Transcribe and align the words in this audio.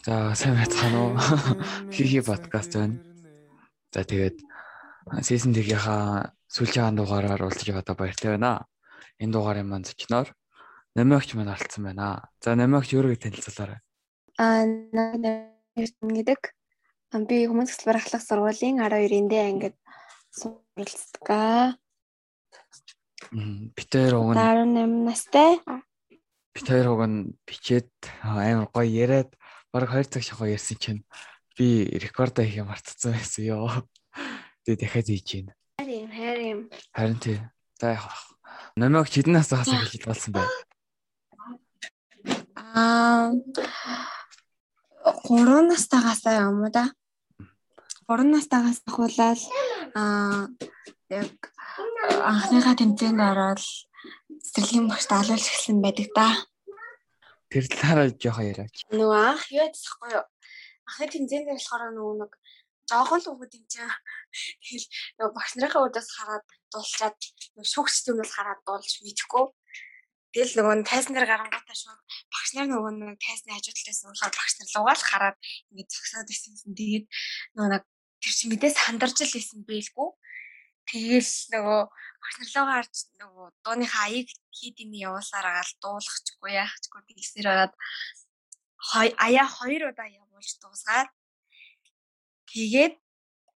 За 0.00 0.32
сайн 0.32 0.56
байцгаана 0.56 0.98
уу? 1.04 1.12
Хихи 1.92 2.24
подкаст 2.24 2.72
байна. 2.72 2.96
За 3.92 4.00
тэгээд 4.00 4.40
season 5.20 5.52
1-ийнхаа 5.52 6.32
сүүлийн 6.48 6.96
дугаараар 6.96 7.44
уулзж 7.44 7.68
яваадаа 7.68 8.00
баяртай 8.00 8.32
байна. 8.32 8.64
Энэ 9.20 9.36
дугаарын 9.36 9.68
маань 9.68 9.84
зочноор 9.84 10.32
Намагч 10.96 11.36
маань 11.36 11.52
оролцсон 11.52 11.84
байна. 11.84 12.32
За 12.40 12.56
Намагч 12.56 12.96
өөрөө 12.96 13.20
танилцуулаарай. 13.20 13.84
Аа 14.40 14.64
намайг 14.64 15.52
гэдэг. 15.76 16.40
Би 17.28 17.36
хүмүүс 17.44 17.68
хөтөлбөр 17.68 18.00
ахлах 18.00 18.24
сургуулийн 18.24 18.80
12-нд 18.80 19.32
ангид 19.36 19.76
суралцдаг. 20.32 21.76
Битээр 23.76 24.16
уг 24.16 24.32
нь 24.32 24.40
18 24.40 25.04
настай. 25.04 25.60
Битээр 26.56 26.88
уг 26.88 27.04
нь 27.04 27.36
бичээд 27.44 27.92
амар 28.24 28.72
гоё 28.72 28.88
яриад 28.88 29.36
баг 29.72 29.90
2 29.90 30.04
цаг 30.10 30.22
шахуу 30.22 30.50
ярьсан 30.50 30.78
чинь 30.82 31.02
би 31.56 31.86
рекордо 32.02 32.42
хийх 32.42 32.66
мартцсан 32.66 33.14
байсан 33.14 33.44
ёо. 33.46 33.70
Тэгээ 34.66 34.80
дахиад 34.82 35.08
хийж 35.08 35.26
гин. 35.30 35.46
Харин 35.78 36.08
харин. 36.10 36.58
Харин 36.92 37.18
тий. 37.22 37.38
За 37.80 37.94
яах 37.94 38.06
вэ? 38.06 38.12
Намайг 38.76 39.08
хэдэн 39.08 39.34
насаас 39.38 39.70
хэлж 39.70 40.04
болсон 40.06 40.32
бэ? 40.34 40.42
Аа 42.56 43.30
3 45.30 45.70
настайгаасаа 45.70 46.50
юм 46.50 46.66
уу 46.66 46.70
да? 46.74 46.90
3 48.10 48.26
настайгаас 48.26 48.82
ахуулаад 48.86 49.40
аа 49.94 50.50
яг 51.10 51.30
анхныхаа 52.30 52.74
тэмцээнд 52.74 53.20
ороод 53.30 53.62
цэцэрлэгийн 54.44 54.86
багш 54.90 55.06
даалуулж 55.06 55.46
эхэлсэн 55.46 55.78
байдаг 55.82 56.08
да. 56.18 56.28
Тэр 57.50 57.66
талаараа 57.66 58.14
жоохон 58.14 58.46
яриач. 58.46 58.76
Нөгөө 58.94 59.18
анх 59.26 59.44
юу 59.50 59.66
яцсахгүй 59.66 60.10
юу? 60.14 60.26
Анхны 60.86 61.06
тэмцээнд 61.10 61.50
болохоор 61.50 61.82
нөгөө 61.98 62.14
нэг 62.22 62.32
жоохон 62.86 63.20
л 63.22 63.30
өгөө 63.34 63.48
тэмцээ. 63.50 63.90
Тэгэл 64.62 64.86
нөгөө 65.18 65.34
багш 65.34 65.52
нарынхаа 65.58 65.82
үдээс 65.86 66.10
хараад 66.14 66.46
дуулчаад 66.70 67.18
нөгөө 67.58 67.70
шүүгч 67.74 67.94
юмнаас 68.10 68.32
хараад 68.34 68.60
дуулж 68.66 68.92
мэдэхгүй. 69.02 69.44
Тэгэл 70.30 70.54
нөгөө 70.62 70.74
тайзан 70.86 71.14
дээр 71.14 71.26
гарангуудаа 71.26 71.74
шууд 71.74 72.00
багш 72.30 72.50
нар 72.54 72.66
нөгөө 72.70 72.92
нэг 73.02 73.18
тайзны 73.18 73.50
хажуудлаас 73.50 74.00
уулаад 74.06 74.34
багш 74.38 74.52
нар 74.58 74.70
лугаал 74.78 75.02
хараад 75.10 75.36
ингээд 75.74 75.90
зогсоод 75.90 76.30
ирсэн. 76.30 76.54
Тэгээд 76.70 77.06
нөгөө 77.58 77.70
нэг 77.74 77.82
тэр 78.22 78.34
чи 78.38 78.44
мэдээс 78.46 78.76
сандарч 78.78 79.18
л 79.26 79.38
исэн 79.42 79.66
бэлгүй. 79.66 80.08
Тэгэл 80.90 81.32
нөгөө 81.54 81.80
багш 81.86 82.36
нарлуугаа 82.42 82.76
харж 82.82 82.96
нөгөө 83.22 83.46
дууныхаа 83.62 84.04
аяыг 84.10 84.28
хийдийн 84.50 84.92
явуулсаар 85.06 85.46
агаал 85.46 85.72
дуулахчгүй 85.78 86.52
яахчгүй 86.58 87.00
тэгсээр 87.06 87.48
ороод 87.54 87.74
аяа 89.22 89.46
хоёр 89.46 89.82
удаа 89.94 90.08
явуулж 90.10 90.50
дуусгаад 90.58 91.10
тэгээд 92.50 92.94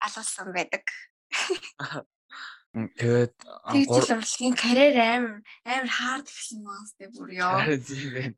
алуулсан 0.05 0.49
байдаг. 0.53 0.85
Тэгээд 2.73 3.37
тэгж 3.37 3.89
л 3.89 4.17
урлагийн 4.17 4.57
карьер 4.57 4.97
амар 4.97 5.37
амар 5.69 5.93
хаард 5.93 6.29
гэсэн 6.29 6.61
маастай 6.65 7.09
бүр 7.13 7.31
ёо. 7.37 7.61
Тийм 7.85 8.09
байна. 8.17 8.37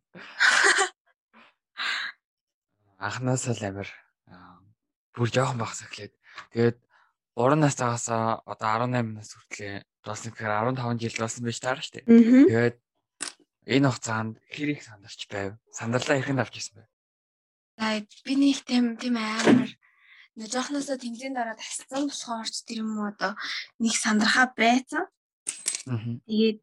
Анхнаасаа 2.99 3.55
л 3.55 3.63
амар 3.71 3.89
бүр 5.15 5.29
жоохон 5.31 5.59
багс 5.63 5.87
эхлээд 5.87 6.15
тэгээд 6.51 6.79
3 7.35 7.59
настайгаас 7.59 8.07
одоо 8.47 8.69
18 8.87 9.19
нас 9.19 9.35
хүртлээ 9.35 9.83
болсон 10.07 10.31
гэхээр 10.31 10.55
15 10.79 11.03
жил 11.03 11.19
болсон 11.19 11.43
байж 11.45 11.59
таарна 11.59 11.83
шүү 11.83 11.95
дээ. 11.99 12.07
Тэгээд 12.47 12.77
энэ 13.75 13.89
хугацаанд 13.91 14.35
хэр 14.55 14.69
их 14.77 14.83
сандарч 14.87 15.21
байв? 15.27 15.51
Сандарлаа 15.75 16.21
ихэн 16.23 16.39
авч 16.39 16.55
ирсэн 16.63 16.77
бэ? 16.79 16.85
За 17.79 17.87
би 18.23 18.35
нэг 18.39 18.63
тийм 18.63 18.95
тийм 19.01 19.19
амар 19.19 19.73
нэг 20.39 20.47
жоохносоо 20.47 20.95
тэмцээнд 20.95 21.41
ороод 21.43 21.59
тасцсан 21.59 22.07
болохоор 22.07 22.47
ч 22.47 22.63
тэр 22.63 22.87
юм 22.87 23.03
уу 23.03 23.11
одоо 23.11 23.35
нэг 23.83 23.95
сандрахаа 23.99 24.55
байцсан. 24.55 25.11
Тэгээд 26.31 26.59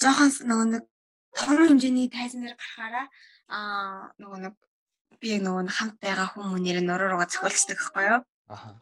жоохон 0.00 0.32
нөгөө 0.48 0.66
нэг 0.72 0.84
том 1.36 1.56
хэмжээний 1.60 2.08
тайзан 2.08 2.40
дээр 2.40 2.56
гарахаараа 2.56 3.06
аа 3.52 4.16
нөгөө 4.16 4.38
нэг 4.48 4.54
би 5.20 5.28
нөгөө 5.44 5.68
хамт 5.76 5.96
байгаа 6.00 6.28
хүмүүнээр 6.32 6.80
нуруу 6.84 7.08
руугаа 7.12 7.28
зохиолчдаг 7.28 7.76
байхгүй 7.76 8.04
юу? 8.16 8.20
Аха. 8.48 8.80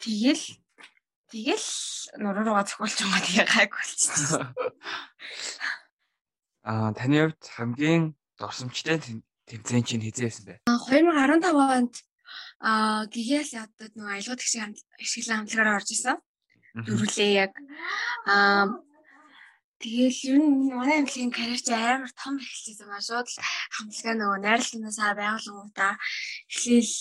Тэгэл 0.00 0.44
тэгэл 1.28 1.68
нуруу 2.18 2.44
руугаа 2.44 2.64
зохиолч 2.64 2.96
юм 3.04 3.12
аа 3.12 3.20
тэгээ 3.20 3.46
гайг 3.46 3.70
болчихсон. 3.76 4.44
Аа 6.70 6.90
таны 6.96 7.16
хувьд 7.20 7.44
хамгийн 7.56 8.02
дурсамжтай 8.40 8.96
тэмцээн 9.48 9.84
чинь 9.84 10.04
хизээсэн 10.04 10.44
бэ? 10.48 10.54
2015 10.68 11.52
онд 11.52 11.94
аа 12.64 13.04
гигээс 13.12 13.56
ядад 13.60 13.92
нөгөө 13.96 14.12
аялал 14.16 14.40
тэгшиг 14.40 14.76
ашиглан 15.00 15.38
хамтлагаараа 15.44 15.78
орж 15.80 15.88
исэн. 15.92 16.16
Дөрүлээ 16.84 17.30
яг 17.44 17.52
аа 18.24 18.80
Тэгэл 19.80 20.20
ер 20.28 20.36
нь 20.44 20.76
манай 20.76 21.00
амлын 21.00 21.32
карьер 21.32 21.60
чи 21.64 21.72
амар 21.72 22.12
том 22.12 22.36
эхэлчихсэн 22.36 22.88
ба 22.92 23.00
шууд 23.00 23.28
хамтлагаа 23.72 24.16
нөгөө 24.20 24.38
найрлалнаасаа 24.44 25.12
байгууллагуудаа 25.16 25.92
эхлээл 26.52 26.92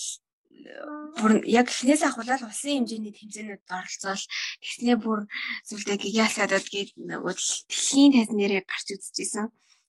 бүр 1.19 1.31
яг 1.45 1.67
эхнээс 1.69 2.03
ахуулаад 2.05 2.43
улсын 2.47 2.85
хэмжээний 2.85 3.13
тэмцээнүүд 3.15 3.63
оролцоол 3.67 4.23
тэгснээ 4.63 4.97
бүр 4.99 5.19
зүйлдээ 5.67 5.97
гигиасадад 5.99 6.65
гээд 6.69 6.89
нөгөө 6.99 7.33
дэлхийн 7.69 8.13
тайзан 8.15 8.37
нэрээ 8.39 8.63
гарч 8.67 8.87
үзчихсэн. 8.95 9.47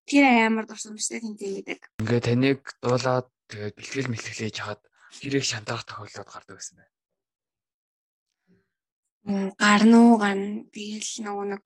Тэр 0.08 0.24
амар 0.26 0.66
дурсамжтай 0.66 1.20
тэмцээн 1.22 1.54
гэдэг. 1.62 1.80
Ингээ 2.02 2.22
таныг 2.22 2.60
дуулаад 2.82 3.26
тэгээд 3.50 3.78
бэлтгэл 3.78 4.12
мэлтгэлээж 4.12 4.56
хаад 4.62 4.80
хэрэг 5.14 5.44
шантарах 5.46 5.84
тохиолдлууд 5.86 6.30
гардаг 6.30 6.56
байсан 6.58 6.76
байна. 6.78 6.94
Гарна 9.60 9.96
уу 10.00 10.16
гарна. 10.16 10.64
Тэгэл 10.72 11.12
нөгөө 11.26 11.46
нэг 11.52 11.62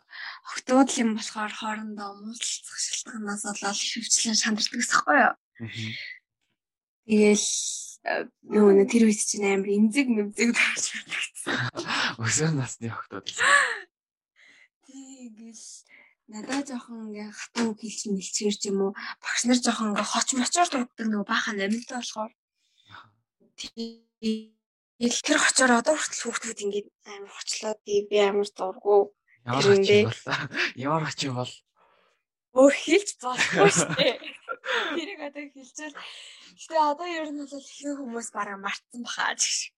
октоодл 0.51 1.01
юм 1.01 1.11
болохоор 1.15 1.53
хоорондоо 1.55 2.11
муулцах 2.19 2.79
шалтгаанаас 2.83 3.43
болоод 3.47 3.79
хөвчлэн 3.79 4.37
шандардаг 4.37 4.81
гэсэн 4.83 5.01
юу? 5.07 5.35
Тэгэл 7.07 7.47
нөгөө 8.05 8.85
тэр 8.89 9.09
үед 9.09 9.21
чинь 9.25 9.49
амар 9.49 9.71
эмзэг 9.73 10.07
мэмзэг 10.13 10.51
таарч 10.53 10.85
байдаг. 10.93 11.25
Өсөө 12.21 12.51
насны 12.53 12.93
октод. 12.93 13.33
Тэгэл 14.85 15.65
надад 16.29 16.69
жоохон 16.69 17.13
ингээ 17.13 17.33
хатан 17.33 17.73
үг 17.73 17.81
хэлж 17.81 18.01
мэлчгэр 18.13 18.57
ч 18.57 18.63
юм 18.69 18.79
уу 18.89 18.93
багш 19.25 19.49
нар 19.49 19.61
жоохон 19.61 19.97
ингээ 19.97 20.09
хоч 20.13 20.29
мочоор 20.37 20.69
дууддаг 20.69 21.07
нөгөө 21.09 21.29
баахан 21.29 21.61
амилтаа 21.65 22.01
болохоор 22.01 22.33
тэгэл 23.57 25.21
тэр 25.25 25.39
хочоор 25.41 25.73
одоо 25.81 25.97
хүртэл 25.97 26.25
хүүхдүүд 26.25 26.65
ингээ 26.65 26.85
амар 27.13 27.33
хочлоод 27.33 27.81
би 27.85 28.17
амар 28.21 28.49
дургу 28.53 29.13
Ямар 29.45 29.61
хоч 29.61 29.85
бол 29.85 30.17
ямар 30.77 31.05
хоч 31.05 31.21
бол 31.29 31.53
өөр 32.57 32.73
хэлж 32.73 33.09
болохгүй 33.21 33.71
шүү 33.77 33.89
дээ. 33.99 34.15
Тэрийг 34.97 35.21
одоо 35.21 35.45
хэлчихвэл 35.53 35.97
гэтээ 36.59 36.81
одоо 36.81 37.09
ер 37.09 37.29
нь 37.31 37.41
бол 37.45 37.61
ихэнх 37.61 37.99
хүмүүс 38.01 38.29
бараг 38.33 38.59
мартсан 38.61 39.03
бахаа 39.05 39.35
гэж. 39.37 39.73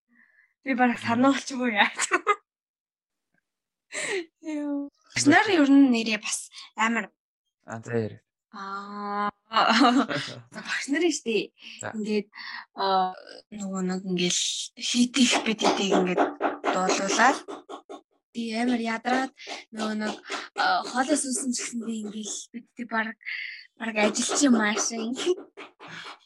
Би 0.63 0.73
бараг 0.79 0.99
сануулч 1.03 1.47
юм 1.51 1.67
уу 1.67 1.73
яаж. 1.75 2.01
Юу. 4.43 4.91
Нар 5.27 5.47
ер 5.51 5.71
нь 5.71 5.91
нэрээ 5.91 6.19
бас 6.23 6.51
амар 6.77 7.11
А 7.67 7.81
зэр. 7.83 8.23
Аа 8.55 9.31
багш 10.55 10.87
нарын 10.91 11.15
штий. 11.15 11.51
Ингээд 11.83 12.29
нөгөө 13.59 13.83
нэг 13.91 14.01
ингээл 14.07 14.43
хийдих 14.79 15.33
бэдийг 15.43 15.79
ингээд 15.83 16.23
дуулуулаад 16.63 17.39
би 18.31 18.43
амар 18.55 18.81
ядраад 18.81 19.33
нөгөө 19.75 19.97
нэг 20.03 20.15
хоолоос 20.95 21.23
үсэн 21.27 21.51
гэсэн 21.51 21.81
би 21.83 21.95
ингээл 22.07 22.39
бидти 22.55 22.83
баг 22.87 23.19
юм 24.49 24.57
аашаа 24.61 25.01
ингээд. 25.07 25.41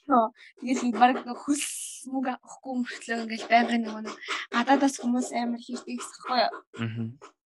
Йоо 0.08 0.26
тэгэл 0.60 0.94
баг 1.00 1.16
хөлс 1.44 2.06
мөнгө 2.10 2.30
авахгүй 2.34 2.74
мөртлөө 2.78 3.18
ингээл 3.22 3.50
байнгын 3.52 3.82
нөгөө 3.84 4.02
нэг 4.06 4.16
гадаадас 4.54 4.94
хүмүүс 4.98 5.28
амар 5.34 5.62
хийдэг 5.62 5.98
гэсэхгүй 5.98 6.38
юу. 6.46 6.52
Аа 6.78 7.40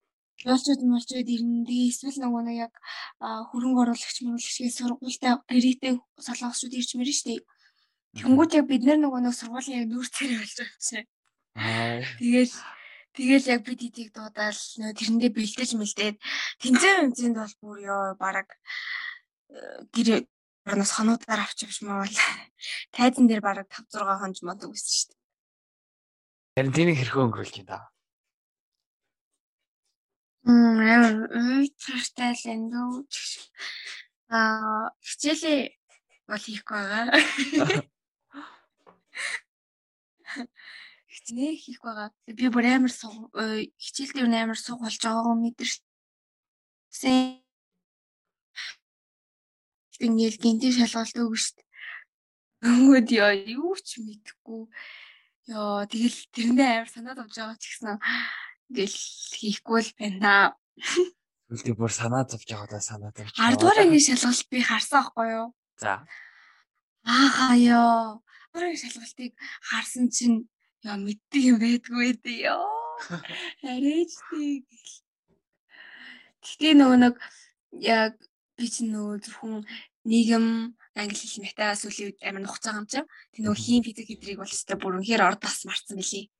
Ялчуд 0.45 0.81
малчуд 0.85 1.25
ирэндээ 1.25 1.89
эсвэл 1.89 2.21
нөгөө 2.21 2.43
нэг 2.45 2.57
яг 2.69 2.75
хөрөнгө 3.49 3.81
оруулагч 3.81 4.17
мөрөлгчгийн 4.21 4.77
сургуультай 4.77 5.41
гэрээтэй 5.49 5.93
солонгосчууд 6.21 6.77
ирж 6.77 6.91
мэрэн 7.01 7.17
штэ. 7.17 7.41
Тэнгүүд 8.21 8.53
яг 8.61 8.67
бид 8.69 8.83
нар 8.85 9.01
нөгөө 9.01 9.21
нэг 9.25 9.35
сургуулийн 9.41 9.81
яг 9.81 9.89
нүүр 9.89 10.09
царай 10.13 10.37
болж 10.37 10.55
байгаа 10.61 10.81
чинь. 10.85 11.09
Тэгэл 12.21 12.55
Тэгэл 13.15 13.47
яг 13.55 13.61
бид 13.63 13.81
эдийг 13.89 14.11
дуудаал 14.13 14.61
нөө 14.81 14.93
тэрэндээ 14.99 15.31
бэлдэж 15.33 15.71
мэлдээд 15.79 16.17
тэнцэн 16.61 17.15
тэнцэнд 17.15 17.37
бол 17.39 17.55
бүр 17.63 17.79
ёо 17.95 18.03
бараг 18.19 18.51
гэр 19.95 20.09
орноос 20.69 20.93
хонуудаар 20.95 21.41
авчивч 21.45 21.77
маа 21.85 21.99
бол 22.05 22.17
тайзан 22.95 23.27
дээр 23.29 23.43
бараг 23.45 23.69
5 23.69 23.93
6 23.93 24.21
хонж 24.21 24.37
модог 24.43 24.71
байсан 24.73 24.93
шүү 24.95 25.09
дээ. 25.13 25.21
Харин 26.57 26.73
тийм 26.73 26.89
хэрхэн 26.97 27.25
өнгөрүүлж 27.25 27.57
байна. 27.69 27.89
Мм 30.45 30.81
амар 30.95 31.15
үй 31.33 31.67
цартай 31.77 32.33
л 32.33 32.45
энэ 32.53 32.71
дөө. 32.73 33.05
Аа 34.33 34.89
хичээлээ 35.05 35.61
бол 36.29 36.45
хийхгүй 36.45 36.81
байгаа. 36.81 37.13
Хичнээн 41.13 41.57
хийх 41.61 41.81
байгаа. 41.85 42.09
Би 42.27 42.49
бүр 42.49 42.67
амар 42.67 42.93
суг 42.93 43.31
хичээл 43.79 44.13
дээр 44.17 44.33
амар 44.33 44.59
суг 44.59 44.81
болж 44.81 44.99
байгаагаа 45.01 45.37
мэдэрсэн. 45.37 47.44
Ингээл 50.03 50.39
гинти 50.43 50.73
шалгалт 50.75 51.15
шүү 51.15 51.31
дээ. 51.31 51.67
Өнгөд 52.65 53.09
яа 53.15 53.33
юу 53.37 53.77
ч 53.79 54.01
мэдэхгүй. 54.03 54.67
Яа 55.53 55.85
тэгэл 55.87 56.19
тэрэндээ 56.35 56.69
амар 56.73 56.91
санаад 56.91 57.19
авч 57.21 57.35
байгаа 57.39 57.59
ч 57.61 57.65
гэсэн 57.71 58.01
ингээл 58.73 58.99
хийхгүй 59.39 59.81
л 59.85 59.93
байна. 60.01 60.57
Үлдээ 61.53 61.77
бүр 61.77 61.93
санаа 61.93 62.25
зовж 62.25 62.49
байгаадаа 62.49 62.81
санаа 62.81 63.13
зовж. 63.13 63.37
10 63.37 63.61
дугаар 63.61 63.85
ангийн 63.85 64.19
шалгалт 64.19 64.49
би 64.51 64.59
харсан 64.65 64.99
байхгүй 65.05 65.29
юу? 65.39 65.49
За. 65.79 66.03
Ааха 67.05 67.55
ёо. 67.55 68.25
Дугаар 68.51 68.75
шалгалтыг 68.81 69.33
харсан 69.61 70.09
чинь 70.09 70.49
яа 70.83 70.97
мэддэг 70.97 71.43
юм 71.45 71.57
байдгүй 71.61 72.17
дээ 72.25 72.51
ёо. 72.57 72.67
Арайч 73.69 74.13
тийг. 74.33 74.65
Гэтэ 76.41 76.69
нөгөө 76.81 76.99
нэг 77.05 77.15
яг 77.85 78.17
би 78.57 78.67
чинь 78.71 78.95
нөгөө 78.95 79.17
зөвхөн 79.25 79.67
нийгэм 80.07 80.47
англи 80.95 81.17
хэл 81.19 81.43
математикаас 81.43 81.83
үлийн 81.89 82.09
үед 82.15 82.19
амар 82.23 82.43
нухацаа 82.45 82.79
юм 82.79 82.87
чинь. 82.87 83.09
Тэг 83.35 83.41
нөгөө 83.43 83.59
хийм 83.59 83.83
физик 83.83 84.07
гэдрийг 84.09 84.39
бол 84.39 84.55
өстой 84.55 84.77
бүр 84.79 84.97
үнэхээр 85.01 85.27
ордоос 85.27 85.67
марцсан 85.67 85.99
билий. 85.99 86.31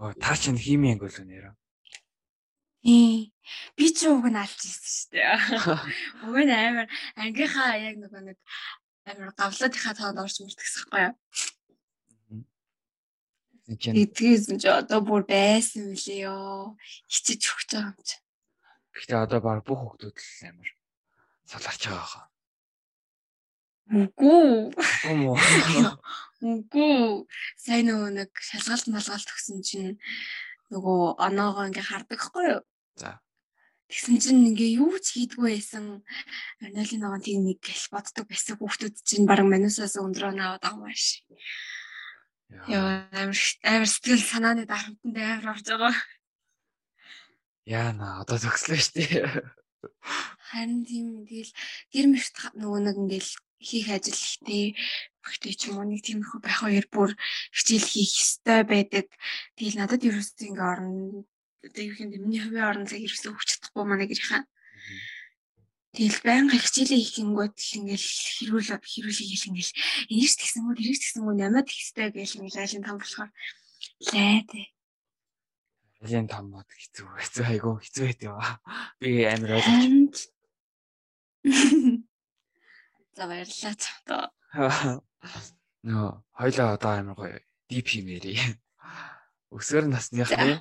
Оо 0.00 0.12
та 0.18 0.34
чинь 0.34 0.58
хими 0.58 0.90
анги 0.96 1.06
болов 1.06 1.22
нэрэ. 1.22 1.54
Ээ. 2.82 3.30
Би 3.76 3.86
ч 3.94 3.98
уг 4.10 4.26
нь 4.26 4.40
алж 4.40 4.58
ирсэн 4.58 4.90
шүү 4.90 5.08
дээ. 5.14 5.36
Уг 6.26 6.36
нь 6.42 6.52
амар 6.52 6.86
ангийнхаа 7.14 7.78
яг 7.78 7.96
нөгөө 8.02 8.22
нэг 8.34 8.38
амар 9.06 9.30
гавлуудынхаа 9.38 9.94
тоонд 9.94 10.18
орж 10.18 10.36
мөрдгсэхгүй 10.42 11.00
юу? 11.06 11.14
Эдгээс 13.70 14.44
ч 14.60 14.64
одоо 14.68 15.00
бүр 15.00 15.22
байсан 15.24 15.94
үлээ 15.94 16.28
ёо. 16.28 16.76
Хичиж 17.08 17.42
өгч 17.52 17.68
байгаа 17.72 17.94
юм 17.94 18.02
чи. 18.04 18.16
Гэхдээ 18.94 19.18
одоо 19.26 19.40
баг 19.42 19.60
бүх 19.66 19.98
хүмүүс 19.98 20.26
л 20.42 20.48
амар 20.48 20.70
саларч 21.44 21.82
байгаа 21.90 22.08
хаа. 22.08 22.26
Үгүй. 23.84 24.72
Үгүй. 26.40 27.28
Сайн 27.60 27.84
нөгөө 27.90 28.10
нэг 28.16 28.30
шалгалт 28.40 28.88
малгалт 28.88 29.28
өгсөн 29.28 29.60
чинь 29.60 30.00
нөгөө 30.72 31.20
оноогоо 31.20 31.68
ингээ 31.68 31.84
хардаг 31.84 32.20
хгүй 32.24 32.44
юу? 32.56 32.62
За. 32.96 33.20
Тэгсэн 33.92 34.16
чинь 34.24 34.48
ингээ 34.48 34.80
юу 34.80 34.96
ч 34.96 35.20
хийдгүй 35.20 35.60
байсан. 35.60 36.00
Нойлын 36.64 37.00
ногоон 37.04 37.20
тийм 37.20 37.44
нэг 37.44 37.60
гэл 37.60 37.92
боддог 37.92 38.24
байсан 38.24 38.56
хүүхдүүд 38.56 38.94
чинь 39.04 39.28
баг 39.28 39.44
манусаас 39.44 40.00
өндрөө 40.00 40.32
наваад 40.32 40.64
байгаа 40.64 40.80
маш. 40.80 41.20
Яа 42.72 43.04
амар 43.12 43.36
амар 43.68 43.88
сэтгэл 43.92 44.24
санааны 44.24 44.64
дарамтанд 44.64 45.16
амар 45.20 45.52
орж 45.52 45.66
байгаа. 45.68 45.94
Яана 47.64 48.20
одоо 48.20 48.36
төгслөө 48.36 48.80
штий. 48.80 49.08
Харин 50.52 50.84
тийм 50.84 51.24
тэгэл 51.24 51.52
гэр 51.92 52.06
мэрт 52.12 52.36
нөгөө 52.60 52.80
нэг 52.84 52.96
ингээл 53.00 53.32
хийх 53.64 53.88
ажил 53.88 54.16
ихтэй 54.16 54.76
багтай 55.24 55.52
ч 55.56 55.72
юм 55.72 55.80
уу 55.80 55.88
нэг 55.88 56.04
тиймэрхүү 56.04 56.40
байх 56.44 56.60
хоёр 56.60 56.86
бүр 56.92 57.10
хичээл 57.56 57.88
хийх 57.88 58.12
ёстой 58.12 58.60
байдаг. 58.68 59.08
Тэгэл 59.56 59.80
надад 59.80 60.04
ерөөсөө 60.04 60.44
ингээ 60.52 60.68
орно. 60.72 61.24
Одоо 61.64 61.82
юу 61.88 61.96
юм 61.96 62.10
миний 62.20 62.40
хувийн 62.44 62.68
орон 62.68 62.84
цаг 62.84 63.00
ерөөсөө 63.00 63.32
өгч 63.32 63.48
чадахгүй 63.48 63.84
манай 63.88 64.06
гэрийнхэн. 64.12 64.44
Тэгэл 65.96 66.20
байнга 66.26 66.56
хичээлээ 66.60 67.00
хийх 67.00 67.14
гингүүд 67.16 67.56
ингээл 67.80 68.08
хэрүүл 68.36 68.68
хэрүүл 68.82 69.14
хийгээл 69.14 69.48
ингээл 69.48 69.72
энэш 70.12 70.32
тэгсэн 70.36 70.62
мүү 70.66 70.74
тэрэж 70.76 70.98
тэгсэн 71.00 71.22
мүү 71.24 71.34
намайг 71.38 71.66
тэгстэй 71.70 72.08
гээл 72.12 72.36
ингээл 72.44 72.60
айлын 72.60 72.84
там 72.84 72.96
болохоор 72.98 73.30
лээ 74.10 74.42
дээ. 74.50 74.73
Айлын 76.04 76.28
там 76.28 76.52
мод 76.52 76.68
хэцүү 76.68 77.08
хэцүү 77.16 77.44
айгу 77.48 77.80
хэцүү 77.80 78.04
байт 78.04 78.20
юм 78.28 78.36
аа. 78.36 78.60
Би 79.00 79.24
амар 79.24 79.56
ойлгож. 79.56 80.28
За 83.16 83.24
баярлалаа 83.24 83.74
цавтаа. 83.80 84.24
Нөө 85.88 86.08
хоёлаа 86.36 86.76
одоо 86.76 86.92
амар 86.92 87.16
гоё 87.16 87.40
дип 87.72 87.88
химээрээ. 87.88 88.36
Өсвөр 89.48 89.88
насныхны 89.88 90.60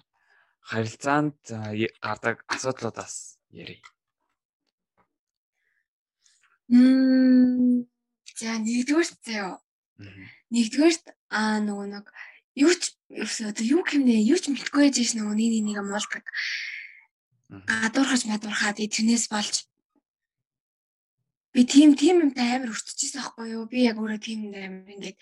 харилцаанд 0.63 1.36
гардаг 2.00 2.48
асуудлуудаас 2.48 3.36
ярив. 3.51 3.84
Мм 6.72 7.84
за 8.40 8.56
нэгдүгээрт 8.63 9.19
заяа. 9.28 9.60
Нэгдүгээрт 10.56 11.06
аа 11.36 11.60
нөгөө 11.60 11.88
нэг 12.00 12.06
юу 12.63 12.72
ч 12.80 12.95
одоо 13.21 13.65
юу 13.65 13.81
гэмнэ 13.86 14.25
юу 14.25 14.39
ч 14.42 14.50
мэдгүй 14.50 14.89
яж 14.89 14.98
нөгөө 15.13 15.36
нэг 15.38 15.51
нэг 15.62 15.77
амуулдаг. 15.80 16.24
Гадуурхаж 17.69 18.25
мадуурхаад 18.25 18.81
тэрнээс 18.81 19.30
болж 19.30 19.69
би 21.54 21.62
тийм 21.69 21.94
тийм 21.94 22.25
юмтай 22.25 22.57
амар 22.57 22.74
өртчихсэн 22.74 23.21
байхгүй 23.21 23.48
юу? 23.54 23.69
Би 23.69 23.86
яг 23.86 24.01
өөрөө 24.01 24.19
тийм 24.25 24.50
амар 24.50 24.89
ингээд 24.89 25.18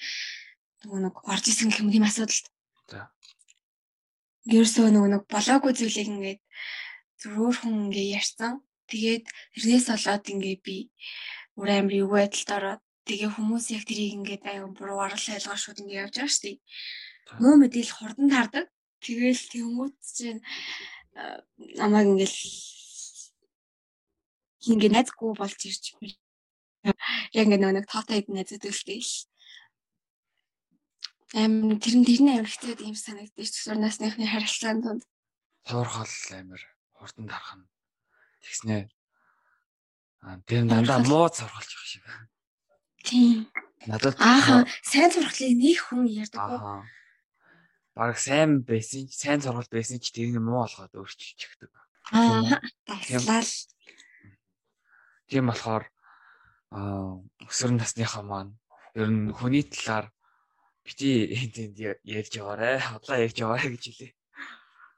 нөгөө 0.88 1.00
нэг 1.04 1.16
орж 1.28 1.46
исэн 1.52 1.68
гэх 1.70 1.84
юм 1.84 1.92
тийм 1.92 2.08
асуудалд. 2.08 2.46
За. 2.88 3.12
Ерөөсөө 4.48 4.88
нөгөө 4.96 5.10
нэг 5.12 5.24
болоогүй 5.28 5.72
зүйлийг 5.76 6.08
ингээд 6.08 6.42
зөрөөр 7.20 7.56
хүн 7.60 7.76
ингээд 7.92 8.16
ярьсан. 8.16 8.64
Тэгээд 8.88 9.26
тэрнээс 9.60 9.86
болоод 9.92 10.24
ингээд 10.32 10.62
би 10.64 10.78
өөр 11.60 11.70
амар 11.76 11.94
юу 12.00 12.10
байдалд 12.16 12.50
ороод 12.56 12.82
тэгээ 13.06 13.30
хүмүүс 13.36 13.66
яг 13.76 13.84
тэрийг 13.84 14.12
ингээд 14.18 14.44
аюу 14.48 14.72
буруу 14.72 15.04
аргал 15.04 15.36
ойлгоо 15.36 15.58
шууд 15.60 15.82
ингээд 15.84 16.00
явж 16.00 16.16
байгаа 16.16 16.32
шүү 16.32 16.44
дээ. 16.48 16.58
Муу 17.42 17.56
мэдээл 17.60 17.92
хурдан 17.94 18.28
тардаг. 18.30 18.66
Тэгээл 19.02 19.44
тэнгуут 19.52 19.96
чинь 20.02 20.42
намайг 21.80 22.08
ингээд 22.14 22.36
ингээ 24.72 24.92
найзгүй 24.94 25.34
болж 25.38 25.60
ирж 25.66 25.86
яг 27.34 27.48
ингээ 27.48 27.74
нэг 27.74 27.86
тоотой 27.90 28.22
хэд 28.22 28.30
найзууд 28.30 28.66
үлдээл. 28.70 29.13
Амин 31.34 31.80
тэр 31.80 31.96
нь 31.98 32.06
тэр 32.06 32.22
нь 32.22 32.32
амар 32.36 32.50
хэцүү 32.50 32.84
юм 32.84 32.98
санагдчих 32.98 33.63
зүр 33.63 33.80
насныхны 33.80 34.28
харилцаанд 34.28 34.84
донд. 34.84 35.04
Цоорхол 35.66 36.13
амар 36.36 36.62
хурдан 36.98 37.25
тарах 37.32 37.56
нь. 37.58 37.72
Тэгснээ 38.44 38.82
аа 40.22 40.38
тэр 40.46 40.68
дандаа 40.68 41.00
муу 41.08 41.30
цорхолж 41.32 41.72
байгаа 41.72 41.90
шиг. 41.90 42.06
Тийм. 43.08 43.48
Надад 43.90 44.16
ааха 44.20 44.68
сайн 44.86 45.10
цорхлыг 45.10 45.54
нэг 45.58 45.78
хүн 45.82 46.06
ярьдаг. 46.06 46.38
Аа. 46.38 46.84
Бараг 47.95 48.17
сайн 48.19 48.63
байсан, 48.63 49.07
сайн 49.12 49.43
цорхол 49.43 49.67
байсан 49.67 50.00
ч 50.00 50.15
тэрийг 50.15 50.39
муу 50.39 50.63
болгоод 50.63 50.95
өөрчилчихдэг. 50.95 51.71
Аа. 52.15 52.60
Таслал. 52.88 53.51
Тийм 55.27 55.51
болохоор 55.51 55.83
аа 56.71 57.19
өсвөр 57.48 57.75
насныхаа 57.75 58.24
маань 58.24 58.55
ер 58.95 59.10
нь 59.12 59.36
хүний 59.36 59.67
талаар 59.67 60.07
бити 60.88 61.36
энд 61.36 61.55
ярьж 62.03 62.33
байгаарэ. 62.39 62.79
Хотлоо 62.79 63.17
ярьж 63.19 63.38
байгаарэ 63.43 63.69
гэж 63.75 63.83
хэлээ. 63.88 64.13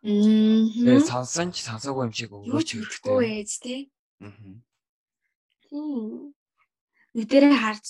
Мм. 0.03 1.00
Сонсон 1.01 1.50
ч 1.55 1.65
сонсоогүй 1.65 2.05
юм 2.05 2.13
шиг 2.13 2.29
өгөөч 2.29 2.69
хэрэгтэй. 2.77 3.09
Үгүй 3.09 3.29
ээж 3.41 3.51
тий. 3.63 3.81
Аа. 4.21 4.62
Тийм. 5.65 6.35
Нүдэрээ 7.17 7.55
харж 7.57 7.85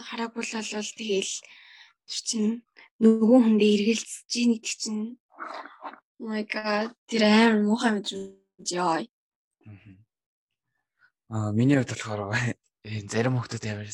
хараагүй 0.00 0.44
л 0.48 0.54
бол 0.56 0.92
тэгэл 0.96 1.32
тэр 2.08 2.20
чинь 2.28 2.52
нөгөө 3.00 3.38
хүндээ 3.40 3.72
эргэлзэж 3.76 4.30
ийн 4.36 4.50
гэдэг 4.60 4.76
чинь 4.80 5.02
Oh 6.20 6.28
my 6.28 6.44
god 6.44 6.92
тэр 7.08 7.24
амар 7.24 7.64
муухай 7.64 7.96
мэдрэмж 7.96 8.68
яа. 8.76 9.00
Аа 11.32 11.48
миний 11.56 11.80
хувьд 11.80 11.96
болохоор 11.96 12.28
энэ 12.84 13.08
зарим 13.08 13.40
хүмүүс 13.40 13.64
амар 13.64 13.88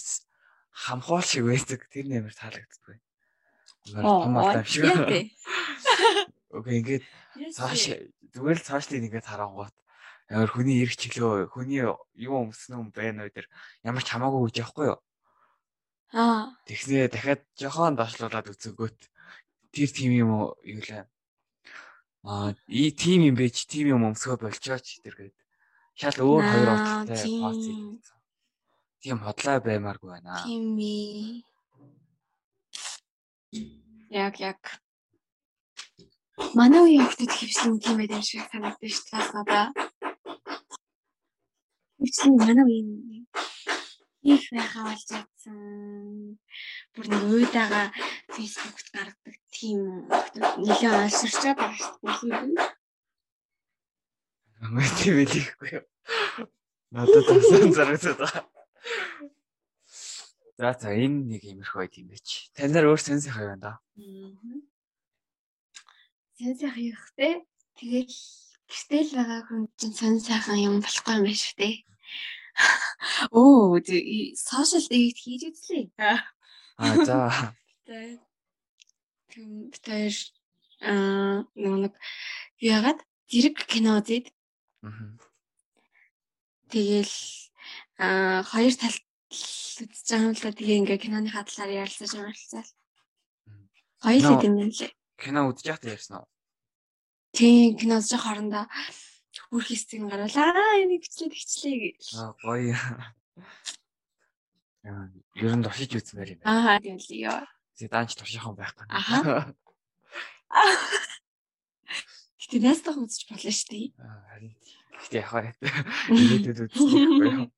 хамхуул 0.75 1.22
шиг 1.22 1.46
байдаг. 1.46 1.86
Тэр 1.86 2.10
нэмэр 2.10 2.34
таалагддаг. 2.34 2.98
Том 3.94 4.34
алаа 4.34 4.66
шиг. 4.66 4.90
Окей 6.50 6.75
ингээд 6.82 7.04
цааш 7.54 7.94
зүгээр 8.34 8.58
л 8.58 8.66
цаашлыг 8.66 9.06
ингээд 9.06 9.30
харангуут 9.30 9.75
ямар 10.26 10.50
хүний 10.50 10.82
эрх 10.82 10.98
чөлөө 10.98 11.54
хүний 11.54 11.86
юу 11.86 12.36
өмснө 12.42 12.82
юм 12.82 12.90
байна 12.90 13.22
уу 13.22 13.30
тэр 13.30 13.46
ямар 13.86 14.02
ч 14.02 14.10
хамаагүй 14.10 14.50
үж 14.50 14.54
явахгүй 14.58 14.86
юу. 14.90 14.98
Аа. 16.14 16.54
Тэгснээ 16.70 17.10
дахиад 17.10 17.42
жохон 17.58 17.98
доошлуулад 17.98 18.46
үзэгөөт 18.52 18.98
тэр 19.75 19.90
тим 19.90 20.10
юм 20.14 20.30
уу 20.30 20.46
юу 20.62 20.82
лээ. 20.86 21.04
Аа 22.22 22.54
и 22.70 22.90
тим 22.94 23.26
юм 23.26 23.34
байж 23.34 23.66
тим 23.66 23.90
юм 23.90 24.06
өмсгөө 24.06 24.38
болчооч 24.38 25.02
тэр 25.02 25.14
гээд 25.18 25.36
шал 25.98 26.18
өөр 26.22 26.44
хоёр 26.46 26.68
утгатай 26.75 27.26
бац 27.42 27.64
тийм 29.02 29.18
хотлой 29.22 29.58
баймааргүй 29.66 30.10
байна. 30.14 30.42
Тийм 30.46 30.78
ээ. 30.78 31.42
Яг 34.10 34.34
яг. 34.38 34.62
Манай 36.54 37.02
хөвслэн 37.02 37.82
тийм 37.82 37.96
байд 37.98 38.14
юм 38.14 38.22
шиг 38.22 38.46
санагдаж 38.50 38.92
шүү 38.94 39.42
дээ. 39.46 39.70
Хөвслэн 41.98 42.34
манай 42.38 42.64
үеийн 42.66 43.26
их 44.35 44.45
байхаа 44.50 44.85
болж 44.90 45.04
чадсан. 45.06 45.59
Бүр 46.95 47.06
нэг 47.11 47.23
уйдаага 47.30 47.83
фэйсбүүкт 48.35 48.87
гаргадаг 48.95 49.37
тийм 49.54 49.80
нэлээд 50.61 50.99
олширчаад 51.06 51.59
байгаа 51.59 51.78
шүү 51.78 52.30
дээ. 52.30 52.75
Амаа 54.64 54.88
тийм 54.99 55.14
хэлэхгүй 55.23 55.71
юу. 55.78 55.85
Надад 56.90 57.25
тасан 57.28 57.73
зарагдаад 57.76 58.18
байгаа. 58.18 58.45
За 60.56 60.73
за 60.73 60.88
энэ 60.97 61.28
нэг 61.37 61.42
иймэрхүү 61.45 61.78
байт 61.85 62.00
юм 62.00 62.09
биш. 62.09 62.49
Тань 62.56 62.73
нар 62.73 62.88
өөр 62.88 63.00
сэн 63.02 63.21
сайхан 63.21 63.61
байна 63.61 63.61
да. 63.61 63.73
Сэн 66.40 66.56
сайхан 66.56 66.85
ихтэй. 66.88 67.35
Тэгэл 67.76 68.16
гэртэл 68.64 69.11
байгаа 69.21 69.40
хүн 69.45 69.62
чинь 69.76 69.92
сэн 69.92 70.16
сайхан 70.16 70.56
юм 70.56 70.75
болохгүй 70.80 71.12
юм 71.21 71.25
байна 71.28 71.37
шүү 71.45 71.56
дээ. 71.61 71.76
Оо, 73.30 73.76
сошиал 73.80 74.86
дэйт 74.88 75.16
хийж 75.16 75.42
үзлээ. 75.50 75.84
Аа 75.96 77.04
за. 77.04 77.54
Тэм 79.32 79.70
тэр 79.84 80.12
аа 80.80 81.44
нэг 81.54 81.94
яагаад 82.60 83.00
зэрэг 83.28 83.56
кино 83.68 84.00
үзээд. 84.00 84.32
Аа. 84.84 85.16
Тэгэл 86.72 87.16
аа 88.00 88.42
хоёр 88.44 88.75
талд 88.76 89.04
үзэж 89.32 90.08
байгаа 90.08 90.26
юм 90.28 90.34
л 90.36 90.42
да. 90.44 90.52
Тэгээ 90.52 90.80
ингээ 90.80 90.98
киноны 91.00 91.28
хадлаар 91.32 91.70
ярилцаж 91.84 92.12
ярилцаал. 92.16 92.70
Хоёул 94.04 94.44
юм 94.44 94.54
юм 94.68 94.70
лээ. 94.72 94.92
Кино 95.16 95.48
үзэж 95.48 95.64
яхад 95.72 95.88
ярьсан 95.88 96.20
уу? 96.20 96.28
Тийм 97.32 97.76
кино 97.76 98.00
үзэж 98.00 98.20
хоорондоо 98.20 98.64
бүр 99.50 99.62
хийсцэн 99.64 100.08
гарвал 100.10 100.36
аа 100.36 100.80
энийг 100.82 101.02
бичлээ 101.06 101.30
бичлээ 101.30 101.76
гэж. 101.84 102.02
Аа 102.18 102.32
гоё. 102.42 102.76
Яа, 104.86 105.10
ер 105.38 105.54
нь 105.56 105.64
туршиж 105.64 105.92
үзмээр 105.94 106.30
юм 106.34 106.40
байна. 106.42 106.76
Аа 106.76 106.82
тийм 106.82 106.98
л 106.98 107.10
ёо. 107.10 107.42
Зиданч 107.78 108.10
туршихан 108.16 108.54
байх 108.56 108.74
гэнэ. 108.74 108.90
Аа. 108.90 109.52
Гэтэ 112.40 112.58
найстах 112.62 112.96
үзэж 112.96 113.22
болно 113.26 113.50
шүү 113.50 113.70
дээ. 113.70 113.86
Аа 113.98 114.22
харин. 114.30 114.54
Гэтэ 115.02 115.16
яхаа. 115.20 115.50
Байхгүй 116.10 117.28
юу? 117.34 117.50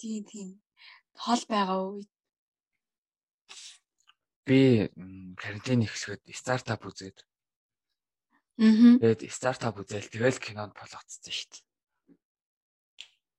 Тийм 0.00 0.22
тийм. 0.24 0.48
Хол 1.14 1.42
байгаа 1.48 1.80
үед 1.92 2.10
би 4.44 4.88
карантин 5.40 5.84
эхлэхэд 5.84 6.28
стартап 6.36 6.84
үзээд. 6.84 7.24
Тэгээд 8.58 9.26
стартап 9.34 9.82
үзэл 9.82 10.06
тэгэл 10.06 10.38
кинонд 10.38 10.78
болгоцсон 10.78 11.26
шүү 11.26 11.50
дээ. 11.50 11.62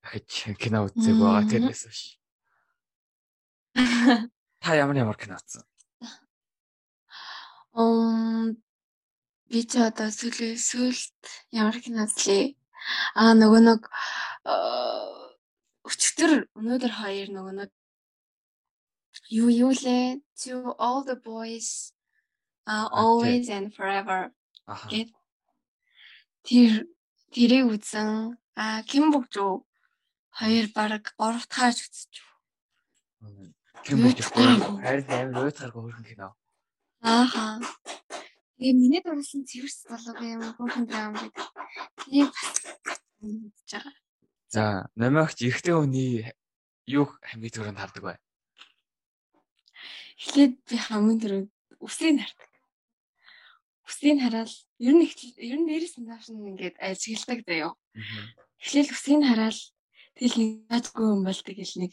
Дахиж 0.04 0.60
кино 0.60 0.84
үзег 0.84 1.16
байгаа 1.16 1.48
тэрнээс 1.48 1.82
биш. 1.88 2.02
Та 4.60 4.76
ямар 4.76 4.96
ямар 5.00 5.16
кино 5.16 5.40
үзсэн? 5.40 5.64
Ом 7.72 8.60
би 9.48 9.60
ч 9.64 9.80
одоо 9.80 10.12
сүүл 10.12 10.60
сүүлд 10.60 11.20
ямар 11.56 11.80
кино 11.80 12.04
үзлээ? 12.04 12.52
Аа 13.16 13.32
нөгөө 13.32 13.60
нэг 13.72 13.80
өчтөр 15.88 16.44
өнөөдөр 16.60 16.92
хоёр 16.92 17.28
нөгөө 17.32 17.54
нэг 17.64 17.70
юу 19.32 19.48
юу 19.48 19.72
лээ 19.72 20.20
to 20.36 20.76
all 20.78 21.02
the 21.02 21.16
boys 21.16 21.96
uh, 22.68 22.86
always 22.92 23.48
and 23.48 23.72
forever 23.74 24.30
Гэт 24.66 25.14
тэр 26.42 26.90
тэрийг 27.30 27.70
үзэн 27.70 28.34
а 28.58 28.82
Ким 28.82 29.14
Богжоо 29.14 29.62
хоёр 30.34 30.66
баг 30.74 31.14
3 31.14 31.46
дахь 31.46 31.86
үзчих. 31.86 32.26
Ким 33.86 34.02
Богжоо 34.02 34.26
харин 34.82 35.06
амар 35.06 35.46
уйтгаргүй 35.46 35.82
хөрхөн 35.86 36.06
кино. 36.10 36.34
Ааха. 36.98 37.62
Тэгээ 38.58 38.74
миний 38.74 39.02
дурлсан 39.06 39.46
цэвэрс 39.46 39.86
болов 39.86 40.18
юм 40.18 40.42
хөрхөн 40.58 40.84
драм 40.90 41.14
гэдэг. 41.14 41.46
Тэрийг 42.02 42.30
бас 42.34 42.50
үзэж 43.22 43.70
байгаа. 43.70 43.94
За, 44.50 44.90
номогч 44.98 45.38
эрэгтэй 45.46 45.74
хүний 45.78 46.26
юу 46.90 47.06
хамгийн 47.22 47.54
түрүүнд 47.54 47.78
хардаг 47.78 48.02
бай? 48.02 48.18
Эхлээд 50.18 50.54
би 50.66 50.74
хамгийн 50.74 51.20
түрүүнд 51.22 51.50
үсрийг 51.78 52.18
хардаг 52.18 52.45
хүсийг 53.86 54.18
хараад 54.18 54.50
ер 54.82 54.94
нь 54.98 55.06
ер 55.06 55.58
нь 55.62 55.68
дээрээс 55.70 55.94
нь 56.02 56.08
цааш 56.10 56.26
нь 56.34 56.50
ингээд 56.50 56.76
ажигладаг 56.82 57.40
заяо. 57.46 57.72
Эхлээл 58.58 58.90
хүсийг 58.90 59.22
хараад 59.22 59.58
тэгэл 60.18 60.36
нэг 60.42 60.50
таадгүй 60.66 61.06
юм 61.14 61.22
бол 61.22 61.40
тэгэл 61.46 61.74
нэг 61.86 61.92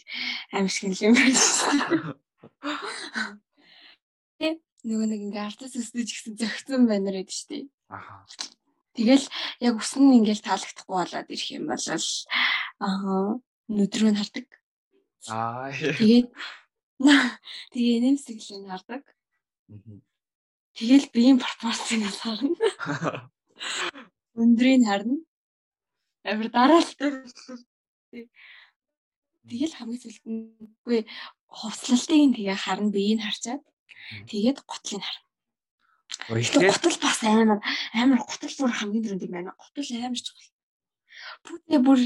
аимшиг 0.50 0.98
юм 1.06 1.14
байна. 1.14 2.18
Тэг 4.42 4.58
нөгөө 4.82 5.08
нэг 5.14 5.22
ингээд 5.22 5.46
артист 5.54 5.78
өсдөж 5.78 6.10
гисэн 6.10 6.34
зөгцөн 6.42 6.84
байна 6.90 7.14
рээд 7.14 7.30
штий. 7.30 7.70
Аха. 7.94 8.26
Тэгэл 8.98 9.26
яг 9.62 9.74
үс 9.78 9.94
нь 9.94 10.18
ингээд 10.18 10.42
таалагдахгүй 10.50 10.98
болоод 10.98 11.30
ирэх 11.30 11.50
юм 11.54 11.70
бол 11.70 11.86
аа 12.82 13.38
нүдрөө 13.70 14.12
хардаг. 14.18 14.48
Аа. 15.30 15.70
Тэгээд 15.70 16.28
тэгээ 17.74 17.98
нэмсэглэн 18.02 18.66
хардаг. 18.74 19.04
Аа 19.70 20.13
Тэгэл 20.74 21.08
биеийн 21.14 21.38
пропорцийг 21.38 22.02
харна. 22.18 23.30
Өндрийг 24.34 24.82
харна. 24.90 25.22
Амар 26.26 26.50
дараалтай. 26.50 27.30
Тэгэл 29.46 29.78
хамгийн 29.78 30.02
сүүлд 30.02 30.26
нь 30.26 30.42
үгүй 30.82 31.06
хувцлалтыг 31.46 32.22
нь 32.26 32.36
тэгээ 32.38 32.58
харна 32.58 32.90
биеийг 32.90 33.22
харчаад 33.22 33.62
тэгээд 34.26 34.66
гутлыг 34.66 35.04
харна. 35.06 35.30
Тэгэхээр 36.26 36.74
гутал 36.74 36.98
бас 37.06 37.20
амар 37.22 37.60
амар 37.94 38.22
гутал 38.26 38.56
бүр 38.58 38.74
хамгийн 38.74 39.04
дөрөнд 39.06 39.26
юм 39.30 39.34
байна. 39.38 39.54
Гутал 39.62 39.90
амар 39.94 40.22
чухал. 40.26 40.52
Пүтэ 41.46 41.78
бүр 41.86 42.00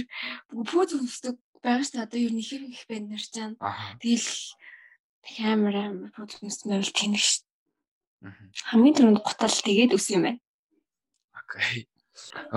пүт 0.68 0.92
хүмүүстэй 0.92 1.32
байгаа 1.64 1.86
шүү 1.88 1.96
дээ. 1.96 2.04
Одоо 2.04 2.20
юу 2.20 2.34
нэг 2.36 2.48
их 2.52 2.84
байна 2.92 3.16
нар 3.16 3.24
чам. 3.32 3.56
Тэгэл 4.04 4.28
амар 5.56 5.76
амар 5.88 6.12
пүт 6.12 6.36
хүмүүстэй 6.36 6.68
байвал 6.68 6.92
тэнэг 6.92 7.24
шүү 7.24 7.47
Хамгийн 8.22 8.96
түрүүнд 8.98 9.22
гутал 9.22 9.54
тэгээд 9.54 9.94
үс 9.94 10.10
юм 10.10 10.26
байна. 10.26 10.42
Окей. 11.38 11.86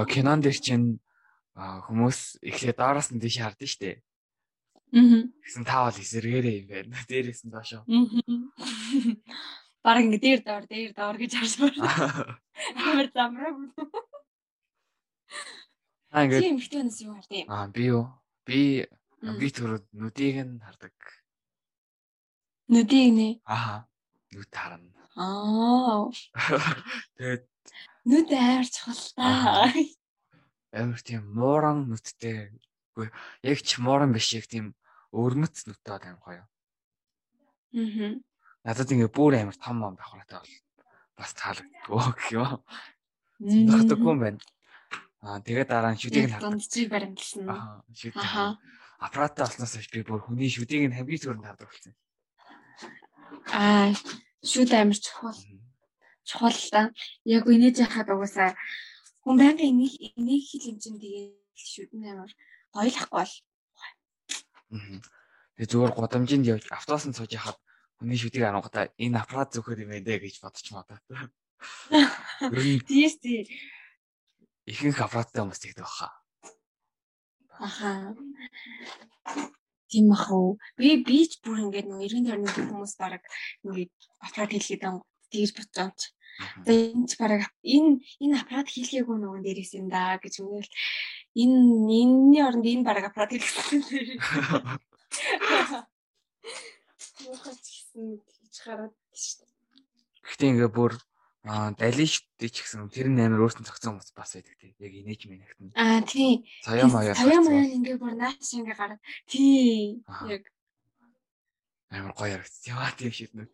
Кинон 0.08 0.40
дээр 0.40 0.56
чинь 0.56 1.00
хүмүүс 1.54 2.40
эхлээд 2.40 2.80
доороос 2.80 3.12
нь 3.12 3.20
тийш 3.20 3.36
хардсан 3.44 3.68
шүү 3.68 3.80
дээ. 3.84 3.96
Аа. 4.96 5.28
Тэгсэн 5.44 5.64
таавал 5.68 6.00
эсэргээрээ 6.00 6.56
юм 6.64 6.68
байна. 6.72 6.96
Дээрээс 7.08 7.44
нь 7.44 7.52
доошоо. 7.52 7.84
Бараг 9.84 10.04
ингэ 10.08 10.20
дээр 10.20 10.40
доор 10.44 10.64
дээр 10.64 10.92
доор 10.96 11.16
гэж 11.20 11.32
харж 11.36 11.54
байна. 11.60 12.40
Амар 12.88 13.08
замраг. 13.12 13.56
Аа 16.10 16.24
ингэ. 16.24 16.40
Тийм 16.40 16.56
ихтэнэс 16.58 16.98
юу 17.04 17.14
хардیں۔ 17.14 17.44
Аа 17.46 17.68
би 17.68 17.82
юу? 17.92 18.08
Би 18.44 18.88
би 19.20 19.46
түрүүд 19.52 19.84
нүдийг 19.92 20.36
нь 20.42 20.60
хардаг. 20.64 20.96
Нүдийг 22.72 23.08
нэ. 23.14 23.28
Аа. 23.46 23.86
Нүд 24.32 24.52
харна. 24.52 24.99
Аа. 25.16 26.10
Тэгээд 27.18 27.44
нүд 28.06 28.28
амар 28.30 28.68
чухал 28.70 29.02
та. 29.16 29.70
Амар 30.70 31.00
тийм 31.06 31.26
мууран 31.34 31.90
нүдтэй. 31.90 32.54
Үгүй 32.94 33.08
яг 33.46 33.58
ч 33.66 33.78
мууран 33.82 34.14
биш 34.14 34.30
яг 34.38 34.46
тийм 34.46 34.74
өрмөц 35.10 35.66
нүдтэй 35.66 35.98
амар 35.98 36.22
гоё. 36.22 36.44
Аа. 37.74 38.14
Надад 38.62 38.92
ингээ 38.92 39.10
бүр 39.10 39.34
амар 39.40 39.58
том 39.58 39.82
байх 39.82 40.10
хэрэгтэй 40.10 40.38
бол 40.38 40.54
бас 41.18 41.32
таалагддаг 41.34 42.14
гэх 42.14 42.28
юм. 42.36 42.62
Зогтөггүй 43.40 44.12
юм 44.14 44.20
байна. 44.20 44.40
Аа 45.20 45.40
тэгээ 45.42 45.66
дараа 45.68 45.92
нь 45.92 46.00
шүдийг 46.00 46.28
нь 46.28 46.32
хардаг. 46.32 46.54
Дундчиг 46.54 46.88
баримтлсан. 46.88 47.44
Аа 47.50 47.82
шүд. 47.92 48.16
Аппаратаа 49.00 49.48
олсноос 49.48 49.88
би 49.92 50.00
бүр 50.04 50.20
хүний 50.24 50.48
шүдийг 50.48 50.88
нь 50.88 50.96
хамгийн 50.96 51.20
түрүүнд 51.20 51.48
хардаг 51.48 51.68
болсон. 51.68 51.92
Аа 53.52 53.92
шүүд 54.44 54.70
амир 54.72 54.98
чухал. 54.98 55.38
Чухал 56.24 56.56
та. 56.70 56.82
Яг 57.24 57.44
инээж 57.46 57.84
яхад 57.84 58.08
угаасаа 58.08 58.56
хүн 59.24 59.36
байнга 59.36 59.64
энийг 59.64 59.94
энийг 60.16 60.44
хэл 60.48 60.64
хэмжин 60.64 60.96
тэгээд 60.96 61.32
шүүд 61.54 61.90
амар 62.00 62.32
гоёлахгүй 62.72 63.16
бол. 63.16 63.34
Тэгээ 65.56 65.70
зүгээр 65.70 65.92
гудамжинд 65.92 66.48
явж 66.48 66.64
автобусанд 66.72 67.16
сууж 67.16 67.32
яхад 67.36 67.58
хүний 68.00 68.16
шүдийг 68.16 68.48
анугатаа 68.48 68.88
энэ 68.96 69.20
аппарат 69.20 69.52
зөвхөр 69.52 69.84
юм 69.84 69.92
ээ 69.92 70.24
гэж 70.24 70.40
бодож 70.40 70.66
мадаа. 70.72 70.98
Тийш 72.88 73.20
тий. 73.20 73.44
Ихэнх 74.64 75.04
аппараттай 75.04 75.44
хүмүүс 75.44 75.60
тэгдэг 75.60 75.84
баха. 75.84 76.08
Аха. 77.60 78.16
Тийм 79.90 80.14
ах 80.14 80.30
уу. 80.30 80.62
Би 80.78 81.02
би 81.02 81.26
ч 81.26 81.42
бүр 81.42 81.66
ингээд 81.66 81.90
нэг 81.90 82.06
90 82.06 82.30
тойрны 82.30 82.46
хүмүүс 82.54 82.94
баг 82.94 83.26
ингээд 83.66 83.90
аппарат 84.22 84.54
хийлгээд 84.54 84.86
ан 84.86 85.02
тэгж 85.34 85.50
бодсооч. 85.58 86.14
Тэгээ 86.64 86.94
энэ 86.94 87.08
ч 87.10 87.12
баг 87.18 87.50
энэ 87.66 87.98
энэ 88.22 88.38
аппарат 88.38 88.70
хийлгээгүй 88.70 89.16
нөгөө 89.18 89.42
дээрээс 89.42 89.72
юм 89.82 89.90
да 89.90 90.14
гэж 90.22 90.34
мэгэл 90.46 90.70
энэ 91.42 91.58
энэний 92.00 92.42
оронд 92.46 92.66
энэ 92.70 92.86
баг 92.86 93.10
аппарат 93.10 93.34
хийлгэсэн. 93.34 93.82
Муухайч 97.20 97.64
гэсэн 97.66 98.22
гэж 98.22 98.54
гараад 98.64 98.94
шүү 99.10 99.42
дээ. 99.42 99.50
Гэхдээ 100.24 100.50
ингээ 100.54 100.70
бүр 100.70 100.94
Аа 101.48 101.72
далин 101.72 102.04
штэ 102.04 102.52
ч 102.52 102.60
гэсэн 102.60 102.92
тэр 102.92 103.08
нь 103.08 103.16
амар 103.16 103.48
өөртөө 103.48 103.64
зохицсон 103.64 103.96
хүмүүс 103.96 104.12
бас 104.12 104.36
байдаг 104.36 104.56
тий. 104.60 104.76
Яг 104.76 104.92
инээж 104.92 105.22
минийхт 105.24 105.56
нь. 105.56 105.72
Аа 105.72 106.04
тий. 106.04 106.44
Сая 106.60 106.84
маяа. 106.84 107.16
Сая 107.16 107.40
маяа 107.40 107.64
ингээ 107.64 107.96
бүр 107.96 108.12
нааш 108.12 108.44
ингээ 108.60 108.76
гараад 108.76 109.00
тий. 109.24 110.04
Яг 110.28 110.44
амар 111.88 112.12
гоё 112.12 112.36
харагдчих. 112.36 112.68
Яа 112.68 112.92
тийм 112.92 113.12
шиднүүд. 113.16 113.52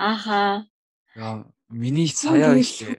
Ааха. 0.00 0.64
Яа 1.20 1.44
миний 1.68 2.08
сая 2.08 2.56
ишлээ. 2.56 2.96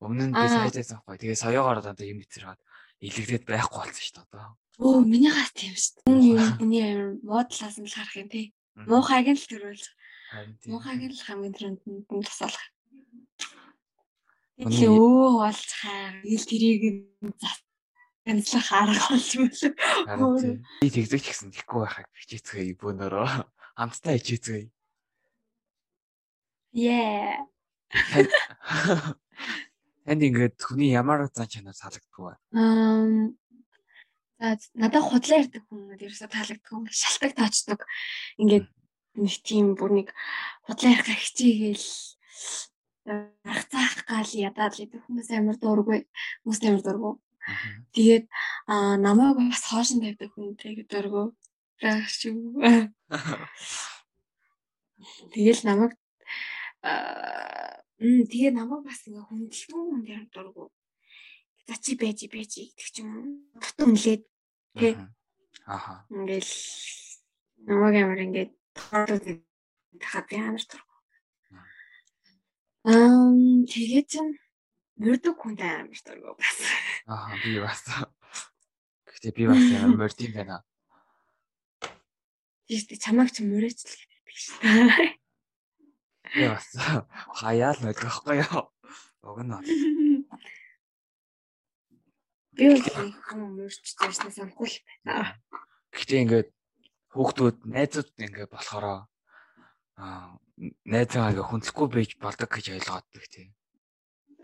Өмнө 0.00 0.28
нь 0.28 0.34
би 0.36 0.44
саяжсэн 0.48 1.04
байхгүй. 1.04 1.20
Тэгээ 1.20 1.36
саягаар 1.36 1.84
одоо 1.84 2.06
юм 2.08 2.24
битэрхад 2.24 2.60
илэгдээд 3.04 3.44
байхгүй 3.44 3.80
болсон 3.84 4.00
шүү 4.00 4.16
дээ 4.16 4.24
одоо. 4.32 4.48
Оо 4.80 5.00
миний 5.04 5.32
гас 5.32 5.52
тийм 5.52 5.76
шүү 5.76 6.08
дээ. 6.08 6.56
Миний 6.64 6.84
амар 6.88 7.20
модлаас 7.20 7.76
нь 7.76 7.84
л 7.84 7.96
харах 7.96 8.16
юм 8.16 8.28
тий. 8.32 8.56
Муухайг 8.76 9.28
нь 9.28 9.40
л 9.40 9.48
төрүүлж. 9.48 9.84
Муухайг 10.68 11.00
нь 11.04 11.12
л 11.12 11.24
хамгийн 11.28 11.52
түрүүнд 11.52 11.80
нь 11.84 12.24
тасалах. 12.24 12.64
Тэгээ 14.56 14.88
өө 14.88 15.44
болж 15.44 15.70
хаа. 15.76 16.16
Ил 16.24 16.44
тэрийг 16.48 16.82
ганцлах 18.24 18.68
арга 18.72 19.04
болж 19.12 19.30
мөлөө. 19.36 20.56
Би 20.80 20.88
тэгзэг 20.88 21.20
ч 21.20 21.26
гэсэн 21.28 21.52
тэггүй 21.52 21.80
байхаг 21.84 22.08
хичээцгээе 22.16 22.74
бөөнөрөө. 22.80 23.28
Хамтдаа 23.76 24.16
хичээцгээе. 24.16 24.72
Yeah. 26.72 27.44
Энд 30.04 30.22
ингээд 30.26 30.56
хүний 30.60 30.92
ямар 30.92 31.28
зан 31.32 31.48
чанар 31.48 31.76
таалагддаг 31.76 32.16
вэ? 32.16 32.34
Аа 32.56 33.32
За 34.36 34.52
надад 34.76 35.00
худлаа 35.00 35.40
ярьдаг 35.40 35.64
хүмүүс 35.64 35.96
ерөөсө 35.96 36.28
таалагддаг. 36.28 36.92
Шалтак 36.92 37.32
таачдаг. 37.40 37.80
Ингээд 38.36 38.68
нэг 39.16 39.34
тийм 39.40 39.72
бүр 39.80 39.96
нэг 39.96 40.08
худлаа 40.68 40.92
ярих 40.92 41.08
хичээгээл 43.06 43.46
аргацаах 43.46 43.94
гал 44.10 44.32
ядаад 44.34 44.74
л 44.74 44.82
идэх 44.84 45.02
хүмүүс 45.06 45.30
амар 45.30 45.56
дурггүй 45.62 46.00
хүмүүс 46.42 46.60
амар 46.66 46.82
дурггүй. 46.82 47.14
Тэгээд 47.94 48.24
аа 48.66 48.98
намайг 48.98 49.38
бас 49.38 49.62
хоошин 49.70 50.02
тавьдаг 50.02 50.30
хүнтэй 50.34 50.82
дурггүй. 50.90 51.26
Тэгэл 55.32 55.60
намайг 55.68 55.92
аа 56.82 57.78
тэгээ 58.30 58.52
намайг 58.58 58.82
бас 58.82 59.00
ингээ 59.06 59.24
хүндэлтгүй 59.30 59.82
хүн 59.86 60.02
амар 60.10 60.30
дурггүй. 60.34 60.68
За 61.66 61.74
чи 61.78 61.94
байж 61.94 62.20
байж 62.26 62.52
гэдэг 62.58 62.88
ч 62.90 62.96
юм 63.02 63.10
уу. 63.14 63.30
Бутан 63.62 63.94
нэлээд 63.94 64.22
тий. 64.78 64.94
Аха. 65.66 66.06
Ингээл 66.10 66.54
намайг 67.70 67.94
амар 68.02 68.20
ингээд 68.26 68.50
тоолоод 68.74 69.26
тахад 70.02 70.26
амар 70.34 70.64
дурггүй. 70.66 70.85
Аа 72.86 73.34
тэгээд 73.66 74.06
чинь 74.06 74.38
мөрдөг 75.02 75.34
хүнтэй 75.42 75.82
амар 75.82 75.98
дургу 76.06 76.38
бас. 76.38 76.58
Аа 77.10 77.34
би 77.42 77.58
бас. 77.58 77.82
Гэхдээ 79.10 79.32
би 79.34 79.44
бас 79.50 79.58
амар 79.74 80.06
мөрд 80.06 80.18
юм 80.22 80.32
байна. 80.38 80.62
Тийш 82.70 82.86
чамайг 83.02 83.34
ч 83.34 83.42
мөрөөч 83.42 83.78
л 83.82 84.06
гэдэг 84.06 84.36
шүү. 84.38 84.54
Би 86.30 86.44
бас 86.46 86.66
хаяал 87.42 87.78
байхгүй 87.82 88.38
юу? 88.46 88.70
Уг 89.26 89.38
нь. 89.42 89.50
Би 92.54 92.64
бол 92.70 93.10
хүн 93.26 93.42
мөрч 93.58 93.82
дээрснээ 93.98 94.30
санахгүй 94.30 94.70
л 94.70 94.78
байна. 95.02 95.34
Гэхдээ 95.90 96.22
ингээд 96.22 96.48
хүүхдүүд 97.10 97.56
найзууд 97.66 98.10
ингээд 98.14 98.54
болохоро 98.54 99.10
аа 99.96 100.36
найзаагаа 100.84 101.44
хүндлэхгүй 101.48 101.88
байж 101.92 102.10
болдог 102.20 102.48
гэж 102.52 102.66
ойлгоод 102.76 103.06
тийм. 103.32 103.52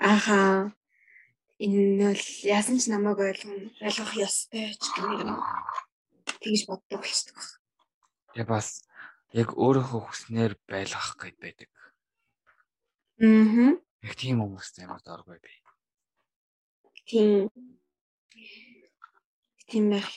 Ааха. 0.01 0.73
Энэ 1.63 2.11
бол 2.11 2.25
яасан 2.43 2.77
ч 2.81 2.91
намайг 2.91 3.21
ойлгох 3.21 3.71
ойлгох 3.81 4.13
ёстой 4.19 4.75
ч 4.77 4.85
гэмээр 4.97 5.29
тэгж 6.43 6.63
боддог 6.69 7.01
болчихдог. 7.01 7.39
Тэгээ 8.35 8.49
бас 8.51 8.83
яг 9.33 9.49
өөрийнхөө 9.55 10.01
хүснээр 10.05 10.53
байлгах 10.67 11.17
гэд 11.21 11.37
байдаг. 11.39 11.71
Аа. 13.23 13.79
Яг 14.03 14.15
тийм 14.19 14.43
хүмүүс 14.43 14.75
амар 14.83 15.01
доргой 15.07 15.39
би. 15.39 15.53
Тийм. 17.07 17.47
Тийм 19.71 19.85
байх. 19.95 20.11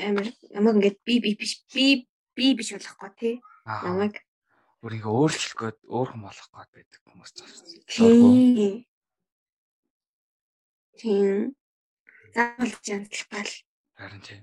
Амар 0.00 0.26
намайг 0.56 0.74
ингээд 0.80 0.98
би 1.04 1.14
би 1.20 1.30
биш 1.36 1.60
би 1.68 2.08
би 2.32 2.56
биш 2.56 2.72
болохгүй 2.72 3.10
тий. 3.20 3.34
Намайг 3.68 4.16
өөрийгөө 4.82 5.14
өөрчлөх 5.14 5.54
гээд 5.62 5.78
өөр 5.86 6.08
хүм 6.10 6.22
болох 6.26 6.48
гээд 6.50 6.70
байдаг 6.74 7.00
хүмүүс 7.06 7.30
тийм. 7.38 8.82
Тийм. 10.98 11.54
Заавал 12.34 12.74
жандлах 12.82 13.26
гал. 13.30 13.52
Харин 13.94 14.22
тийм. 14.26 14.42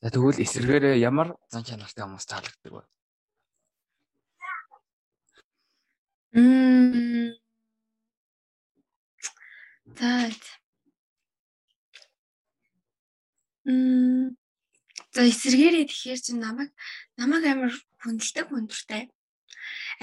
За 0.00 0.08
тэгвэл 0.08 0.40
эсвэргээрээ 0.40 1.04
ямар 1.04 1.36
зан 1.52 1.64
чанартай 1.68 2.04
хүмүүс 2.04 2.24
таалагддаг 2.28 2.72
вэ? 2.72 2.82
Мм. 6.32 7.36
За. 10.00 10.32
Мм. 13.68 14.36
За 15.14 15.22
эсвэргээрээ 15.22 15.86
тэгэхээр 15.86 16.20
чи 16.26 16.32
намайг 16.34 16.70
намайг 17.14 17.44
амар 17.46 17.72
хүндэлдэг 18.02 18.46
хүндэртэй. 18.50 19.02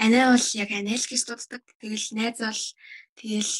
Анаа 0.00 0.32
бол 0.32 0.48
яг 0.56 0.70
анайл 0.72 1.04
гэж 1.04 1.22
дууддаг. 1.28 1.62
Тэгэл 1.76 2.08
найз 2.16 2.40
бол 2.40 2.62
тэгэл 3.20 3.52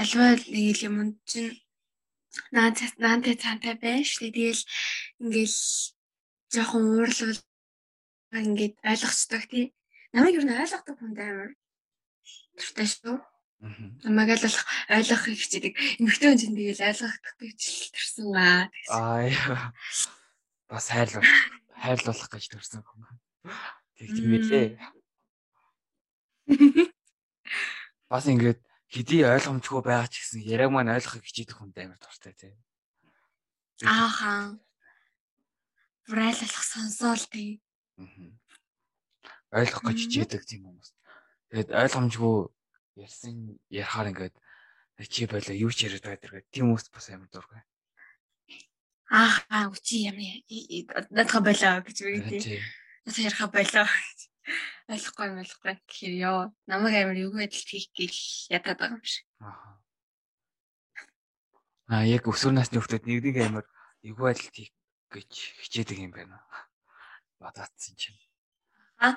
альва 0.00 0.26
нэг 0.48 0.78
юм 0.88 0.96
чинь 1.28 1.60
наад 2.48 2.80
наантай 2.96 3.36
цаантай 3.36 3.76
байна 3.76 4.08
шүү 4.08 4.32
дээ. 4.32 4.56
Тэгэл 4.56 4.62
ингээл 5.20 5.58
жоохон 6.48 6.84
уурлал 6.96 7.36
ингээд 8.32 8.74
ойлгоцдог 8.88 9.42
тий. 9.52 9.76
Намайг 10.16 10.40
юу 10.40 10.48
н 10.48 10.56
ойлгодог 10.56 10.96
хүн 10.96 11.12
амар 11.12 11.50
дуртай 12.56 12.88
шүү. 12.88 13.20
Намайг 13.62 14.42
л 14.42 14.58
ойлгохыг 14.90 15.38
хичээдэг. 15.38 15.78
Эмэгтэй 16.02 16.28
хүн 16.34 16.40
чинь 16.42 16.58
тэгэл 16.58 16.82
ойлгохдаггүй 16.82 17.50
ч 17.54 17.94
төрсөн 17.94 18.34
аа. 18.34 18.66
Аа. 18.90 19.70
Бас 20.66 20.90
хайрлах 20.90 21.22
хайрлуулах 21.78 22.26
гэж 22.26 22.44
төрсэн 22.50 22.82
хүн. 22.82 23.06
Тэгж 24.02 24.18
мэлээ. 24.18 24.68
Бас 28.10 28.26
ингээд 28.26 28.58
хэдий 28.90 29.22
ойлгомжгүй 29.30 29.78
байгаа 29.78 30.10
ч 30.10 30.26
гэсэн 30.26 30.42
яриаг 30.42 30.74
маань 30.74 30.90
ойлгохыг 30.98 31.22
хичээдэг 31.22 31.54
хүнд 31.54 31.78
амар 31.78 32.02
дуртай 32.02 32.34
тий. 32.34 32.58
Ааха. 33.86 34.58
Брайлах 36.10 36.66
сонсоол 36.66 37.22
тий. 37.30 37.62
Ойлгох 39.54 39.86
гэж 39.86 39.98
хичээдэг 40.02 40.42
тийм 40.50 40.66
хүмүүс. 40.66 40.90
Тэгээд 41.54 41.70
ойлгомжгүй 41.78 42.36
ярьсан 42.96 43.58
ярахаар 43.72 44.12
ингээд 44.12 44.36
чи 45.08 45.26
болоо 45.26 45.54
юу 45.56 45.72
ч 45.72 45.88
яриад 45.88 46.04
байгаа 46.04 46.20
дэргээ 46.20 46.44
тийм 46.52 46.68
хүмүүс 46.68 46.92
бас 46.92 47.08
амар 47.10 47.30
дургай. 47.32 47.62
Аа 49.12 49.68
үчи 49.72 50.08
юм 50.08 50.18
надха 51.10 51.40
болоо 51.40 51.80
гэж 51.84 51.96
үгүй. 52.00 52.60
Надха 53.04 53.22
яриха 53.22 53.48
болоо. 53.48 53.88
Ойлгохгүй 54.88 55.26
юм 55.28 55.40
ойлгохгүй 55.42 55.74
гэхээр 55.86 56.14
ёо 56.28 56.40
намайг 56.66 56.94
амар 56.96 57.18
юу 57.20 57.32
гэдэл 57.32 57.68
хийх 57.68 57.88
гээл 57.94 58.20
ядаад 58.56 58.78
байгаа 58.78 58.98
юм 58.98 59.04
шиг. 59.06 59.26
Аа. 59.40 59.78
Аа 61.92 62.04
яг 62.08 62.26
өсвөр 62.26 62.56
насны 62.56 62.80
хүмүүс 62.82 63.04
нэг 63.06 63.20
нэг 63.22 63.36
амар 63.40 63.66
юу 64.02 64.16
гэдэл 64.16 64.50
хийх 64.50 64.72
гэж 65.12 65.30
хичээдэг 65.62 65.98
юм 66.02 66.12
байна. 66.12 66.42
Бадаацсан 67.38 67.94
чинь. 67.96 68.18
Аа 68.98 69.14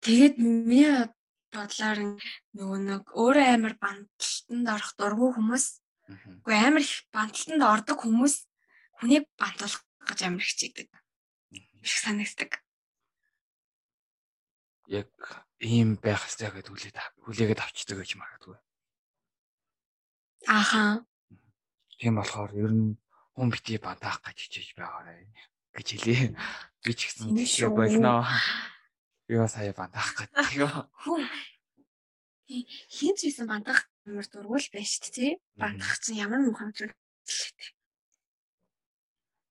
тэгээд 0.00 0.40
миний 0.40 1.10
бодлоор 1.56 1.98
нөгөө 2.56 2.78
нэг 2.86 3.02
өөрөө 3.16 3.46
амар 3.56 3.74
банталтанд 3.80 4.66
орох 4.76 4.92
дургүй 5.00 5.30
хүмүүс 5.34 5.66
Уу 6.06 6.54
амар 6.54 6.82
их 6.86 7.02
банталтанд 7.10 7.62
ордог 7.66 7.98
хүмүүс 7.98 8.46
хүнийг 9.02 9.26
бантуулах 9.34 9.82
гэж 10.06 10.18
амар 10.22 10.44
хичээдэг. 10.46 10.88
Их 11.82 11.96
санагддаг. 11.98 12.62
Яг 14.86 15.10
ийм 15.58 15.98
байх 15.98 16.22
хэрэгтэй 16.22 16.50
гэдэг 16.54 16.70
хүлээд 16.70 16.98
хүлээгээд 17.26 17.58
авчдаг 17.62 17.98
гэж 17.98 18.10
магадгүй. 18.22 18.58
Ааха. 20.46 21.02
Тийм 21.98 22.14
болохоор 22.22 22.54
ер 22.54 22.70
нь 22.70 22.94
хүн 23.34 23.50
бити 23.50 23.82
бантаах 23.82 24.22
гэж 24.22 24.46
хичээж 24.46 24.78
байгаарэ 24.78 25.26
гэж 25.74 25.86
хэлээ. 25.90 26.22
Би 26.86 26.94
ч 26.94 27.10
гэсэн 27.10 27.34
тийш 27.34 27.66
болно. 27.66 28.22
Би 29.26 29.36
бас 29.36 29.54
хаяа 29.58 29.74
бантаах 29.74 30.14
гэдэг. 30.14 30.70
Хүн 31.02 31.22
хин 32.46 33.14
ч 33.18 33.26
гэсэн 33.26 33.50
бантах 33.50 33.90
амар 34.06 34.26
дургуул 34.30 34.66
байж 34.70 35.02
шүү 35.02 35.12
дээ. 35.18 35.32
Бантах 35.58 35.98
чинь 35.98 36.22
ямар 36.22 36.40
муухай 36.46 36.70
зүйл 36.70 36.94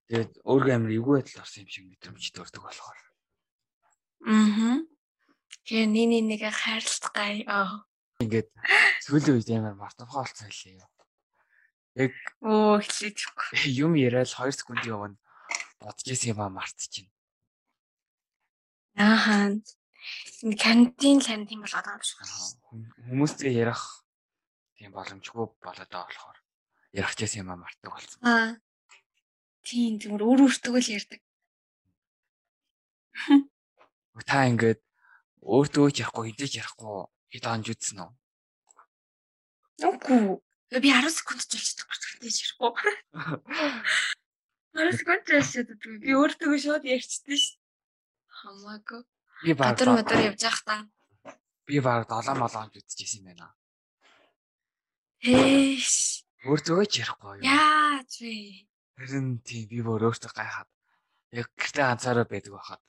Тэгээд 0.06 0.32
өөрөө 0.46 0.74
амар 0.78 0.94
эвгүй 0.94 1.14
байдал 1.18 1.42
орсон 1.42 1.66
юм 1.66 1.70
шиг 1.74 1.86
мэдрэмжтэй 1.90 2.42
өрдөг 2.46 2.62
болохоор. 2.62 3.00
Аа. 4.30 4.86
Тэгээ 5.66 5.88
нэг 5.90 6.24
нэгээ 6.30 6.54
хайрлах 6.54 7.10
гай. 7.10 7.42
Ингээд 8.22 8.50
сүүлийн 9.02 9.42
үед 9.42 9.50
амар 9.50 9.74
мартамхай 9.74 10.22
болсон 10.22 10.46
хэлээ 10.46 10.78
юу. 10.78 10.92
Яг 12.06 12.14
оо 12.46 12.78
хэлээдгүй. 12.78 13.50
Юм 13.84 13.98
яриад 13.98 14.30
2 14.30 14.52
секундын 14.52 14.94
өмнө 14.94 15.18
бодож 15.80 16.08
исэн 16.12 16.36
юм 16.36 16.44
а 16.44 16.52
мартчихэв. 16.52 17.08
Ааха. 18.96 19.60
Карантин 20.64 21.20
карантин 21.20 21.60
болоод 21.62 21.86
байгаа 21.86 22.00
юм 22.00 22.04
шиг. 22.04 22.20
Хүмүүстэй 23.08 23.52
ярих 23.52 23.82
тийм 24.78 24.92
боломжгүй 24.96 25.46
болоод 25.60 25.90
байгаа 25.92 26.08
болохоор 26.08 26.38
ярих 26.96 27.16
гэсэн 27.20 27.44
юм 27.44 27.52
а 27.52 27.60
мартдаг 27.60 27.92
болсон. 27.92 28.20
Аа. 28.24 28.56
Тийм 29.68 30.00
зүгээр 30.00 30.24
өөр 30.24 30.40
өөртөө 30.48 30.80
л 30.80 30.94
ярьдаг. 30.96 31.22
Та 34.24 34.48
ингээд 34.48 34.80
өөртөө 35.44 35.88
ч 35.92 35.98
ярихгүй 36.06 36.24
хідэж 36.32 36.52
ярихгүй 36.62 36.96
хэд 37.36 37.46
анж 37.52 37.66
үзсэн 37.74 38.00
үү? 38.00 38.12
Үгүй. 39.84 40.40
Би 40.80 40.90
10 40.94 41.12
секунд 41.12 41.44
ч 41.44 41.52
болчихдог 41.52 41.88
гэж 42.24 42.36
ярихгүй. 42.46 42.72
10 44.80 45.00
секунд 45.00 45.24
ч 45.28 45.30
болчихдог. 45.36 45.80
Би 46.00 46.12
өөртөө 46.16 46.56
шууд 46.64 46.84
ярьчихдээ 46.88 47.36
ш. 47.36 47.60
Хамаагүй. 48.46 49.02
Би 49.42 49.54
баг 49.58 49.74
өдөр 49.74 50.06
өдөр 50.06 50.20
явж 50.30 50.44
та. 50.66 50.86
Би 51.66 51.82
баг 51.82 52.06
7 52.06 52.38
молоон 52.38 52.70
үзчихсэн 52.70 53.26
юм 53.26 53.34
байна. 53.34 53.50
Эш. 55.26 56.22
Өөртөө 56.46 56.86
ч 56.86 57.02
ярихгүй 57.02 57.42
юу? 57.42 57.46
Яаж 57.50 58.22
вэ? 58.22 58.70
Харин 59.02 59.42
тийм 59.42 59.66
би 59.66 59.82
бүр 59.82 60.06
өөртөө 60.14 60.30
гайхаад 60.38 60.70
яг 61.34 61.50
гэртээ 61.58 61.86
ганцаараа 61.90 62.28
байдаг 62.30 62.54
байхад 62.54 62.82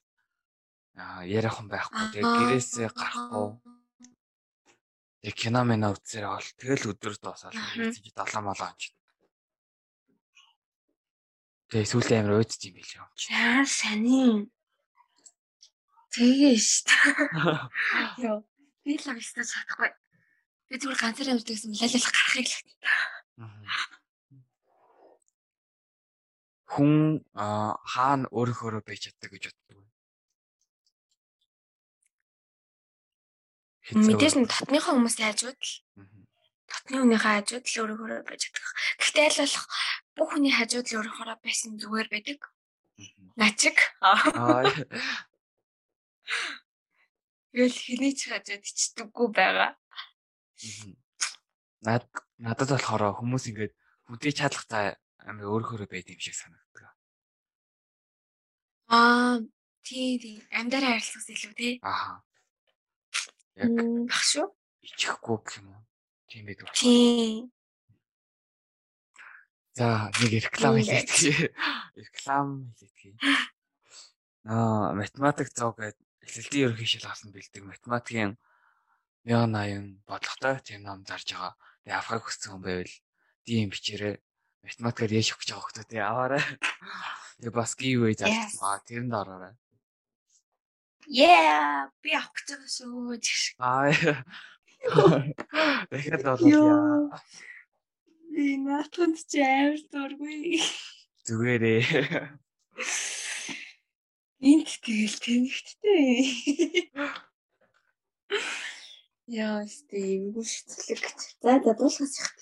аа 1.01 1.25
яриах 1.25 1.57
хүн 1.57 1.73
байхгүй. 1.73 2.05
Тэгээ 2.12 2.37
гэрээсээ 2.37 2.88
гарахгүй. 2.92 3.49
Тэгээ 5.25 5.40
кино 5.40 5.61
мэна 5.64 5.97
үзсээр 5.97 6.29
бол 6.29 6.49
тэгэл 6.61 6.90
өдөр 6.92 7.14
дуусаад 7.16 7.57
чи 7.97 8.12
7 8.12 8.45
молоо 8.45 8.69
анч. 8.69 8.92
Тэгээ 11.73 11.90
сүүлийн 11.90 12.21
амир 12.29 12.45
өөдч 12.45 12.61
юм 12.69 12.75
билээ 12.77 13.01
юм 13.01 13.11
чи. 13.16 13.33
Яа 13.33 13.64
саний. 13.64 14.53
Тэгээ 16.17 16.57
шүү. 16.57 16.89
Йоо. 18.25 18.41
Би 18.89 18.97
л 18.97 19.05
авчихсан 19.13 19.45
чадахгүй. 19.45 19.91
Би 20.73 20.75
зүгээр 20.81 20.97
ганцаар 20.97 21.29
амьд 21.37 21.45
гэсэн 21.45 21.77
лалал 21.77 22.09
гарахыг 22.09 22.49
л. 22.49 22.57
Хүн 26.73 27.21
хаана 27.37 28.27
өөрөөхөөрөө 28.33 28.81
байж 28.81 29.13
чаддаг 29.13 29.31
гэж 29.37 29.45
боддог. 29.53 29.85
Мэдээж 33.93 34.35
нь 34.41 34.49
дотныхоо 34.49 34.97
хүмүүс 34.97 35.21
хайжууд 35.21 35.61
л. 35.61 35.75
Дотны 36.67 36.97
хүнийхээ 37.05 37.45
хайжууд 37.45 37.65
л 37.69 37.79
өөрөөхөөрөө 37.85 38.23
байж 38.25 38.41
чаддаг. 38.49 38.65
Гэхдээ 38.99 39.25
аль 39.29 39.41
болох 39.45 39.65
бүх 40.17 40.29
хүний 40.33 40.53
хайжууд 40.57 40.87
л 40.89 40.97
өөрөөхөөрөө 40.99 41.39
байсан 41.45 41.77
зүгээр 41.77 42.09
байдаг. 42.09 42.41
Начиг. 43.37 43.77
Аа. 44.01 44.65
Тэгэл 47.57 47.73
хэний 47.73 48.12
ч 48.12 48.29
хажууд 48.29 48.65
ичдэггүй 48.69 49.29
байгаа. 49.33 49.73
Над 51.81 52.05
надад 52.37 52.69
болохоор 52.73 53.17
хүмүүс 53.17 53.49
ингээд 53.49 53.73
хүнтэй 54.07 54.33
чадлах 54.37 54.67
та 54.69 55.01
амар 55.25 55.49
өөрөөрөө 55.49 55.89
байд 55.89 56.12
юм 56.12 56.21
шиг 56.21 56.37
санагддаг. 56.37 56.93
Аа 58.93 59.41
тий 59.83 60.21
тий 60.21 60.37
амьдараа 60.53 61.01
харилцахс 61.01 61.33
илүү 61.33 61.53
тий. 61.57 61.75
Аа. 61.81 62.23
Яг 63.57 63.73
баг 63.73 64.23
шүү. 64.23 64.47
Ичихгүй 64.85 65.37
гэх 65.43 65.59
юм 65.59 65.75
уу? 65.75 65.83
Тийм 66.29 66.45
байдаг. 66.47 66.71
Тий. 66.77 67.51
За 69.75 70.12
нэг 70.23 70.33
реклам 70.45 70.77
хийлээ. 70.79 71.51
Реклам 71.99 72.49
хийлээ. 72.79 73.17
Аа 74.47 74.95
математик 74.95 75.51
зав 75.51 75.75
гэдэг 75.75 76.06
эхлэлтийн 76.27 76.65
ерөнхий 76.67 76.91
шил 76.91 77.07
авсан 77.07 77.31
бэлдэг 77.31 77.62
математикийн 77.62 78.35
1080 79.27 80.03
бодлоготой 80.07 80.59
тийм 80.67 80.83
ном 80.83 81.07
зарж 81.07 81.31
байгаа. 81.31 81.55
Тэгээ 81.87 81.99
авахыг 81.99 82.25
хүссэн 82.27 82.51
хүн 82.51 82.62
байвал 82.67 82.95
дим 83.47 83.71
бичээрэй. 83.71 84.17
Математикаар 84.67 85.12
яаш 85.15 85.31
өгч 85.35 85.49
байгаа 85.51 85.62
хүмүүс 85.62 85.87
тий 85.87 86.03
аваарай. 86.03 86.45
Тэгээ 87.39 87.55
бас 87.55 87.73
giveaway 87.79 88.15
зарж 88.19 88.35
байгаа. 88.59 88.87
Тэрэнд 88.87 89.15
ороорой. 89.15 89.55
Yeah, 91.07 91.87
би 92.03 92.11
авах 92.19 92.35
гэж 92.35 92.47
байгаа 92.55 92.71
шүү. 92.75 93.19
Аа. 93.62 93.95
Дахиад 95.91 96.23
болоо. 96.27 97.11
Би 98.35 98.59
наатанд 98.59 99.19
ч 99.31 99.39
амар 99.43 99.79
дургүй. 99.91 100.59
Зүгээрээ. 101.27 101.83
Энд 104.40 104.68
тэгэл 104.85 105.16
тэнэгттэй. 105.25 106.12
Яа, 109.27 109.64
стив 109.66 110.22
гүшцлэг. 110.35 111.03
За, 111.42 111.53
за 111.64 111.72
дуусгаж 111.79 112.14
яах. 112.20 112.33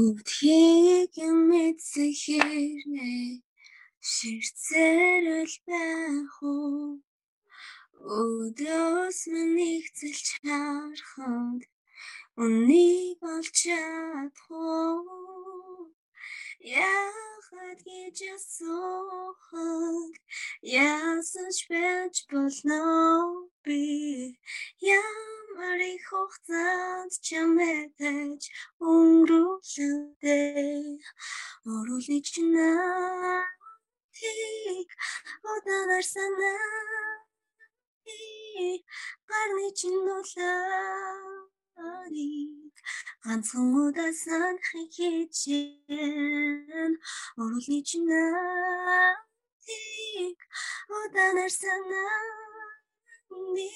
Үтхийг 0.00 1.14
мэдсэхэрнэ. 1.48 3.12
Ширцэрэл 4.10 5.54
байх 5.68 6.34
уу? 6.42 7.04
Өдөөс 8.02 9.20
мэнийг 9.32 9.86
зэлч 9.98 10.28
харахад 10.42 11.62
Үнийг 12.40 13.20
олж 13.32 13.52
чадах 13.60 14.48
уу? 14.50 15.41
Яхад 16.62 17.82
гэж 17.82 18.18
асуухад 18.38 20.14
ясаж 20.62 21.56
байж 21.68 22.16
болно 22.30 22.80
би. 23.64 24.38
Ямар 24.78 25.80
их 25.94 26.06
хугацаанд 26.06 27.12
чамэтэж 27.26 28.42
өнгөрүүлээ 28.78 30.22
оруулны 31.66 32.18
чинаа 32.30 33.42
тийг 34.14 34.88
удаанаар 35.52 36.06
санаа 36.14 37.26
гарны 39.28 39.66
чинуулаа 41.76 42.72
ганцхан 43.24 43.66
удаа 43.84 44.12
санахыг 44.24 44.88
хичээн 44.96 46.92
оруулны 47.40 47.78
чинаатыг 47.88 49.18
удаанаар 50.98 51.52
санааны 51.60 53.68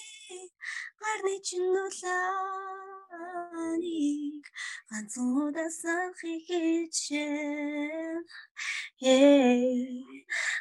гарны 1.00 1.34
чинуулааныг. 1.46 4.44
Ганцхан 4.90 5.28
удаа 5.44 5.70
санахыг 5.80 6.40
хичээн. 6.48 8.16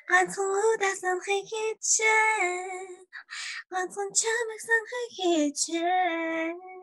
Ганцхан 0.09 0.49
удаа 0.69 0.95
санахыг 1.01 1.43
хичээн. 1.51 2.89
Ганцхан 3.71 4.09
чамайг 4.19 4.61
санахыг 4.67 5.09
хичээн 5.17 6.74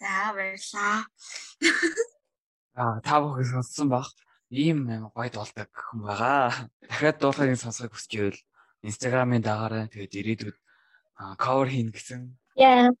За 0.00 0.32
баярлаа. 0.36 1.08
Аа 2.76 3.00
та 3.00 3.20
бүхэн 3.24 3.48
сонссон 3.48 3.88
баг. 3.88 4.12
Ийм 4.52 4.84
гоё 5.16 5.30
дуулдаг 5.32 5.72
хүн 5.72 6.04
байгаа. 6.04 6.68
Дахиад 6.84 7.16
дуулахыг 7.16 7.56
сонсохыг 7.56 7.96
хүсчихвэл 7.96 8.36
Instagram-ын 8.84 9.40
дагаараа 9.40 9.88
тэгээд 9.88 10.18
ирээдүйд 10.20 10.56
cover 11.40 11.68
хийн 11.72 11.88
гэсэн. 11.96 12.36
Яа. 12.60 12.92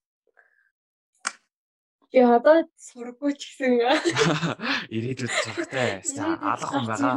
Я 2.16 2.40
одоо 2.40 2.64
сургууч 2.80 3.40
гэсэн. 3.44 3.72
Ирээдүйд 4.96 5.32
сурахтай. 5.36 6.00
Алах 6.40 6.70
хүн 6.72 6.84
байгаа. 6.88 7.16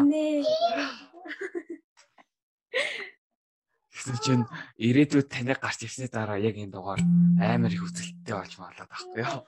Гэсэн 3.99 4.15
чинь 4.23 4.45
ирээдүйд 4.79 5.27
таныг 5.27 5.59
гарч 5.59 5.83
ирсний 5.83 6.07
дараа 6.07 6.39
яг 6.39 6.55
энэ 6.55 6.71
дугаар 6.71 7.03
амар 7.35 7.67
их 7.67 7.83
үзэлттэй 7.83 8.31
болж 8.31 8.53
маалаад 8.55 8.88
байхгүй 8.88 9.27
юу? 9.27 9.43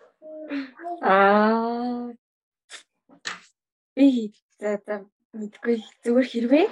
Аа. 1.07 2.11
Би 3.95 4.35
за 4.59 4.75
за 4.83 5.07
мэдгүй 5.31 5.79
зүгээр 6.03 6.27
хэрвээ 6.27 6.67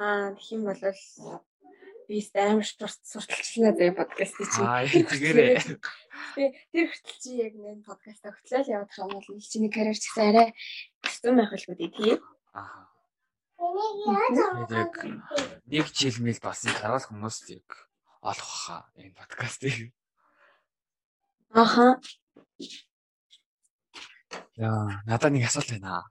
аа 0.00 0.32
тэгэх 0.40 0.56
юм 0.56 0.62
бол 0.72 0.80
би 2.08 2.16
амар 2.32 2.64
сурталчлаа 2.64 3.72
зэ 3.76 3.92
подкаст 3.92 4.40
чи. 4.40 4.64
Тэгээрээ. 5.12 5.60
Тэр 6.72 6.86
хүртэл 6.88 7.20
чи 7.20 7.30
яг 7.44 7.52
нэг 7.60 7.84
подкаст 7.84 8.24
өгтлээ 8.24 8.72
явах 8.72 8.96
юм 9.04 9.12
бол 9.12 9.28
чиний 9.44 9.68
карьер 9.68 10.00
ч 10.00 10.08
гэсэн 10.08 10.32
арай 10.32 10.48
хэцүү 11.04 11.32
байх 11.36 11.52
л 11.52 11.68
үү 11.68 11.76
тий. 11.76 12.16
Аа. 12.56 12.88
Яг 13.58 14.94
нэг 15.66 15.86
жил 15.90 16.16
мэл 16.22 16.38
болсон 16.42 16.72
дараа 16.78 17.02
хүмүүс 17.02 17.50
яг 17.50 17.68
олох 18.22 18.52
хаа 18.62 18.82
энэ 18.94 19.18
подкастыг. 19.18 19.90
Аха. 21.50 21.98
Яа, 24.54 25.02
надад 25.06 25.32
нэг 25.34 25.50
асуулт 25.50 25.70
байна. 25.74 26.06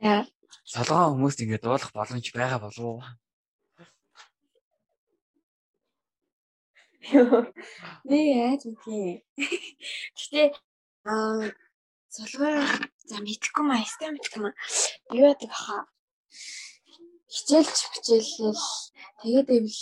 Яа. 0.00 0.24
Солгоо 0.64 1.12
хүмүүст 1.12 1.44
ингэ 1.44 1.60
дуулах 1.60 1.92
боломж 1.92 2.26
байгаа 2.32 2.60
болов 2.64 2.84
уу? 2.88 3.02
Би 8.08 8.18
яаж 8.32 8.62
үгүй. 8.70 9.20
Гэтэ 10.16 10.56
аа 11.04 11.52
солгоо 12.12 12.60
за 13.08 13.16
мэдхгүй 13.24 13.64
маа, 13.64 13.80
эсвэл 13.80 14.12
мэдхгүй 14.12 14.40
маа. 14.44 14.54
Юу 15.16 15.24
яадаг 15.32 15.52
хаа. 15.52 15.82
Хичээлч 17.32 17.76
хичээлэл 17.92 18.64
тэгээд 19.24 19.48
ивэл 19.56 19.80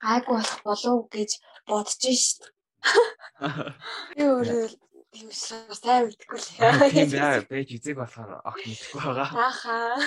гайгүй 0.00 0.34
болох 0.40 0.60
болов 0.64 0.92
уу 0.96 1.08
гэж 1.12 1.30
бодож 1.68 2.00
шít. 2.00 2.40
Би 4.16 4.24
өөрөө 4.24 4.72
юу 5.20 5.32
сайн 5.36 6.08
мэдгүй 6.08 6.38
л 6.40 6.48
яа. 7.20 7.44
Бэж 7.44 7.68
үзэг 7.76 7.96
болохоор 8.00 8.40
ах 8.40 8.56
мэдхгүй 8.56 9.00
байгаа. 9.04 9.28
Ахаа. 9.36 10.00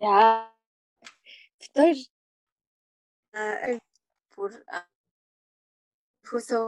Яа. 0.00 0.48
Тэр 1.76 1.96
бүр 4.32 4.52
хөөсөө 6.30 6.64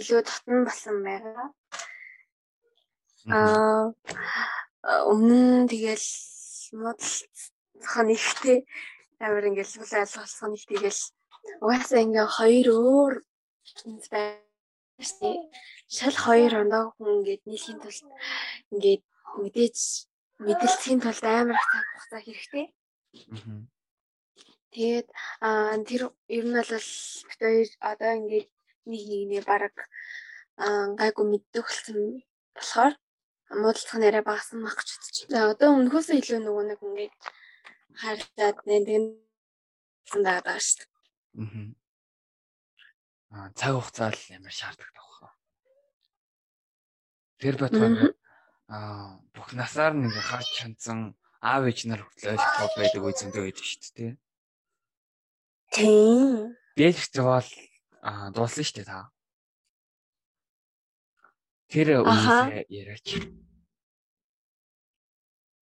илүү 0.00 0.20
татан 0.26 0.60
болсон 0.66 0.96
байгаа. 1.06 1.48
Аа 3.38 3.84
өмнө 5.12 5.64
нь 5.64 5.68
тэгэл 5.72 6.08
модалцхан 6.82 8.08
ихтэй 8.16 8.58
амар 9.24 9.48
ингээл 9.48 9.72
сүл 9.72 9.94
айлгалсан 9.96 10.52
их 10.56 10.66
тэгэл 10.68 11.00
угаасаа 11.64 12.04
ингээ 12.04 12.28
хоёр 12.36 12.66
өөр 12.74 13.14
байсан. 14.98 15.34
Шал 15.96 16.16
хоёр 16.26 16.52
ондоо 16.62 16.84
хүн 16.96 17.10
ингээд 17.16 17.42
нийлхийн 17.48 17.78
тулд 17.80 18.02
ингээд 18.72 19.02
мэдээж 19.42 19.78
мэдээлцхийн 20.46 21.00
тулд 21.00 21.24
амар 21.24 21.58
цаг 21.70 21.84
хугацаа 21.88 22.20
хэрэгтэй. 22.24 22.66
Тэгээд 24.74 25.08
аа 25.46 25.78
тэр 25.88 26.02
ер 26.36 26.44
нь 26.46 26.56
бол 26.58 26.72
бит 27.28 27.40
хоёр 27.40 27.68
одоо 27.90 28.12
ингээд 28.20 28.48
нэг 28.88 29.02
нэгнээ 29.10 29.42
баг 29.48 29.76
гайгүй 31.00 31.26
мэддэг 31.28 31.64
болсон 31.66 32.22
болохоор 32.54 32.94
муудалцах 33.50 33.98
нэрээ 34.00 34.24
багасан 34.24 34.62
мах 34.62 34.76
гэж 34.78 34.88
бодчих. 34.96 35.28
За 35.30 35.50
одоо 35.52 35.68
өмнөхөөсөө 35.74 36.16
илүү 36.18 36.40
нөгөө 36.42 36.64
нэг 36.70 36.80
ингээд 36.82 37.14
харилцаад 38.00 38.58
нэгэн 38.66 39.04
байгаа 40.24 40.58
шүү 40.58 40.86
дээ. 40.86 41.74
Аа 43.34 43.48
цаг 43.58 43.72
хугацаа 43.74 44.10
л 44.14 44.22
ямар 44.30 44.54
шаардлагатай 44.54 45.02
баха. 45.02 45.28
Тэр 47.42 47.54
бодоход 47.58 48.14
аа 48.70 49.18
бүх 49.34 49.48
насаар 49.58 49.92
нэг 49.94 50.14
харж 50.14 50.48
чанцсан 50.58 51.18
аав 51.42 51.62
ээж 51.68 51.90
нар 51.90 52.00
хүртэл 52.02 52.38
ойлгох 52.38 52.74
байдаг 52.78 53.02
үе 53.04 53.14
зөндөө 53.18 53.42
байдаг 53.44 53.66
шүү 53.66 53.92
дээ. 53.98 54.12
Тийм. 55.74 56.54
Бэл 56.78 56.94
фестивал 56.94 57.48
аа 58.04 58.28
дууссан 58.36 58.64
шүү 58.64 58.76
дээ 58.84 58.88
та. 58.92 59.08
Тэр 61.72 62.04
үеийнхээ 62.04 62.68
яриач. 62.68 63.08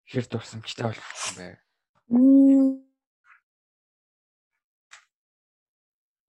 Хэр 0.09 0.25
дурсамжтай 0.25 0.89
болсон 0.89 1.33
бэ? 1.37 1.47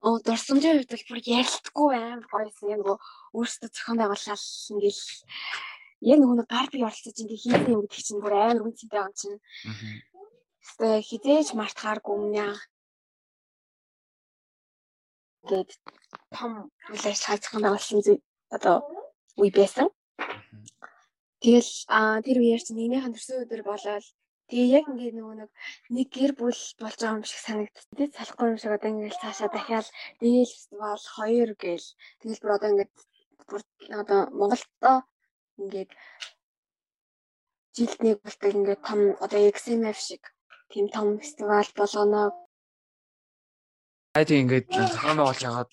Оо 0.05 0.15
дурсамжийн 0.21 0.77
хувьд 0.77 0.93
бол 0.93 1.07
бүр 1.09 1.19
ярилцгүй 1.25 1.89
аим 1.97 2.21
гоёсэн 2.29 2.73
юм 2.77 2.81
гоо 2.85 2.97
өөрсдөө 3.33 3.69
зохион 3.73 3.97
байгуулалт 3.99 4.45
ингээл 4.71 5.03
яг 6.13 6.17
нөгөө 6.21 6.45
гар 6.45 6.67
би 6.69 6.79
оролцож 6.85 7.17
ингээ 7.17 7.41
хийх 7.41 7.67
юм 7.73 7.81
гэдэг 7.83 8.03
чинь 8.05 8.21
бүр 8.23 8.33
амар 8.37 8.67
үнцэнтэй 8.67 9.01
он 9.01 9.13
чинь. 9.17 9.39
Аа. 10.79 10.99
Хизээж 11.07 11.55
мартахааргүй 11.55 12.13
өмнө 12.15 12.55
гээд 15.49 15.69
том 16.35 16.51
үйл 16.91 17.05
ажиллагаа 17.09 17.61
байгуулсан 17.63 18.17
одоо 18.55 18.75
үе 19.41 19.51
байсан. 19.59 19.87
Тэгэл 21.43 21.71
а 21.97 22.21
тэр 22.25 22.37
үеэр 22.39 22.61
чинь 22.63 22.79
нэгнийхэн 22.79 23.13
төрсөн 23.13 23.43
өдөр 23.43 23.61
болоод 23.67 24.05
тэгээ 24.47 24.73
яг 24.77 24.85
ингээд 24.87 25.15
нөгөө 25.17 25.35
нэг 25.41 25.51
нэг 25.95 26.07
гэр 26.15 26.31
бүл 26.39 26.61
болж 26.79 26.97
байгаа 26.99 27.17
юм 27.19 27.25
шиг 27.27 27.41
санагдсан. 27.43 27.95
Тэ 27.97 28.05
салахгүй 28.15 28.47
юм 28.53 28.59
шиг 28.61 28.71
одоо 28.75 28.89
ингээд 28.91 29.19
цаашаа 29.21 29.49
дахиад 29.51 29.87
дээл 30.21 30.53
фестивал 30.55 31.01
2 31.19 31.57
гээл 31.63 31.87
тэгэл 32.19 32.41
бүр 32.41 32.55
одоо 32.55 32.69
ингээд 32.71 32.91
бүр 33.49 33.61
одоо 34.01 34.19
Монголдо 34.39 34.93
ингээд 35.61 35.91
жилд 37.75 37.99
нэг 38.05 38.17
болтой 38.23 38.51
ингээд 38.53 38.81
том 38.87 38.99
одоо 39.25 39.39
XMF 39.57 39.97
шиг 40.07 40.23
тийм 40.71 40.85
том 40.95 41.07
фестивал 41.19 41.69
болгоно 41.79 42.21
Тийм 44.13 44.45
ингээд 44.45 44.69
зохион 44.69 45.17
байгуулж 45.17 45.41
яагаад 45.41 45.71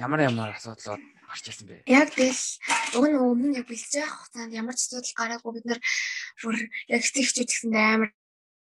ямар 0.00 0.20
ямар 0.24 0.50
асуудлууд 0.56 1.02
гарч 1.28 1.44
ирсэн 1.44 1.68
бэ? 1.68 1.84
Яг 1.84 2.08
тэгэл 2.16 2.42
уг 2.96 3.04
нь 3.04 3.20
өмнө 3.20 3.60
яг 3.60 3.68
бэлж 3.68 3.92
байгаа 3.92 4.16
хугацаанд 4.16 4.56
ямар 4.56 4.72
ч 4.72 4.80
асуудал 4.88 5.12
гараагүй 5.20 5.52
бид 5.52 5.66
нар 5.68 5.80
яг 6.88 7.02
стихчүүд 7.04 7.52
гэсэндээ 7.52 7.84
амар 7.92 8.10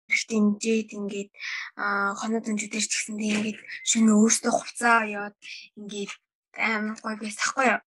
дэмжээд 0.10 0.90
ингээд 0.98 1.30
аа 1.78 2.18
хоноод 2.18 2.50
өндөдөр 2.50 2.86
ч 2.90 2.94
гэсэндээ 2.98 3.34
ингээд 3.38 3.60
шинэ 3.86 4.12
өөртөө 4.18 4.54
хувцаа 4.58 5.00
яваад 5.06 5.38
ингээд 5.78 6.12
амар 6.58 6.98
гоё 6.98 7.18
байсахгүй 7.22 7.66
юу. 7.70 7.82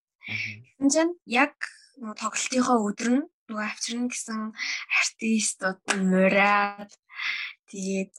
Тэгсэн 0.79 0.91
чинь 0.95 1.13
яг 1.27 1.59
тоглолтынхоо 1.99 2.79
өдөр 2.87 3.11
нь 3.19 3.27
нөгөө 3.51 3.67
авчирна 3.67 4.07
гэсэн 4.15 4.55
артистууд 4.95 5.83
мураад 6.07 6.93
тэгээд 7.67 8.15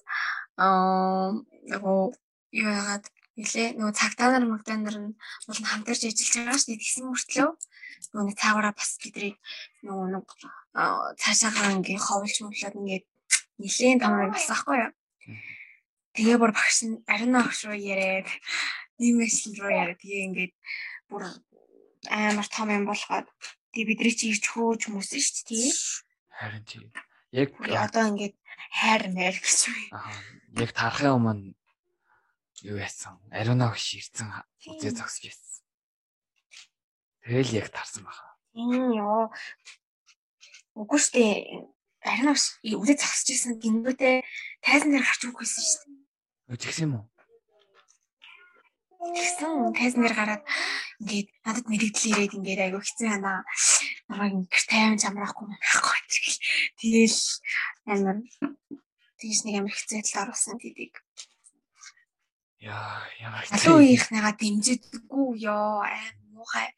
аа 0.60 1.40
нөгөө 1.72 2.20
юу 2.52 2.68
яагаад 2.68 3.06
нэлээ 3.40 3.68
нөгөө 3.80 3.96
цагтаа 3.96 4.28
нар 4.36 4.46
мөгдөө 4.46 4.78
нар 4.84 4.98
нь 5.00 5.16
бол 5.48 5.60
хамтарч 5.72 6.02
ажиллаж 6.04 6.32
байгаа 6.36 6.58
шүү 6.60 6.70
дээ. 6.76 6.82
Тэгсэн 6.84 7.06
мөртлөө 7.08 7.50
нөгөө 8.12 8.26
нэг 8.28 8.38
цаагаараа 8.42 8.74
бас 8.76 8.92
бидний 9.00 9.34
нөгөө 9.88 10.08
нэг 10.12 10.26
цаашаагаа 11.22 11.76
ингээ 11.80 12.00
ховлж 12.00 12.36
мөвлөд 12.44 12.76
ингээ 12.76 13.02
нэлээд 13.62 14.02
том 14.04 14.14
юм 14.20 14.32
болсон 14.36 14.52
байхгүй 14.52 14.78
юу. 14.84 14.92
Тэгээ 16.16 16.38
бүр 16.42 16.52
багш 16.52 16.78
нь 16.84 16.96
ариун 17.08 17.40
багш 17.40 17.60
руу 17.64 17.78
яриад 17.80 18.28
нийгмийн 19.00 19.56
руу 19.60 19.72
яриад 19.72 20.00
тэгээ 20.04 20.28
ингээд 20.28 20.54
бүр 21.08 21.24
амар 22.12 22.48
том 22.52 22.68
юм 22.68 22.86
болгоод 22.90 23.28
тэгээ 23.72 23.88
бидний 23.88 24.12
чи 24.12 24.26
ирч 24.36 24.44
хөөж 24.52 24.82
хүмүүс 24.92 25.16
шүү 25.16 25.48
дээ. 25.48 25.72
Харин 26.36 26.64
тийм. 26.68 26.84
Яг 27.32 27.56
одоо 27.64 28.04
ингээд 28.12 28.36
хайр 28.76 29.04
маяг 29.16 29.40
гэж. 29.40 29.72
Аа. 29.96 30.12
Яг 30.60 30.72
тарахын 30.76 31.16
өмнө 31.16 31.56
юу 32.64 32.78
яасан? 32.78 33.18
Ариуна 33.32 33.74
хөш 33.74 33.98
ирсэн 33.98 34.30
үзээ 34.66 34.94
зогсож 34.94 35.26
байсан. 35.26 35.64
Тэгэл 37.26 37.58
яг 37.58 37.68
тарсан 37.70 38.04
баха. 38.06 38.38
Тийм 38.54 38.94
ёо. 38.98 39.30
Үгүй 40.78 41.00
штэ. 41.02 41.26
Ариуна 42.06 42.34
хөш 42.38 42.62
үзээ 42.62 42.98
зогсож 42.98 43.28
байсан 43.30 43.52
гингүүтээ 43.62 44.16
тайзан 44.62 44.90
дээр 44.94 45.06
гарч 45.06 45.22
өгөхөөсөн 45.26 45.66
штэ. 45.66 45.86
Тэгсэн 46.58 46.86
юм 46.86 46.94
уу? 47.02 47.06
Тэгсэн 49.02 49.74
тайзан 49.74 50.02
дээр 50.06 50.16
гараад 50.18 50.44
ингээд 51.02 51.30
надад 51.42 51.66
мэрэгдэл 51.66 52.12
ирээд 52.14 52.38
ингээд 52.38 52.62
айгүй 52.70 52.82
хэцүү 52.86 53.08
байна. 53.10 53.42
Намайг 54.06 54.34
ингээд 54.38 54.70
тайван 54.70 55.02
чамраахгүй 55.02 55.46
байхгүй 55.50 56.00
тэгэл. 56.14 56.40
Тэгэл 56.78 57.20
амар 57.90 58.18
тэгж 59.18 59.40
нэг 59.46 59.56
амар 59.58 59.74
хэцүү 59.74 59.98
байдал 59.98 60.22
оруулсан 60.22 60.58
тийдэг. 60.62 60.94
Яа, 62.62 63.02
ямар 63.18 63.42
Залуу 63.50 63.82
үеийнхнийгаа 63.82 64.38
дэмжидэггүй 64.38 65.28
ёо 65.50 65.82
аим 65.82 66.16
муухай. 66.38 66.70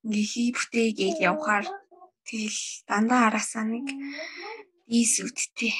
Ингээ 0.00 0.24
хий 0.32 0.48
бүтээ 0.56 0.88
гэж 0.96 1.16
явхаар 1.28 1.68
тэгэл 2.24 2.60
дандаа 2.88 3.28
араасаа 3.28 3.68
нэг 3.68 3.84
ийс 4.88 5.20
үдтэй. 5.20 5.76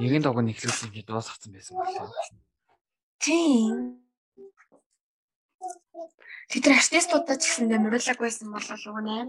Нэгэн 0.00 0.24
догоо 0.24 0.40
нэхлүүлсэн 0.40 0.88
ингээ 0.88 1.04
дуусгацсан 1.04 1.52
байсан 1.52 1.76
болоо. 1.76 2.08
Тийм. 3.20 4.00
Тэд 6.48 6.64
артистуудаа 6.72 7.36
ч 7.36 7.52
гэсэндээ 7.52 7.84
мөрөлөг 7.84 8.16
байсан 8.16 8.48
болол 8.48 8.84
уг 8.88 9.00
нь 9.04 9.28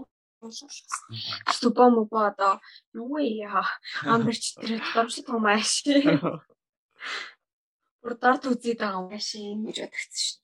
Супо 1.60 1.86
мопо 1.92 2.26
одоо 2.26 2.58
юу 2.96 3.20
яа 3.20 3.62
амберч 4.02 4.58
тэр 4.58 4.80
домшид 4.96 5.28
том 5.28 5.44
ааш. 5.46 5.86
Урдаар 8.02 8.38
үзээд 8.42 8.78
байгаа 8.82 9.00
юм 9.02 9.14
ааш 9.14 9.28
гэж 9.32 9.78
бодогдсон 9.78 10.20
шүү. 10.22 10.38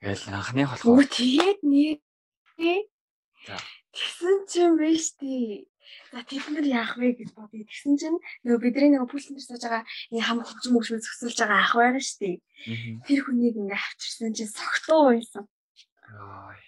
Тэгэл 0.00 0.24
анхны 0.36 0.62
болох. 0.68 0.86
Үгүй 0.86 1.06
тэгээд 1.10 1.60
нэг 1.64 1.98
Тэгсэн 3.94 4.36
чинь 4.48 4.76
биш 4.78 5.14
тий. 5.20 5.68
За 6.10 6.24
тэд 6.24 6.48
нар 6.48 6.64
яах 6.64 6.96
вэ 6.96 7.12
гэж 7.18 7.30
бодъё. 7.36 7.66
Тэгсэн 7.68 7.94
чинь 8.00 8.18
нөгөө 8.42 8.62
бидний 8.62 8.90
нөгөө 8.94 9.10
пүүлтэн 9.10 9.36
дээр 9.36 9.46
сууж 9.46 9.62
байгаа 9.62 9.84
энэ 10.14 10.24
хам 10.24 10.38
хөвчм 10.40 10.72
мөвчмө 10.74 11.02
зөксөлж 11.04 11.38
байгаа 11.38 11.60
ах 11.60 11.74
байгаа 11.76 12.02
шүү 12.02 12.18
дээ. 12.24 12.36
Тэр 13.06 13.20
хүнийг 13.22 13.56
ингээ 13.60 13.78
авчирсан 13.78 14.32
чинь 14.32 14.54
согтуу 14.54 15.02
байсан. 15.12 15.44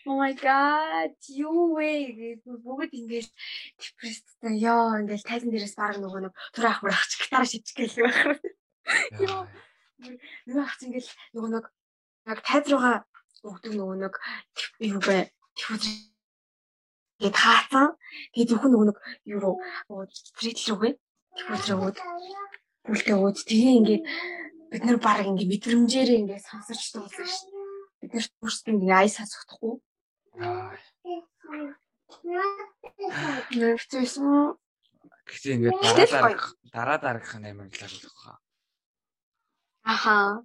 Oh 0.07 0.19
my 0.19 0.35
god, 0.35 1.15
юу 1.31 1.79
вэ 1.79 2.43
бүгд 2.45 2.93
ингэж 2.99 3.27
депресстэй 3.79 4.55
ёо 4.63 5.01
ингээл 5.01 5.29
тайзан 5.29 5.51
дээрээс 5.51 5.77
баг 5.79 5.99
нөгөө 6.03 6.21
нэг 6.27 6.35
тур 6.55 6.67
ах 6.67 6.83
мурах 6.83 7.07
ч 7.11 7.13
гитар 7.21 7.47
шивчих 7.47 7.77
гээл 7.79 8.07
байх. 8.07 8.43
Ёо. 9.23 9.47
Нөгөө 10.47 10.65
ах 10.65 10.77
ингээл 10.83 11.11
нөгөө 11.35 11.51
нэг 11.57 11.65
яг 12.31 12.39
тайз 12.47 12.65
руугаа 12.71 12.97
өгдөг 13.43 13.73
нөгөө 13.75 13.97
нэг 14.03 14.15
юу 14.85 15.01
бэ? 15.01 15.33
Тэхүүз 15.57 15.85
гээд 17.21 17.37
хаацсан. 17.37 17.97
Тэгээд 18.33 18.51
зөвхөн 18.51 18.71
нөгөө 18.73 18.89
нэг 18.93 18.99
юу 19.33 19.41
руу 19.41 19.57
фритл 20.37 20.77
рүүгээ 20.77 20.95
рүүгээд 21.37 21.99
үлдээ 22.87 23.17
ууд 23.17 23.39
тэгээ 23.43 23.77
ингээд 23.81 24.05
бид 24.71 24.83
нар 24.85 24.99
баг 25.01 25.27
ингээд 25.27 25.51
мэдрэмжээрээ 25.51 26.21
ингээд 26.23 26.45
сонсож 26.45 26.81
дуусна 26.93 27.25
шүү 27.25 27.51
дээ 27.51 27.57
бид 28.01 28.13
нар 28.15 28.27
бүрст 28.41 28.69
ингээ 28.69 28.95
ай. 28.95 29.09
Нэрчсэн. 33.57 34.55
Гэхдээ 35.27 35.55
ингээ 35.57 35.73
дараа 35.75 36.07
дарах 36.07 36.45
дараа 36.71 36.99
дарах 37.01 37.31
амар 37.35 37.67
л 37.67 37.75
байгаа. 37.75 38.37
Аха. 39.93 40.43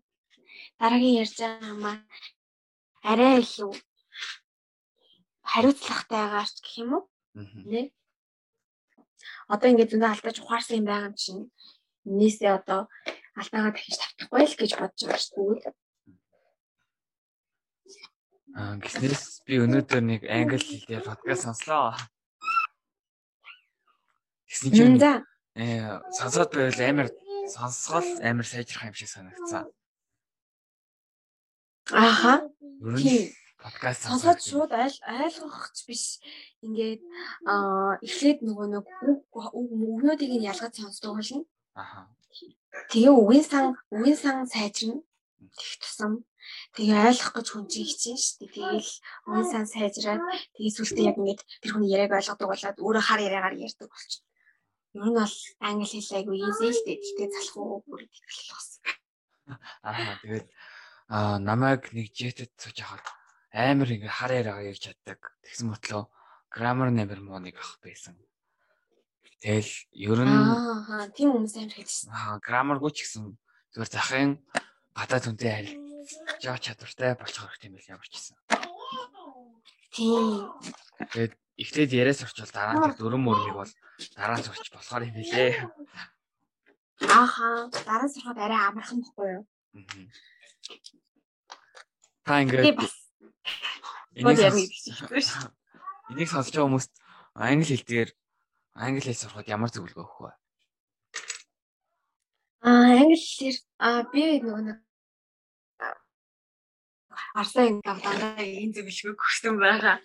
Дараагийн 0.80 1.19
ярьж 1.23 1.36
байгаа 1.41 1.75
маа 1.84 1.97
арай 3.01 3.41
их 3.41 3.58
юу 3.60 3.73
хариуцлагатайгаарч 5.51 6.56
гэх 6.62 6.75
юм 6.84 6.91
уу? 6.95 7.04
Нэ? 7.34 7.89
Одоо 9.49 9.67
ингээд 9.69 9.91
зөндөө 9.91 10.12
алдаж 10.13 10.38
ухаарсан 10.39 10.80
юм 10.80 10.88
байгаа 10.88 11.10
юм 11.10 11.15
чинь. 11.17 11.43
Энээсээ 12.06 12.51
одоо 12.60 12.82
алдаагаа 13.39 13.73
дахиж 13.73 13.97
тавтахгүй 13.97 14.45
л 14.45 14.60
гэж 14.60 14.71
бодож 14.77 15.01
байгаа 15.01 15.21
шүү 15.25 15.45
дээ. 15.58 15.73
Аа 18.58 18.75
гиснээс 18.84 19.23
би 19.45 19.54
өнөөдөр 19.65 20.01
нэг 20.06 20.21
англи 20.30 20.62
хэлээр 20.62 21.04
подкаст 21.10 21.43
сонслоо. 21.45 21.97
Тэгсэн 24.47 24.71
чинь 24.71 24.97
э 25.58 25.99
сонсоод 26.15 26.51
байвал 26.54 26.82
амар 26.86 27.08
сонсгол 27.56 28.08
амар 28.30 28.48
сайжрах 28.48 28.90
юм 28.90 28.96
шиг. 28.96 29.10
Ер 32.82 32.98
нь 32.98 33.30
подкаст 33.62 34.02
сонсоод 34.10 34.40
шууд 34.42 34.72
айл 34.74 34.98
ойлгохч 35.22 35.78
биш. 35.88 36.04
Ингээд 36.66 37.02
аа 37.52 38.00
эхлээд 38.06 38.40
нөгөө 38.48 38.68
нэг 38.74 38.86
өгнүүдийг 39.60 40.32
нь 40.38 40.48
ялгаж 40.52 40.74
сонсдог 40.80 41.12
болно. 41.18 41.46
Ааха. 41.78 42.10
Тэгээ 42.92 43.14
үгийн 43.22 43.46
сан 43.52 43.66
үгийн 43.94 44.20
сан 44.24 44.38
сайжрна. 44.54 45.04
Тэг 45.58 45.78
тусам 45.84 46.12
Тэгээ 46.76 47.00
ойлгох 47.10 47.34
гэж 47.36 47.48
хүн 47.52 47.66
чинь 47.68 47.88
хичээн 47.90 48.20
шүү 48.20 48.36
дээ. 48.40 48.52
Тэгээл 48.56 48.92
үн 49.30 49.44
сан 49.52 49.66
сайжраад 49.68 50.22
тэгээ 50.56 50.76
сүлтээ 50.78 51.06
яг 51.10 51.18
ингээд 51.20 51.42
тэр 51.62 51.72
хүний 51.76 51.92
яриаг 51.92 52.16
ойлгодог 52.18 52.48
болоод 52.50 52.78
өөрөө 52.80 53.04
хар 53.06 53.22
яриагаар 53.28 53.60
ярьдаг 53.60 53.88
болчих. 53.92 54.24
Ер 54.91 55.08
нь 55.08 55.15
бол 55.15 55.36
англи 55.63 55.88
хэл 55.88 56.17
айгүй 56.19 56.38
easy 56.43 56.67
л 56.67 56.84
дээ. 56.84 56.99
Гэтэ 56.99 57.25
залхуу 57.32 57.80
бүр 57.88 58.04
итгэл 58.04 58.51
болсон. 58.51 58.84
Аа 59.88 60.19
тэгээд 60.19 60.47
аа 61.08 61.39
намайг 61.39 61.95
нэг 61.95 62.12
жетэд 62.12 62.51
сууж 62.60 62.77
хахад 62.84 63.08
амар 63.56 63.88
ингээ 63.88 64.12
хар 64.12 64.32
яриагаа 64.36 64.67
ярьж 64.67 64.84
чаддаг. 64.91 65.19
Тэгсэн 65.47 65.71
мэтлөө 65.71 66.04
граммар 66.51 66.91
нэмэр 66.91 67.23
муу 67.23 67.39
нэг 67.39 67.56
ах 67.56 67.80
байсан. 67.80 68.19
Тэгэл 69.39 69.71
ер 69.95 70.19
нь 70.27 70.27
аа 70.27 71.08
тийм 71.15 71.39
хүмүүс 71.39 71.56
амар 71.56 71.75
хэлсэн. 71.75 72.08
Аа 72.12 72.43
граммаргүй 72.43 72.91
ч 72.91 73.08
гэсэн 73.08 73.32
зүгээр 73.71 73.91
захын 73.95 74.43
гадаад 74.91 75.23
хүнтэй 75.23 75.51
харил 75.56 75.75
жаа 76.43 76.58
чадвартай 76.60 77.15
болчих 77.15 77.47
хэрэгтэй 77.47 77.67
юм 77.71 77.75
байл 77.80 77.91
ямар 77.95 78.08
ч 78.12 78.13
гэсэн. 78.19 78.36
Тийм. 79.95 80.51
Тэгээд 81.12 81.34
эхлээд 81.62 81.91
яриас 82.02 82.24
орчвол 82.26 82.52
дараа 82.54 82.74
нь 82.76 82.97
дөрөн 82.97 83.21
мөрмийг 83.24 83.56
бол 83.58 83.71
дараа 84.17 84.38
нь 84.38 84.45
сурч 84.45 84.67
болохоор 84.74 85.06
юм 85.08 85.15
билээ. 85.17 85.52
Ааха, 87.06 87.69
дараа 87.88 88.08
нь 88.08 88.13
сурахад 88.13 88.39
арай 88.41 88.62
амархан 88.67 89.00
бохгүй 89.02 89.30
юу? 89.36 89.45
Та 92.26 92.41
ингээд 92.41 92.78
Энийг 96.12 96.30
сонсож 96.30 96.54
байгаа 96.54 96.67
хүмүүст 96.67 96.91
англи 97.38 97.65
хэл 97.71 97.88
дээр 97.88 98.10
англи 98.76 99.02
хэл 99.06 99.21
сурахад 99.21 99.47
ямар 99.47 99.71
зөвлөгөө 99.71 100.04
өгөх 100.04 100.19
вэ? 100.21 100.32
Аа, 102.67 103.00
англи 103.00 103.15
хэлээр 103.15 103.58
аа 103.80 104.02
би 104.12 104.21
нөгөө 104.43 104.63
нэг 104.67 104.78
Арсаа 107.39 107.65
ингээд 107.71 108.04
дандаа 108.04 108.43
энэ 108.43 108.76
зөвлөгөөг 108.76 109.19
өгсөн 109.24 109.56
байгаа. 109.56 109.97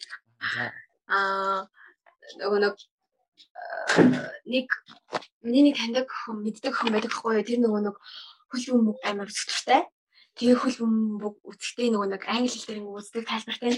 Аа 1.07 1.67
нөгөө 2.41 2.61
нэг 2.63 2.77
нэг 4.47 4.67
миний 5.43 5.71
нэг 5.71 5.77
таньдаг 5.79 6.09
хүн 6.11 6.43
мэддэг 6.43 6.75
хүн 6.75 6.93
байдаг 6.95 7.13
хгүй 7.15 7.43
тэр 7.47 7.61
нөгөө 7.63 7.83
нэг 7.87 7.97
хөл 8.51 8.67
бөмбөг 8.75 8.99
амар 9.07 9.31
өсөлттэй. 9.31 9.83
Тэгээ 10.37 10.59
хөл 10.61 10.77
бөмбөг 10.83 11.35
үсгтэй 11.49 11.89
нөгөө 11.91 12.09
нэг 12.13 12.23
англи 12.27 12.51
хэл 12.51 12.67
дээр 12.67 12.81
үздэг 12.83 13.25
тайлбартай. 13.25 13.73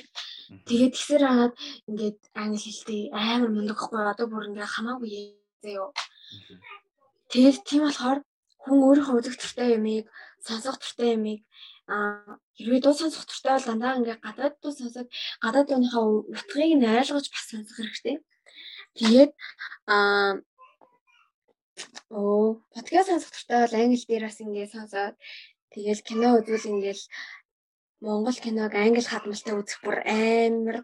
Тэгээд 0.66 0.94
тэгсэр 0.96 1.22
хаад 1.22 1.54
ингээд 1.88 2.18
англи 2.34 2.58
хэлтэй 2.58 3.00
амар 3.12 3.50
мундаг 3.52 3.78
хгүй 3.78 4.00
одоо 4.02 4.26
бүр 4.26 4.48
ингээд 4.48 4.74
хамаагүй 4.74 5.38
заяо. 5.62 5.92
Тэгээд 7.30 7.56
тийм 7.68 7.82
болохоор 7.86 8.18
хүн 8.64 8.78
өөрийнхөө 8.84 9.18
үзэх 9.20 9.36
туртай 9.38 9.76
юмыг 9.76 10.06
сонсох 10.42 10.76
туртай 10.80 11.14
юмыг 11.14 11.40
Аа 11.88 12.36
хэрвээ 12.56 12.80
дуу 12.84 12.94
сонсох 12.96 13.24
туртай 13.24 13.52
бол 13.56 13.68
дандаа 13.68 13.98
ингээ 13.98 14.18
гадаад 14.26 14.54
дуу 14.62 14.72
сонсоод 14.76 15.08
гадаад 15.44 15.66
дууныхаа 15.68 16.04
утгыг 16.32 16.72
нь 16.76 16.84
ойлгож 16.84 17.26
бас 17.32 17.44
сонсох 17.48 17.76
хэрэгтэй. 17.78 18.16
Тэгээд 18.98 19.32
аа 19.94 20.32
оо 22.12 22.60
подкаст 22.74 23.08
сонсох 23.10 23.32
туртай 23.32 23.58
бол 23.64 23.76
англи 23.80 24.04
дээр 24.08 24.24
бас 24.28 24.38
ингээ 24.44 24.68
сонсоод 24.74 25.14
тэгэл 25.72 26.06
кино 26.08 26.28
үзвэл 26.38 26.72
ингээл 26.72 27.04
Монгол 28.04 28.38
киног 28.44 28.72
англи 28.74 29.02
хадмалтай 29.02 29.54
үзэх 29.58 29.80
бүр 29.82 29.98
амар 30.06 30.76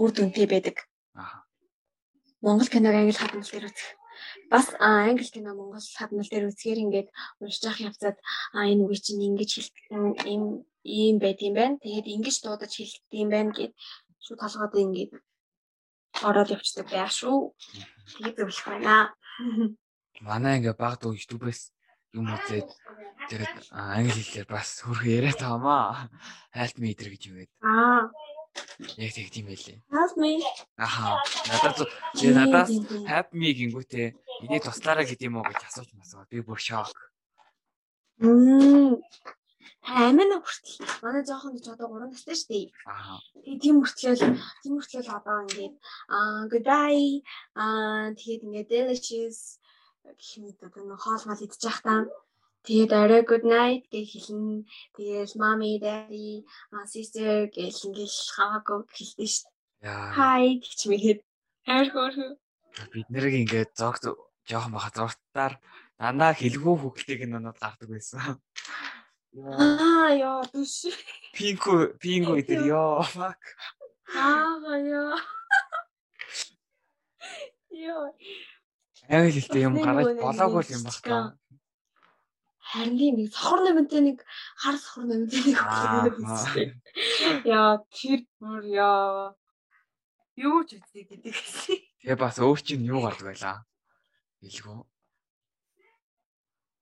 үр 0.00 0.10
дүнтэй 0.12 0.46
байдаг. 0.50 0.76
Аа. 1.14 1.46
Монгол 2.44 2.68
киног 2.72 2.94
англи 2.96 3.14
хадмал 3.14 3.50
дээр 3.50 3.68
үзэх 3.70 3.88
бас 4.50 4.66
англи 4.78 5.26
кино 5.34 5.54
монгол 5.54 5.82
хадмал 5.98 6.28
дээр 6.30 6.48
үзгээр 6.50 6.82
ингээд 6.84 7.08
уншиж 7.40 7.62
явах 7.66 7.80
явцад 7.88 8.16
энэ 8.54 8.82
үгийг 8.84 9.02
чинь 9.02 9.26
ингэж 9.28 9.50
хэлдэг 9.54 9.84
юм 10.26 10.44
ийм 10.86 11.16
байт 11.18 11.40
юм 11.42 11.54
байна. 11.58 11.82
Тэгээд 11.82 12.06
ингэж 12.14 12.36
дуудаж 12.42 12.72
хэлдэг 12.74 13.12
юм 13.22 13.30
байна 13.34 13.50
гэд 13.56 13.72
шууд 14.24 14.40
толгойд 14.40 14.74
ингээд 14.86 15.12
ороод 16.22 16.54
явцдаг 16.54 16.86
байх 16.90 17.10
шүү. 17.10 17.54
Тэгээд 18.18 18.36
зөвлөх 18.38 18.66
байна. 18.70 19.14
Манай 20.22 20.62
ингээ 20.62 20.76
баг 20.78 20.94
дуу 21.02 21.12
YouTube-ээс 21.18 21.74
юм 22.14 22.30
үзээд 22.30 22.68
тэгээд 23.28 23.54
англи 23.74 24.22
хэлээр 24.22 24.48
бас 24.48 24.68
хөрхө 24.86 25.10
яриад 25.10 25.38
таамаа. 25.42 26.08
Help 26.54 26.76
me 26.78 26.94
гэж 26.94 27.22
юу 27.28 27.36
гэдэг. 27.42 27.58
Аа 27.66 28.08
Яг 28.96 29.12
тэг 29.16 29.28
тийм 29.32 29.46
байлээ. 29.48 29.80
Help 29.88 30.14
me. 30.20 30.32
Аха. 30.76 31.20
Надад 31.48 31.78
би 32.20 32.28
надаас 32.32 32.70
help 33.08 33.28
me 33.32 33.48
гингүүтээ 33.56 34.08
энийг 34.44 34.62
туслаарай 34.64 35.06
гэдэг 35.08 35.28
юм 35.28 35.40
уу 35.40 35.48
гэж 35.48 35.60
асууж 35.64 35.90
масаа. 35.96 36.28
Би 36.28 36.40
бүр 36.44 36.60
шок. 36.60 36.92
Мм. 38.20 39.00
Амин 39.86 40.30
хүртэл 40.42 40.82
манай 41.02 41.22
жоохон 41.24 41.54
гэж 41.56 41.66
одоо 41.72 41.88
3 41.94 42.10
настай 42.10 42.36
шүү 42.36 42.50
дээ. 42.50 42.66
Аа. 42.90 43.16
Тэгээ 43.44 43.62
тийм 43.62 43.76
хүртэл 43.80 44.18
тийм 44.62 44.74
хүртэл 44.76 45.08
одоо 45.14 45.38
ингээд 45.46 45.74
аа 46.10 46.42
goodbye 46.50 47.22
аа 47.54 48.10
тэгээд 48.18 48.44
ингээд 48.46 48.72
delicious 48.72 49.62
гэх 50.02 50.32
мэт 50.42 50.58
одоо 50.62 50.96
хоол 50.98 51.22
мал 51.26 51.44
идчих 51.46 51.78
таа 51.86 52.02
Тэгээд 52.66 52.92
орой 52.92 53.22
good 53.22 53.46
night 53.46 53.86
гэж 53.94 54.26
хэлнэ. 54.26 54.66
Тэгээд 54.98 55.38
mommy, 55.38 55.78
daddy, 55.78 56.42
sister 56.90 57.46
гэж 57.46 57.74
ингээл 57.86 58.18
хамаагүй 58.34 58.78
хэлдэг 58.90 59.28
шүү 59.30 59.46
дээ. 59.46 60.10
Hi 60.18 60.58
гэж 60.58 60.80
мэгээд 60.90 61.20
хайрхуу. 61.62 62.34
Бид 62.90 63.06
нэрийг 63.06 63.46
ингээд 63.46 63.70
зогт 63.78 64.10
жоохон 64.50 64.74
баха 64.74 64.90
зургатаар 64.90 65.54
дандаа 65.94 66.34
хэлгүй 66.34 66.74
хөвгөлтийг 66.74 67.30
нунад 67.30 67.56
гардаг 67.62 67.86
байсан. 67.86 68.42
Аа 69.36 70.10
яа 70.16 70.42
түш. 70.50 70.90
Пинку 71.36 71.94
пинку 72.02 72.34
идэр 72.40 72.66
ёо 72.66 73.06
fuck. 73.06 73.40
Аа 74.10 74.74
яа. 74.82 75.16
Йоо. 77.70 78.10
Англи 79.08 79.30
хэлтэй 79.36 79.62
юм 79.68 79.74
гараад 79.78 80.18
болоогүй 80.18 80.64
юм 80.74 80.82
баг 80.82 80.98
та. 81.04 81.16
Харин 82.66 83.14
нэг 83.22 83.30
сохор 83.30 83.62
нэмэнтэй 83.62 84.02
нэг 84.02 84.18
хар 84.58 84.74
сохор 84.74 85.06
нэмэнтэй 85.06 85.54
нэг 85.54 85.58
хөглөө. 85.62 86.66
Яа 87.46 87.78
тэр 87.94 88.26
бүр 88.42 88.62
яа. 88.74 89.34
Юу 90.34 90.66
ч 90.66 90.82
үзье 90.82 91.06
гэдэг. 91.06 91.30
Тэгээ 92.02 92.18
бас 92.18 92.42
өөр 92.42 92.58
чинь 92.58 92.82
юу 92.82 93.06
гардаг 93.06 93.30
байлаа. 93.30 93.58
Илгүү. 94.42 94.82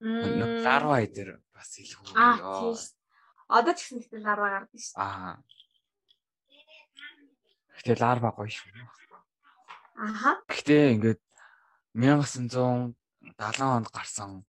Мм. 0.01 0.65
Ларва 0.65 1.05
дээр 1.05 1.37
бас 1.53 1.77
илгүү. 1.77 2.17
Аа 2.17 2.41
тийм. 2.41 2.81
Одоо 3.53 3.73
ч 3.77 3.79
гэсэн 3.85 4.01
ихтэй 4.01 4.21
ларва 4.25 4.49
гардаг 4.57 4.81
шүү. 4.81 4.97
Аа. 4.97 5.37
Гэтэ 7.77 8.01
ларва 8.01 8.33
гоё 8.33 8.49
шүү. 8.49 8.73
Аха. 10.01 10.41
Гэтэ 10.49 10.97
ингээд 10.97 11.21
1970 11.93 12.97
онд 13.61 13.89
гарсан 13.93 14.43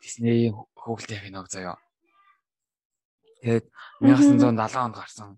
Disney 0.00 0.50
хөөгөлтэй 0.80 1.20
киног 1.20 1.48
заяа. 1.52 1.76
Тэгээд 3.40 3.66
1970 4.00 4.80
онд 4.80 4.96
гарсан 4.96 5.30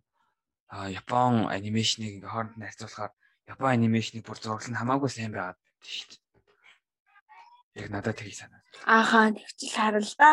Япон 0.72 1.50
анимашныг 1.50 2.16
ингээ 2.16 2.32
хооронд 2.32 2.56
нь 2.56 2.66
харьцуулахаар 2.66 3.12
Япон 3.52 3.68
анимашны 3.74 4.22
бүр 4.22 4.38
зураг 4.38 4.64
нь 4.70 4.78
хамаагүй 4.78 5.10
сайн 5.10 5.34
байгаад 5.34 5.58
шүү 5.82 6.08
дээ. 6.14 7.82
Яг 7.82 7.88
надад 7.90 8.16
тгий 8.16 8.32
санаа. 8.32 8.62
Ааха 8.86 9.34
тэгчил 9.34 9.74
харал 9.74 10.10
да. 10.16 10.30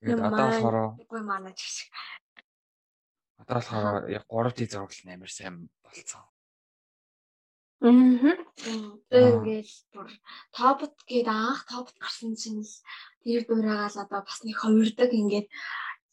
Тэгээд 0.00 0.20
одоо 0.24 0.46
болохоор 0.48 0.76
үгүй 1.02 1.22
манай 1.26 1.54
ч 1.58 1.62
шиг. 1.66 1.92
Одоо 3.42 3.56
болохоор 3.58 4.08
яг 4.08 4.24
3D 4.30 4.58
зураг 4.70 4.94
нь 4.94 5.12
амар 5.12 5.30
сайн 5.30 5.68
болцсон. 5.82 6.29
Аа. 7.80 8.36
Тэгэл 9.08 9.72
бүр 9.96 10.08
топот 10.52 10.94
гээд 11.08 11.28
анх 11.32 11.64
топот 11.64 11.96
гарсан 11.96 12.36
чинь 12.36 12.60
тэр 13.24 13.48
дуурайгаал 13.48 14.04
одоо 14.04 14.20
бас 14.20 14.44
нэг 14.44 14.60
хувирдаг 14.60 15.08
ингээд 15.08 15.48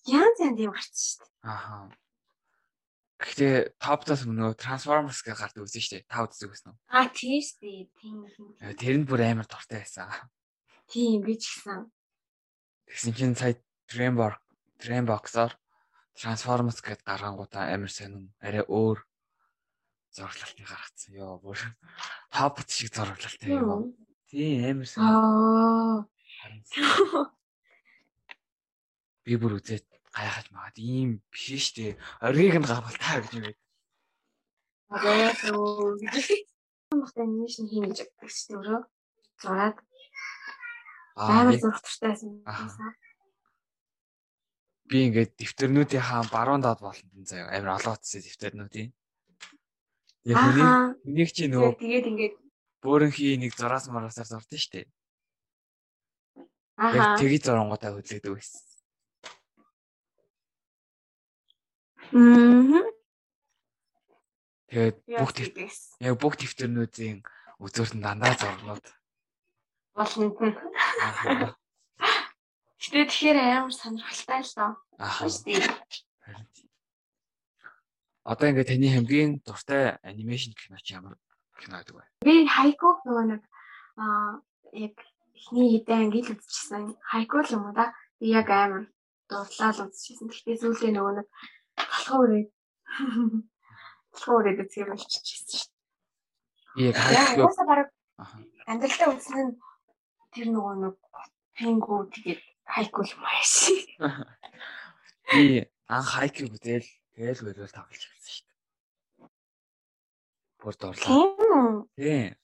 янз 0.08 0.38
янз 0.40 0.60
юм 0.64 0.72
гарсан 0.72 0.96
шүү 0.96 1.20
дээ. 1.20 1.32
Аа. 1.44 1.92
Гэхдээ 3.18 3.56
топтоос 3.82 4.24
нөгөө 4.30 4.56
Transformers 4.62 5.20
гэж 5.26 5.36
гардаг 5.36 5.66
үзсэн 5.66 5.84
шүү 5.84 5.94
дээ. 6.00 6.08
Та 6.08 6.24
байсан 6.24 6.72
уу? 6.72 6.80
Аа 6.88 7.10
тийм 7.12 7.42
шүү 7.44 7.60
дээ. 7.60 7.84
Тийм. 8.00 8.18
Э, 8.62 8.78
Тэр 8.78 8.96
нь 9.02 9.08
бүр 9.10 9.22
амар 9.26 9.50
дуртай 9.50 9.84
байсан. 9.84 10.08
Тийм 10.88 11.26
би 11.26 11.36
ч 11.36 11.52
гэсэн. 11.52 11.90
Тэгсэн 12.88 13.12
чинь 13.18 13.36
сая 13.36 13.60
Dreamwork 13.92 14.40
Dreambox-оор 14.80 15.52
Transformers 16.16 16.80
гэдээ 16.80 17.04
гаргангуудаа 17.04 17.74
амар 17.74 17.92
сонин 17.92 18.32
арай 18.40 18.64
өөр 18.64 19.04
зураглалт 20.18 20.58
гаргацсан. 20.58 21.14
Йоо 21.14 21.38
бүр 21.38 21.60
топ 22.34 22.56
шиг 22.66 22.90
зураглалт 22.90 23.42
юм. 23.46 23.94
Тийм 24.30 24.66
амар 24.66 24.90
сайн. 24.90 25.06
Аа. 25.06 26.10
Би 29.24 29.38
бүр 29.38 29.62
үзээд 29.62 29.86
гайхаж 30.10 30.50
магад 30.50 30.78
ийм 30.82 31.22
биш 31.30 31.78
дээ. 31.78 32.02
Оргийг 32.26 32.58
нь 32.58 32.66
гаргал 32.66 32.98
таа 32.98 33.22
гэж 33.22 33.34
юм. 33.38 33.46
Аа 34.90 35.32
суу. 35.38 36.02
Махт 36.98 37.18
анимашн 37.22 37.70
хийн 37.70 37.94
гэж 37.94 38.10
бодсон 38.18 38.58
дээ. 38.66 38.82
Зураад 39.38 39.78
амар 41.14 41.58
зургатайсан. 41.62 42.42
Би 44.90 44.98
ингээд 45.12 45.36
дэвтэрнүүдийнхаа 45.38 46.32
баруун 46.32 46.64
доод 46.64 46.80
болонд 46.82 47.28
заяа 47.28 47.52
амар 47.54 47.76
олон 47.78 47.94
утсан 48.00 48.24
дэвтэрнүүдийн 48.24 48.97
Яг 50.28 51.00
үнийг 51.08 51.32
чи 51.32 51.48
нөгөө 51.48 51.80
тэгээд 51.80 52.10
ингээд 52.12 52.36
бөөрөнхий 52.84 53.40
нэг 53.40 53.56
зураас 53.56 53.88
мараасаар 53.88 54.28
зурдсан 54.28 54.60
шүү 54.60 54.74
дээ. 54.76 54.86
Аа. 56.76 57.16
тгий 57.16 57.40
зурангуудаа 57.40 57.96
хөдлөдөг 57.96 58.36
байсан. 58.36 58.62
Мм. 62.12 62.92
Тэгээд 64.68 64.98
бүх 65.16 65.32
Яг 66.04 66.16
бүх 66.20 66.36
дэвтэрнүүдийн 66.36 67.24
үзүүрт 67.64 67.96
нь 67.96 68.04
дандаа 68.04 68.36
зурнууд. 68.36 68.86
Болно. 69.96 70.28
Гэтэ 72.84 73.10
тэгэхээр 73.10 73.38
амар 73.64 73.72
сонирхолтой 73.72 74.44
л 74.44 74.54
доо. 74.60 74.72
Аа. 75.00 75.24
Харин 75.24 76.48
тийм. 76.52 76.67
Одоо 78.28 78.52
ингээд 78.52 78.68
таны 78.68 78.88
хамгийн 78.92 79.32
дуртай 79.48 79.96
анимашн 80.04 80.52
кино 80.52 80.76
чи 80.84 81.00
ямар 81.00 81.16
кино 81.56 81.80
гэдэг 81.80 81.96
вэ? 81.96 82.04
Би 82.28 82.44
хайку 82.44 83.00
нөгөө 83.08 83.26
нэг 83.32 83.42
аа 83.96 84.44
яг 84.76 84.96
эхний 85.32 85.80
хэдэн 85.80 86.12
ангил 86.12 86.36
үзчихсэн. 86.36 87.00
Хайку 87.08 87.40
л 87.40 87.54
юм 87.56 87.72
уу 87.72 87.76
да. 87.80 87.96
Би 88.20 88.36
яг 88.36 88.52
амар 88.52 88.92
дурлаа 89.32 89.72
л 89.72 89.88
үзчихсэн. 89.88 90.28
Гэтэ 90.28 90.60
зүйлээ 90.60 90.92
нөгөө 90.92 91.14
нэг 91.24 91.28
талхаа 91.80 92.20
үрээд 92.28 92.50
талхаа 94.12 94.36
үрээд 94.44 94.60
үзэх 94.60 94.82
юм 94.84 94.92
болчихчихсэн 94.92 95.56
шүү 95.56 95.72
дээ. 96.76 96.92
Яг 96.92 96.96
хайк 97.00 97.40
уусаа 97.40 97.64
бараг 97.64 97.90
Аа. 98.18 98.34
амьдралдаа 98.68 99.14
үзсэн 99.14 99.40
нь 99.46 99.56
тэр 100.34 100.48
нөгөө 100.52 100.76
нэг 100.84 100.96
пингүү 101.56 102.00
тэгээд 102.12 102.42
хайку 102.66 103.02
юм 103.08 103.22
ааш. 103.24 103.54
би 105.32 105.70
анх 105.88 106.10
хайк 106.12 106.36
үзэл 106.44 106.88
тэгэл 107.18 107.42
бэрэл 107.50 107.74
тоглож 107.74 108.04
ирсэн 108.06 108.30
шүү 108.30 108.46
дээ. 108.46 109.30
Бүр 110.62 110.76
дурлаа. 110.78 111.10
Тийм. 111.10 111.74
Тийм. 111.98 112.38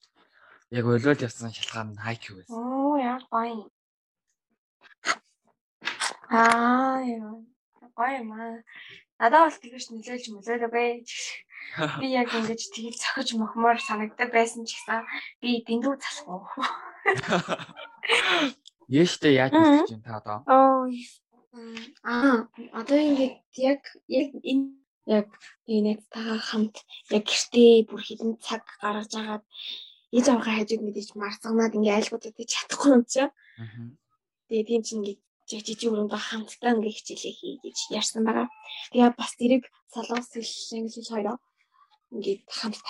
Яг 0.74 0.86
олоод 0.90 1.22
явсан 1.22 1.54
шалтгаан 1.54 1.94
нь 1.94 2.02
хайк 2.02 2.26
байсан. 2.34 2.58
Оо 2.58 2.98
яа 2.98 3.22
гоё. 3.30 3.70
Аа 6.34 7.06
яа. 7.06 7.38
Гоё 7.94 8.14
юм 8.18 8.34
аа. 8.34 8.66
Надад 9.22 9.46
бол 9.46 9.62
тэгэж 9.62 9.86
нөлөөлж 9.94 10.26
мөлөөлөгөө. 10.34 11.06
Би 12.02 12.08
яг 12.18 12.34
ингэж 12.34 12.62
тгийж 12.74 12.98
цохиж 12.98 13.38
мохмоор 13.38 13.78
санагддаг 13.78 14.34
байсан 14.34 14.66
ч 14.66 14.74
гэсэн 14.74 15.06
би 15.38 15.62
дэндүү 15.62 15.94
залах 16.02 16.50
уу. 16.58 16.66
Яаштай 18.90 19.38
яаж 19.38 19.54
үзэж 19.54 19.90
чинь 19.94 20.02
та 20.02 20.18
одоо? 20.18 20.42
Оо. 20.50 20.90
Аа, 21.54 22.50
одоо 22.74 22.98
ингэж 22.98 23.34
яг 23.72 23.82
яг 24.10 24.30
энэ 24.42 24.74
яг 25.06 25.30
энэ 25.70 26.02
тага 26.10 26.42
хамт 26.42 26.76
яг 27.14 27.24
гэртээ 27.30 27.86
бүр 27.86 28.02
хідэн 28.02 28.42
цаг 28.42 28.66
гаргаж 28.82 29.14
агаад 29.22 29.44
ээж 30.18 30.26
авахын 30.34 30.58
хажууд 30.58 30.82
мэдээж 30.84 31.10
марцганаад 31.14 31.78
ингээ 31.78 31.98
айлгуудад 31.98 32.34
чадахгүй 32.54 32.92
юм 32.98 33.04
чи. 33.06 33.24
Тэгээ 34.50 34.66
тийм 34.66 34.82
чинь 34.82 35.02
ингээ 35.06 35.18
жижиг 35.46 35.94
өрөндөө 35.94 36.22
хамтдаа 36.26 36.74
ингээ 36.74 36.98
хичээлээ 36.98 37.36
хий 37.38 37.54
гэж 37.62 37.78
ярьсан 38.00 38.26
байгаа. 38.26 38.48
Тэгээ 38.90 39.14
бас 39.14 39.32
тэрийг 39.38 39.64
солонгос 39.94 40.34
хэл 40.34 40.50
англи 40.82 41.02
хоёроо 41.06 41.38
ингээ 42.18 42.38
хамт 42.50 42.82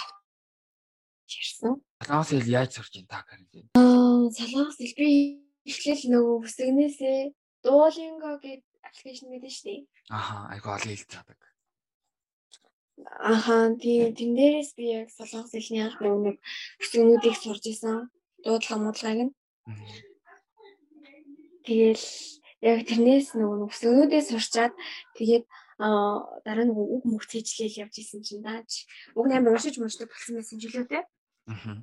ярьсан. 1.27 1.83
Солонгос 1.99 2.31
хэл 2.31 2.47
яаж 2.47 2.71
сурч 2.79 2.93
ин 2.95 3.07
та 3.11 3.27
карантин? 3.27 3.75
Аа, 3.75 4.31
солонгос 4.31 4.79
хэл 4.79 4.95
би 4.95 5.11
эхлээл 5.67 6.11
нөгөө 6.15 6.35
бүсгнээсээ 6.43 7.42
Duolingo 7.63 8.31
гэдэг 8.43 8.63
аппликейшн 8.83 9.27
мэдэн 9.31 9.51
шүү 9.55 9.65
дээ. 9.67 9.81
Аха, 10.11 10.35
айгу 10.53 10.69
олон 10.75 10.91
хэл 10.91 11.07
заадаг. 11.07 11.39
Аха, 13.33 13.55
тийм 13.81 14.13
тэн 14.13 14.31
дээрээс 14.37 14.71
би 14.77 14.85
яг 14.99 15.09
солонгос 15.09 15.55
хэлний 15.55 15.83
анх 15.83 15.97
нэг 16.03 16.37
бүсгнүүдийг 16.79 17.35
сурж 17.39 17.63
исэн. 17.71 18.11
Дуудлага 18.43 18.83
муудлагыг 18.83 19.21
нь. 19.27 19.33
Тэгэл 21.63 22.05
яг 22.61 22.79
тэрнээс 22.87 23.27
нөгөө 23.39 23.71
бүсгнүүдээ 23.71 24.21
сурчаад 24.27 24.73
тэгээд 25.17 25.45
аа 25.79 26.27
дараа 26.45 26.65
нөгөө 26.67 26.87
үг 26.95 27.03
мөх 27.07 27.23
цэжлээл 27.31 27.87
явж 27.87 27.95
исэн 28.03 28.21
чинь 28.27 28.43
даач. 28.45 28.85
Уг 29.15 29.27
амар 29.31 29.55
уншиж 29.55 29.79
муншдаг 29.79 30.11
болсон 30.11 30.35
байсан 30.37 30.59
жилүүтэй. 30.59 31.03
Аа. 31.47 31.81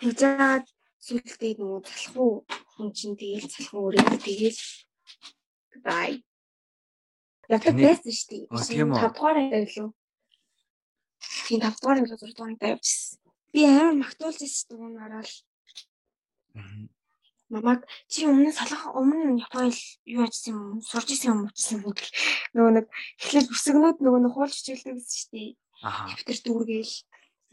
Тэгжээд 0.00 0.66
сүлдээ 1.06 1.52
нөгөө 1.60 1.80
залхуу 1.86 2.32
хүн 2.80 2.96
чинь 2.96 3.16
тэгэл 3.20 3.44
залхуу 3.44 3.92
өрөө 3.92 4.16
тэгэл 4.24 4.60
бай. 5.84 6.24
Яг 7.52 7.60
Таны- 7.60 7.84
байсан 7.84 8.08
шүү 8.08 8.28
дээ. 8.32 8.44
Аа, 8.48 8.64
тийм 8.64 8.88
үү? 8.88 9.00
5 9.04 9.12
дугаар 9.12 9.36
ангид 9.36 9.68
илүү. 9.68 9.88
Тийм 11.44 11.60
5 11.60 11.76
дугаар 11.76 11.98
ангид 12.00 12.16
6 12.16 12.32
дугаар 12.32 12.48
ангид 12.48 12.64
явжсэн. 12.72 13.20
Би 13.52 13.60
амар 13.68 13.96
магтуулж 14.00 14.38
ирсэн 14.40 14.56
шүү 14.56 14.68
дээ 14.72 14.80
уунаараа 14.80 15.22
л. 15.28 15.36
Аа. 16.56 16.88
Намайг 17.50 17.82
чи 18.08 18.24
өмнө 18.30 18.54
салах 18.54 18.94
өмнө 18.96 19.42
Японд 19.44 19.76
юу 20.06 20.22
ажилласан 20.24 20.54
юм 20.56 20.80
сурж 20.80 21.08
исэн 21.12 21.34
юм 21.34 21.40
учсан 21.50 21.82
юм 21.82 21.92
гэх. 21.92 22.08
Нөгөө 22.54 22.72
нэг 22.78 22.86
эхлээд 23.20 23.50
бүсгнүүд 23.50 23.98
нөгөө 24.00 24.20
нэг 24.24 24.32
хуулж 24.32 24.54
хичээлдэг 24.54 24.94
гэсэн 24.96 25.18
шүү 25.18 25.30
дээ. 25.34 25.50
Аха. 25.82 26.06
Дэвтэр 26.14 26.38
дүүргээл 26.46 26.94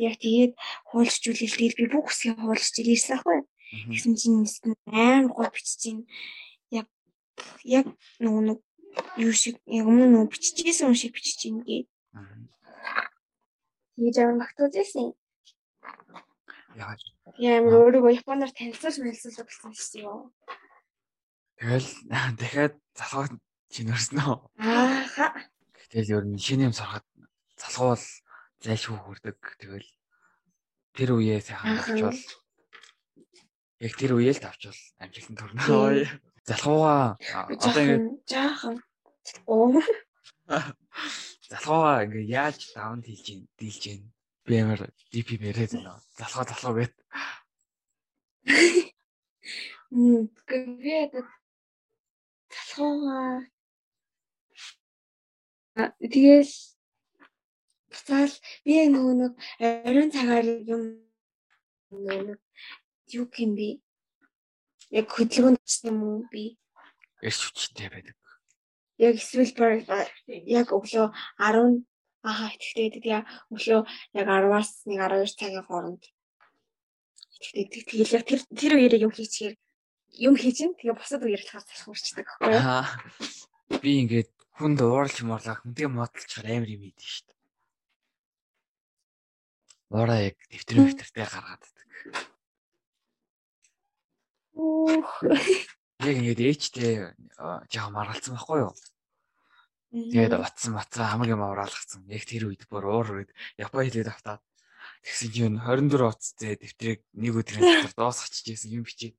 яг 0.06 0.16
тэгээд 0.22 0.54
хуулж 0.94 1.12
хичүүлэл 1.18 1.58
тэгээд 1.58 1.76
би 1.82 1.86
бүх 1.90 2.06
хэсгийг 2.14 2.38
хуулж 2.38 2.62
хичээл 2.62 2.94
ирсэн 2.94 3.14
аахгүй. 3.18 3.40
Аа. 3.68 3.92
Тэгсэн 3.92 4.14
чинь 4.16 4.40
нэстэн 4.44 4.74
амар 4.88 5.28
гол 5.36 5.52
бичиж 5.52 5.78
чинь 5.84 6.02
яг 6.72 6.88
яг 7.64 7.86
нөгөө 8.24 8.44
нэг 8.48 8.60
юу 9.20 9.34
шиг 9.36 9.60
яг 9.68 9.86
өмнө 9.90 10.08
нөө 10.08 10.32
биччихсэн 10.32 10.88
юм 10.90 10.96
шиг 10.96 11.12
бичиж 11.14 11.40
юм 11.52 11.62
гээ. 11.68 11.84
Тэгэж 13.98 14.16
амар 14.24 14.38
магтуулж 14.42 14.76
байсан. 14.78 15.12
Яагаад? 16.78 17.02
Яа 17.42 17.60
амар 17.60 17.76
өөрийгөө 17.82 18.18
японоор 18.22 18.52
танилцуулж 18.56 18.98
мэлсүүлж 19.04 19.38
болсон 19.44 19.74
шүү 19.76 19.90
дээ. 20.00 20.08
Тэгэл 21.58 21.90
дахиад 22.40 22.76
залхуу 22.96 23.26
чинэрсэн 23.74 24.18
үү? 24.22 24.38
Ааха. 24.62 25.28
Тэгэл 25.92 26.14
ер 26.22 26.26
нь 26.30 26.40
шинэ 26.40 26.70
юм 26.70 26.74
сурахад 26.78 27.06
залхуул 27.58 28.04
зайлшгүй 28.64 28.98
хүрдэг. 29.02 29.38
Тэгэл 29.60 29.90
тэр 30.94 31.10
үеэ 31.18 31.42
сайхан 31.42 31.82
авчвал 31.82 32.18
яг 33.80 33.94
тэр 33.94 34.18
үеэ 34.18 34.34
л 34.34 34.48
авчвал 34.50 34.82
амжилтанд 34.98 35.40
хүрнэ. 35.42 35.62
Залхууга 36.48 37.18
одоо 37.20 37.84
ингэ 37.84 37.98
жаахан 38.26 38.76
оо 39.46 39.78
залхууга 41.50 42.04
ингэ 42.06 42.22
яаж 42.26 42.58
даун 42.74 43.02
хийлж 43.06 43.28
ийн 43.30 43.42
дийлж 43.60 43.84
ийн 43.86 44.02
би 44.48 44.56
амар 44.58 44.82
DP 45.12 45.30
мэрэд 45.44 45.72
байна. 45.78 46.02
Залхуу 46.18 46.46
залхуу 46.50 46.74
гэд. 46.80 46.94
Мм 49.92 50.26
тэгээд 50.50 51.14
залхууга 52.50 53.46
тэгэл 56.02 56.54
буцаал 57.92 58.34
би 58.66 58.74
нөгөө 58.90 59.14
нэг 59.22 59.34
оройн 59.86 60.12
цагаар 60.16 60.48
юм 60.66 60.84
нөгөө 61.92 62.40
юу 63.14 63.28
юм 63.38 63.52
бэ? 63.56 63.70
Яг 64.92 65.08
хөдөлгөөнд 65.12 65.60
юм 65.88 66.00
уу 66.04 66.24
би 66.32 66.58
эрс 67.22 67.42
хүчтэй 67.50 67.90
байдаг. 67.90 68.16
Яг 68.98 69.16
эсвэл 69.18 69.54
яг 70.46 70.68
өглөө 70.74 71.08
10 71.42 71.86
ахаа 72.26 72.50
итгэдэг 72.54 73.02
тэгээ 73.02 73.24
өглөө 73.54 73.82
яг 74.18 74.28
10-аас 74.28 74.72
1 74.86 74.98
12 74.98 75.38
цагийн 75.38 75.66
хооронд 75.66 76.04
итгэдэг. 77.54 77.86
Тэгэл 77.90 78.18
яг 78.18 78.26
тэр 78.26 78.42
тэр 78.54 78.74
үеэр 78.78 79.06
юм 79.06 79.14
хийчихээр 79.14 79.56
юм 80.18 80.36
хийчин 80.38 80.74
тэгээ 80.78 80.98
бусад 80.98 81.22
үеэр 81.26 81.42
болохоор 81.46 81.66
залхуурчдаг 81.66 82.26
байхгүй 82.26 82.54
юу? 82.58 83.82
Би 83.82 83.92
ингээд 84.02 84.32
хүнд 84.58 84.80
уурлж 84.82 85.18
морлаа 85.26 85.58
хүнтэй 85.62 85.88
модалчаар 85.90 86.48
амар 86.50 86.70
юм 86.74 86.84
идэв 86.90 87.06
шүү 87.06 87.26
дээ. 87.30 87.38
Уураа 89.94 90.20
яг 90.26 90.38
дэвтэр 90.50 90.78
дэвтэртэй 90.82 91.26
гаргаад 91.26 91.62
байдаг. 91.62 91.86
Яг 94.58 96.16
ингээд 96.18 96.42
ээжтэй 96.42 97.14
жаа 97.70 97.88
маргалцсан 97.94 98.38
байхгүй 98.38 98.66
юу? 98.66 98.74
Тэгээд 99.94 100.34
утсан 100.34 100.74
матсан 100.74 101.06
хамаг 101.06 101.30
юм 101.30 101.42
авраалгацсан. 101.46 102.10
Яг 102.10 102.26
тэр 102.26 102.50
үед 102.50 102.66
бүр 102.70 102.86
уур 102.90 103.08
үед 103.22 103.32
Япон 103.58 103.86
хэлээд 103.86 104.10
автаад 104.10 104.42
тэгсэн 105.06 105.30
чинь 105.32 105.58
24 105.62 106.10
утастай 106.10 106.58
дэвтрийг 106.58 107.02
нэг 107.14 107.34
өдрийн 107.38 107.86
дотор 107.86 107.94
дуусгачихжсэн 107.98 108.74
юм 108.78 108.84
бичээд. 108.86 109.16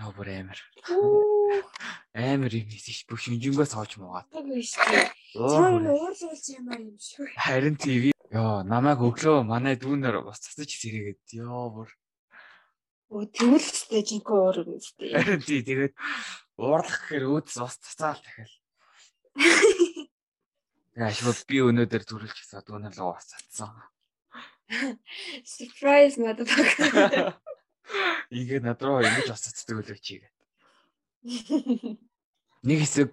Аа 0.00 0.12
бүр 0.16 0.28
амар. 0.32 0.60
Амар 2.16 2.52
юм 2.52 2.68
хийсэн 2.72 2.92
ш. 2.96 3.04
Бүх 3.08 3.20
шинжэнгээс 3.24 3.76
авч 3.76 4.00
муугаад. 4.00 4.28
Яг 4.32 4.46
биш. 4.48 4.72
Цаа 4.76 5.80
уурлуулж 5.80 6.44
ямар 6.56 6.80
юм 6.80 6.96
шүү. 6.96 7.28
Харин 7.36 7.76
TV 7.76 8.12
Йоо, 8.32 8.64
намайг 8.64 9.00
өглөө 9.04 9.44
манай 9.44 9.76
дүүнээр 9.76 10.24
бас 10.24 10.40
цацаж 10.40 10.72
сэрээгээд 10.72 11.44
ёо 11.44 11.68
бүр. 11.68 11.88
Өө 13.12 13.28
тэгвэл 13.28 13.60
ч 13.60 13.92
жинхэнэ 13.92 14.24
өөр 14.24 14.56
юм 14.64 14.80
дээ. 14.80 15.12
Харин 15.12 15.44
тий 15.44 15.60
тэгээд 15.60 15.94
уурлах 16.56 16.96
гэхээр 17.12 17.28
өөдс 17.28 17.56
бас 17.60 17.76
цацаал 17.76 18.20
дахиал. 18.24 18.54
Яа 20.96 21.12
шууд 21.20 21.44
би 21.44 21.60
өнөөдөр 21.60 22.02
зүрэлж 22.08 22.32
хийсаа 22.32 22.64
дүүнээр 22.64 22.96
л 22.96 23.04
ууц 23.04 23.28
цацсан. 23.28 23.76
Surprise 25.44 26.16
motherfucker. 26.16 27.36
Ингээ 28.32 28.64
над 28.64 28.80
руу 28.80 29.04
ингэж 29.04 29.28
бас 29.28 29.44
цацдаг 29.44 29.76
үлээ 29.84 30.00
чи 30.00 30.24
гэдэг. 30.24 30.32
Нэг 32.66 32.78
хэсэг 32.80 33.12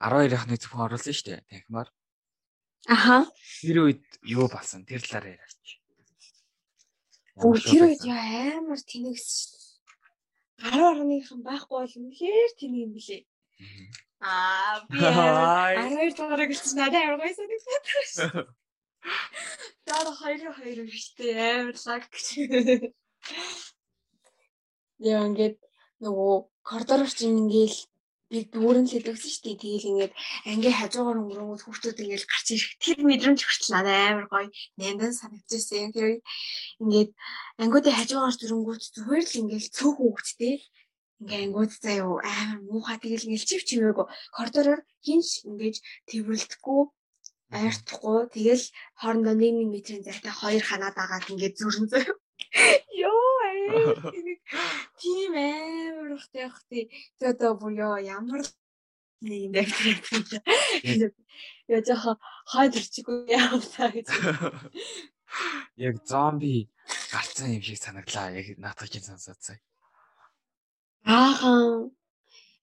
12 0.00 0.32
яхны 0.32 0.56
зөвхөн 0.56 0.88
оруулсан 0.88 1.12
шүү 1.12 1.26
дээ. 1.28 1.44
Танхимаар. 1.52 1.92
Аха. 2.88 3.28
Тэр 3.60 3.84
үед 3.84 4.04
юу 4.24 4.48
болсон? 4.48 4.88
Тэр 4.88 5.04
талаар 5.04 5.36
яриач. 5.36 5.79
Тэр 7.40 7.88
үед 7.88 8.04
яа 8.04 8.60
амар 8.60 8.80
тэнэгс. 8.84 9.28
10 10.60 10.76
орныхан 10.92 11.40
байхгүй 11.40 11.76
бол 11.80 11.96
үнэхээр 11.96 12.52
тэнэг 12.60 12.80
юм 12.84 12.92
билээ. 12.92 13.24
Аа 14.20 14.84
би 14.92 15.00
12 15.00 16.20
дугаар 16.20 16.44
гэлч 16.44 16.76
надад 16.76 17.00
амар 17.00 17.20
гойсон 17.24 17.48
нэг 17.48 17.60
бодсон. 17.64 18.30
Даа 19.88 20.12
хоёр 20.20 20.52
хоёр 20.60 20.78
ихтэй 20.84 21.32
амар 21.64 21.76
лаг. 21.80 22.04
Яа 25.00 25.24
ингээд 25.24 25.56
нөгөө 26.04 26.34
коридорч 26.68 27.18
ингээл 27.24 27.78
би 28.30 28.46
дүүрэн 28.46 28.86
л 28.86 28.94
хэлсэн 28.94 29.18
шүү 29.18 29.42
дээ. 29.42 29.58
Тэгээл 29.58 29.90
ингээд 29.90 30.12
ангийн 30.46 30.76
хажуугаар 30.78 31.18
өнгөрөнгөд 31.18 31.62
хүүхдүүд 31.66 31.98
ингээд 32.02 32.24
гарч 32.30 32.46
ирэх. 32.54 32.70
Тэр 32.78 32.98
мэдрэмж 33.02 33.40
хүртэл 33.42 33.74
надад 33.74 33.98
амар 34.06 34.26
гоё 34.30 34.48
нэндан 34.78 35.12
санагдчихсэн. 35.18 35.90
Тэр 35.90 36.22
ингээд 36.78 37.10
ангиудын 37.58 37.98
хажуугаар 37.98 38.36
зүрэнгүүт 38.38 38.82
зүгээр 38.94 39.24
л 39.26 39.38
ингээд 39.42 39.66
цөөх 39.74 39.96
хүүхдтэй 39.98 40.54
ингээ 41.20 41.40
ангууд 41.50 41.72
заяа 41.74 42.22
амар 42.22 42.60
муухай. 42.70 42.96
Тэгэл 43.02 43.26
ингээл 43.26 43.48
чив 43.50 43.62
чимээгүй 43.68 44.06
коридороор 44.36 44.80
хинч 45.02 45.28
ингээд 45.50 45.76
тэрвэрлдэхгүй 46.08 46.80
айртахгүй. 47.58 48.18
Тэгэл 48.30 48.64
хоорондоо 49.00 49.34
1 49.34 49.58
м-ийн 49.58 50.02
зайтай 50.06 50.32
хоёр 50.32 50.62
ханаа 50.62 50.92
дагаад 50.94 51.26
ингээд 51.34 51.58
зүрэн 51.58 51.86
заяа. 51.90 52.14
Ээ. 52.54 52.80
Тийм 55.00 55.32
амар 55.34 56.14
ухтай 56.16 56.46
ухтай. 56.50 56.82
Тэгээ 57.18 57.32
одоо 57.34 57.52
бүр 57.58 57.72
ёо 57.78 57.96
ямар 57.98 58.42
нэг 59.20 59.40
юм 59.46 59.52
байна. 59.52 59.74
Яа 61.68 61.82
жаа 61.86 62.16
хаад 62.46 62.72
ирчихгүй 62.78 63.30
яаваа 63.30 63.88
гэж. 63.94 64.08
Яг 65.76 65.94
зомби 66.06 66.68
гарцсан 67.12 67.54
юм 67.56 67.62
шиг 67.62 67.78
санагдлаа. 67.78 68.34
Яг 68.34 68.58
наадах 68.58 68.90
чинь 68.90 69.06
сонсоод 69.06 69.40
сая. 69.40 69.60
Аахан 71.04 71.94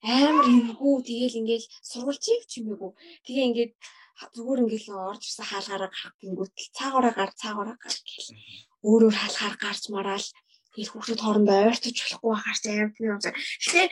амар 0.04 0.46
эвгүй 0.46 0.96
тэгэл 1.04 1.40
ингээл 1.42 1.68
сургуульчийг 1.82 2.44
ч 2.46 2.62
юмээгүй. 2.62 2.92
Тэгээ 3.26 3.48
ингээд 3.50 3.74
зүгээр 4.18 4.64
ингээл 4.66 4.90
орж 5.10 5.22
ирсэн 5.30 5.46
хаалгаараа 5.46 5.90
гарах 5.94 6.16
гингүүт 6.22 6.54
цаагаараа 6.78 7.14
гар 7.14 7.32
цаагаараа 7.38 7.78
гар 7.78 7.98
гэл 8.02 8.30
өөрөөр 8.90 9.16
халахаар 9.18 9.56
гарч 9.62 9.84
мараал 9.94 10.28
тэр 10.78 10.90
хүүхдүүд 10.94 11.22
хоорондоо 11.26 11.58
ойртож 11.74 11.98
болохгүй 11.98 12.30
байхаар 12.38 12.58
амар 12.70 12.92
тийм 12.94 13.10
юм. 13.10 13.22
Тэгэхээр 13.26 13.90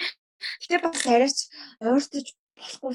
гэтээ 0.62 0.80
бас 0.86 1.02
арайч 1.10 1.38
ойртож 1.82 2.28
болохгүй 2.54 2.94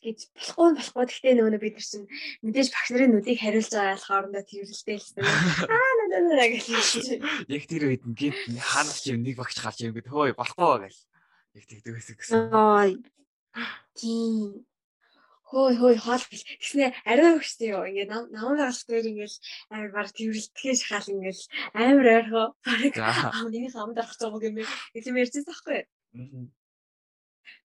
гэж 0.00 0.18
болохгүй 0.32 0.68
болохгүй. 0.80 1.04
Гэхдээ 1.04 1.34
нөгөө 1.36 1.60
бид 1.60 1.76
нар 1.76 1.84
чинь 1.84 2.08
мэдээж 2.40 2.68
багш 2.72 2.88
нарын 2.96 3.12
нүдийг 3.12 3.38
хариулж 3.44 3.70
байгаа 3.76 4.00
хоорондоо 4.00 4.44
тэрвэрлтэй 4.48 4.96
л 4.96 5.08
аа 5.68 5.92
надад 6.00 6.24
надад 6.32 6.50
гэж 6.56 6.88
яг 7.52 7.64
тэр 7.68 7.82
үед 7.92 8.04
гинт 8.16 8.40
хаанч 8.56 9.04
юм 9.12 9.20
нэг 9.20 9.36
багш 9.36 9.56
гарч 9.60 9.78
юм 9.84 9.92
гээд 9.92 10.08
хөөе 10.08 10.32
болохгүй 10.32 10.88
гэж 10.88 10.96
яг 11.60 11.64
тэгдэг 11.68 11.92
байсан 11.92 12.16
гэсэн. 12.16 12.40
Тийм 13.96 14.64
хөөй 15.50 15.74
хөөй 15.78 15.96
хоол 16.02 16.24
гэснээр 16.30 16.92
арай 17.10 17.30
хөштэй 17.38 17.70
юу 17.74 17.86
ингээд 17.86 18.10
намын 18.34 18.58
галт 18.58 18.86
дээр 18.90 19.06
ингээд 19.12 19.34
амар 19.70 19.90
баг 19.94 20.08
тэрвэрлдэхээ 20.10 20.74
шахаал 20.74 21.12
ингээд 21.14 21.40
амар 21.86 22.06
ойрхоо 22.16 22.46
аа 22.66 22.76
нэг 22.82 22.94
хамд 23.74 23.98
авах 23.98 24.16
цаг 24.18 24.34
юм 24.42 24.56
ийм 24.58 25.16
ярьчихсан 25.22 25.46
байхгүй 25.46 25.80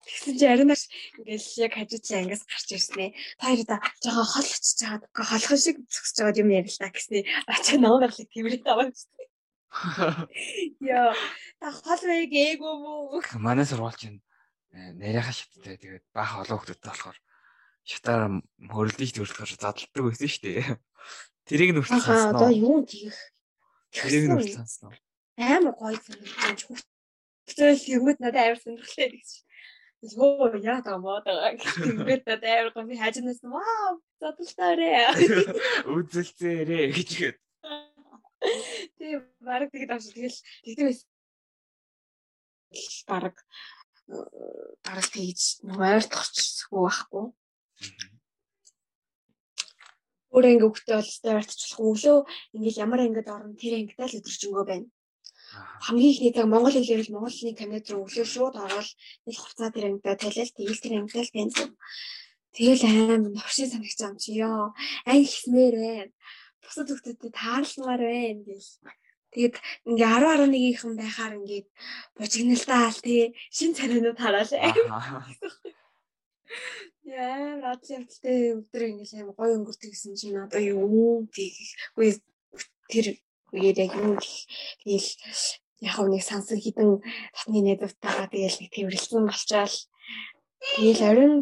Тэгсэн 0.01 0.35
чи 0.37 0.45
арай 0.45 0.65
маш 0.65 0.89
ингээд 1.17 1.45
яг 1.65 1.73
хажууд 1.77 2.03
чи 2.05 2.13
ангиас 2.17 2.43
гарч 2.45 2.69
ирсэн 2.73 3.01
ээ. 3.05 3.11
Хоёр 3.37 3.61
да 3.69 3.77
жоохон 4.01 4.29
хол 4.33 4.49
очиж 4.49 4.79
байгаа. 4.81 5.25
Холхон 5.29 5.59
шиг 5.61 5.77
зөксөж 5.85 6.17
байгаа 6.21 6.41
юм 6.41 6.53
ярил 6.57 6.77
та 6.81 6.89
гэснээ. 6.89 7.23
Ачаа 7.49 7.77
намын 7.77 8.01
галт 8.01 8.17
тэрвэрлээд 8.33 8.65
аваа 8.65 8.89
гэсэн. 8.89 9.09
Яа, 10.81 11.13
та 11.61 11.67
хол 11.69 12.01
вэ 12.01 12.17
гээгүй 12.33 12.73
мүү. 12.81 13.21
Манай 13.45 13.65
сургууль 13.65 13.97
чинь 13.97 14.25
нарийнхаа 14.73 15.37
шаттай 15.37 15.77
тэгээд 15.77 16.05
баах 16.17 16.49
олон 16.49 16.59
хүмүүстэй 16.59 16.89
болохоор 16.89 17.17
шатаар 17.87 18.41
хөрөлдөж 18.69 19.09
төрөлөхөөр 19.15 19.51
задалдаг 19.57 20.03
байсан 20.05 20.29
шүү 20.29 20.43
дээ. 20.45 20.77
Тэрийг 21.49 21.71
нь 21.73 21.79
хүртэл 21.81 22.05
сонсноо. 22.05 22.37
Одоо 22.37 22.51
юу 22.53 22.79
тийх. 22.85 23.17
Тэрийг 23.91 24.25
нь 24.29 24.33
хүртэл 24.37 24.59
сонсноо. 24.61 24.91
Амар 25.37 25.73
гоё 25.75 25.97
санагдаж 25.97 26.59
хүртэл 26.69 27.81
юмд 27.97 28.19
надад 28.21 28.39
амар 28.41 28.59
сонирхолтой 28.61 29.09
гэсэн. 29.17 29.43
Йоо 30.01 30.57
яа 30.61 30.81
та 30.81 30.97
модаа 30.97 31.57
гэхэд 31.57 32.25
надад 32.25 32.45
амар 32.45 32.73
гоё 32.73 32.97
хажинаас 33.01 33.41
вау 33.41 34.01
задалтаарэ. 34.21 35.13
Үзэлцээрээ 35.89 36.85
гэж 36.93 37.09
ихэд. 37.11 37.37
Тийм 38.97 39.21
баг 39.41 39.69
тэгэд 39.69 39.93
авч 39.93 40.13
тэгэл 40.13 40.39
тэгдэг 40.65 40.85
байсан. 40.89 41.09
Бараг 43.09 43.35
л 45.01 45.09
тэгж 45.13 45.41
нөгөө 45.67 45.89
ойртохчихгүй 45.97 46.81
байхгүй. 46.81 47.25
Өөр 50.31 50.45
анги 50.47 50.67
өгтөө 50.69 50.95
бол 50.95 51.35
ойртчихлахгүй 51.35 51.87
өглөө 51.91 52.17
ингээл 52.55 52.83
ямар 52.85 52.99
ангид 53.03 53.27
орно 53.27 53.59
тэр 53.59 53.73
ангидаа 53.77 54.07
л 54.07 54.17
өдөржингөө 54.19 54.65
байна. 54.67 54.87
Хамгийн 55.83 56.11
ихний 56.15 56.31
цаг 56.31 56.47
Монгол 56.47 56.71
хэлээр 56.71 57.03
л 57.03 57.13
монголны 57.15 57.51
кабинет 57.59 57.91
руу 57.91 58.07
өглөө 58.07 58.27
шууд 58.31 58.55
ороод 58.55 58.89
нэг 59.27 59.35
хуцаа 59.35 59.69
тэр 59.75 59.85
ангидаа 59.91 60.15
талил 60.15 60.51
тэгэл 60.55 60.83
тэр 60.83 60.93
ангидаа 61.03 61.23
л 61.27 61.35
байна. 61.35 61.51
Тэгэл 62.55 62.83
аим 62.87 63.23
новшин 63.35 63.67
санагч 63.71 63.99
юм 64.07 64.15
чи 64.23 64.31
ёо. 64.39 64.71
Анги 65.03 65.27
хиймээр 65.27 65.75
байна. 65.83 66.11
Бусад 66.63 66.87
хүмүүстэй 66.87 67.31
тааралмаар 67.35 68.01
байна 68.07 68.41
гэл. 68.47 68.71
Тэгээд 69.31 69.55
ингээ 69.87 70.11
10 70.15 70.47
11-ийнхэн 70.47 70.93
байхаар 70.99 71.33
ингээд 71.39 71.67
бужигналтаа 72.15 72.81
ал 72.87 72.99
тий 73.03 73.35
шин 73.55 73.71
царинууд 73.75 74.19
хараал. 74.19 74.51
Яа, 77.01 77.57
радиотэй 77.65 78.53
өдөр 78.61 78.83
ингээ 78.93 79.25
аим 79.25 79.33
гоё 79.33 79.57
өнгөрдөг 79.57 79.89
гэсэн 79.89 80.13
чинь 80.13 80.37
одоо 80.37 80.61
юу 80.61 81.25
тийг 81.33 81.57
үгүй 81.97 82.21
тэр 82.93 83.17
үеэр 83.49 83.77
яг 83.81 83.93
юу 83.97 84.15
тэгэл 84.21 85.09
яг 85.81 85.97
нэг 85.97 86.21
сансан 86.21 86.61
хідэн 86.61 87.01
татны 87.33 87.59
найзтайгаа 87.65 88.29
тэгэл 88.29 88.59
нэг 88.61 88.69
тэрвэрлсэн 88.69 89.25
болчаал 89.25 89.77
тэгэл 90.77 91.01
оройн 91.09 91.35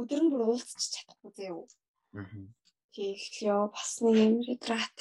өдөр 0.00 0.20
нь 0.24 0.32
бүр 0.32 0.42
уулзч 0.48 0.80
чадахгүй 0.96 1.32
заяа. 1.36 1.68
Тэгэл 2.96 3.36
ёо 3.52 3.68
бас 3.68 4.00
нэг 4.00 4.16
юм 4.16 4.34
ретрат 4.48 4.96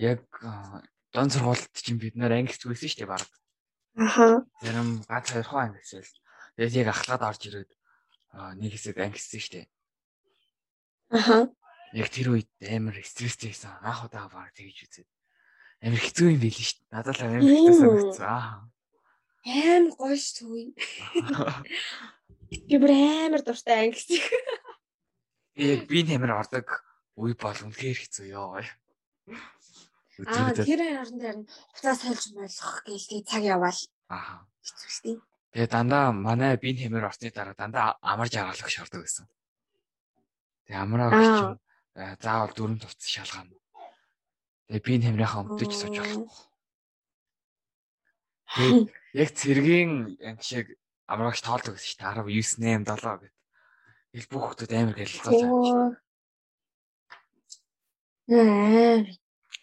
яг 0.00 0.24
дон 1.12 1.28
сургуульд 1.28 1.76
чинь 1.76 2.00
бид 2.00 2.16
нэр 2.16 2.32
анги 2.40 2.56
зүгсэн 2.56 2.88
шүү 2.88 3.00
дээ 3.04 3.12
баг. 3.12 3.28
Аха. 4.00 4.48
Зарим 4.64 5.04
ганц 5.04 5.28
хоёр 5.28 5.46
хоо 5.46 5.60
анги 5.60 5.78
гэсэн. 5.84 6.23
Тэгээд 6.54 6.86
яг 6.86 6.88
ахлаад 6.94 7.22
орж 7.26 7.42
ирээд 7.50 7.70
нэг 8.62 8.70
хэсэг 8.74 8.98
анги 8.98 9.18
гэсэн 9.18 9.40
шүү 9.42 9.52
дээ. 9.58 9.66
Аха. 11.14 11.50
Яг 11.94 12.08
тэр 12.10 12.34
үед 12.34 12.50
амар 12.62 12.98
стресстэй 13.02 13.50
байсан. 13.50 13.74
Анх 13.82 14.06
удаа 14.06 14.30
баг 14.30 14.54
тэгж 14.54 14.86
үзээд. 14.86 15.10
Амар 15.82 16.02
хэцүү 16.02 16.26
юм 16.30 16.42
шүү 16.42 16.78
дээ. 16.78 16.94
Надад 16.94 17.18
л 17.18 17.26
амар 17.26 17.42
хэцүү 17.42 17.74
санагдсан. 17.74 18.26
Аа. 18.26 18.66
Амар 19.44 19.92
гоё 19.98 20.16
шүү. 20.18 20.74
Би 22.50 22.76
бүр 22.78 22.92
амар 22.94 23.42
дуртай 23.42 23.90
анги 23.90 23.98
гэсэн. 23.98 24.22
Яг 25.58 25.86
би 25.90 26.02
нэмэр 26.06 26.34
ордог 26.34 26.66
үе 27.18 27.34
бол 27.38 27.58
үнэхээр 27.66 27.98
хэцүү 27.98 28.26
ёо. 28.34 28.62
Аа 30.30 30.54
тэр 30.54 30.80
харин 30.82 31.18
нь 31.18 31.46
хуцаа 31.74 31.94
сольж 31.98 32.30
болох 32.34 32.82
гээл 32.86 33.06
тий 33.10 33.22
цаг 33.26 33.42
яваал. 33.42 33.80
Аа. 34.10 34.46
Хэцүүштэй. 34.62 35.18
Тэгээ 35.54 35.70
дандаа 35.70 36.10
манай 36.10 36.58
бие 36.58 36.74
хэмээр 36.74 37.06
орсны 37.06 37.30
дараа 37.30 37.54
дандаа 37.54 37.94
амарж 38.02 38.34
агаалах 38.34 38.66
шаарддаг 38.66 39.06
байсан. 39.06 39.30
Тэгээ 40.66 40.82
амраа 40.82 41.14
өгч 41.14 41.62
э, 41.94 42.18
заавал 42.18 42.50
дөрөв 42.58 42.82
туц 42.82 43.06
шалгаана. 43.06 43.54
Тэгээ 44.66 44.82
бие 44.82 44.98
хэмрийнхаа 45.06 45.46
өмдөж 45.46 45.70
сууж 45.70 45.94
болохгүй. 45.94 46.26
Тэгээ 48.50 48.82
яг 49.22 49.30
цэргийн 49.38 49.92
шиг 50.42 50.74
амраагч 51.06 51.38
тоолдог 51.46 51.78
гэсэн 51.78 52.02
чинь 52.02 52.02
19 52.02 52.90
8 52.90 52.98
7 52.98 53.22
гэд. 53.22 53.34
Ил 54.18 54.26
бүх 54.34 54.58
хүмүүс 54.58 54.74
амар 54.74 54.98
гэлцээж 54.98 55.38
байгаа. 55.38 55.94
Аа. 58.34 59.06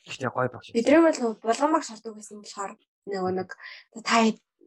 Гэхдээ 0.08 0.32
гоё 0.32 0.50
багш. 0.56 0.72
Бидний 0.72 1.04
бол 1.04 1.36
булгамаг 1.44 1.84
шалдаг 1.84 2.16
гэсэн 2.16 2.40
болохоор 2.40 2.80
нөгөө 3.12 3.32
нэг 3.44 3.50
та 4.08 4.24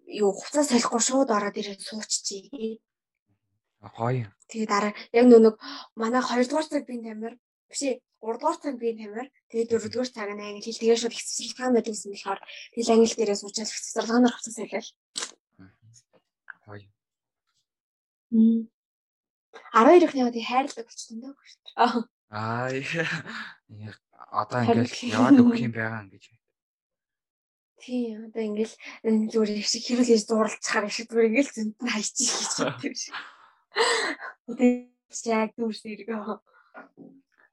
юу 0.07 0.33
хуцаа 0.33 0.65
солихгүй 0.65 1.01
шууд 1.01 1.31
ороод 1.31 1.57
ирээд 1.57 1.81
сууччихъя. 1.81 2.79
Гоё. 3.97 4.29
Тэгээ 4.49 4.69
дараа 4.69 4.93
яг 5.13 5.27
нөгөө 5.29 5.55
манай 5.97 6.23
2 6.23 6.49
дугаар 6.49 6.67
цаг 6.69 6.85
би 6.89 7.01
тамир 7.05 7.35
биш 7.69 7.83
ээ 7.85 8.01
3 8.21 8.41
дугаар 8.41 8.59
цаг 8.61 8.75
би 8.81 8.97
тамир 8.97 9.27
тэгээ 9.51 9.69
4 9.71 9.93
дугаар 9.93 10.11
цаг 10.13 10.29
нь 10.33 10.45
англи 10.45 10.65
хэл 10.65 10.81
тэгээ 10.81 11.01
шууд 11.01 11.15
их 11.17 11.25
цэцэрлэгаан 11.25 11.75
байдагсан 11.77 12.11
болохоор 12.13 12.41
тэгэл 12.73 12.93
англи 12.93 13.17
дээрээ 13.17 13.41
суучаад 13.41 13.71
их 13.73 13.81
цэцэрлэгаанаар 13.85 14.35
хуцаа 14.35 14.55
солиол. 14.57 14.89
Гоё. 16.65 16.89
Мм. 18.33 18.61
12 19.73 20.05
ихний 20.07 20.25
удаа 20.25 20.45
хайрлаг 20.49 20.87
болчихсон 20.89 21.19
даа. 21.21 21.35
Аа. 21.77 22.01
Аа 22.31 22.69
одоо 24.35 24.61
ингээл 24.67 25.15
яваад 25.15 25.39
өгөх 25.41 25.61
юм 25.63 25.73
байгаа 25.75 26.03
ингэж. 26.05 26.25
Тийм 27.85 28.33
одоо 28.33 28.43
ингээл 28.49 28.75
зүгээр 29.05 29.61
их 29.61 29.69
шиг 29.69 29.85
хэрүүлж 29.85 30.25
зурлцахаар 30.25 30.89
их 30.89 30.97
шиг 30.97 31.13
зүгээр 31.13 31.29
ингээл 31.29 31.53
зөнд 31.53 31.77
нь 31.85 31.93
хайчих 31.93 32.33
гэж 32.33 32.53
боддог 32.65 32.95
шиг. 32.97 33.13
Одоо 34.49 34.69
яг 35.29 35.51
дүүрс 35.53 35.83
иргөө. 35.85 36.41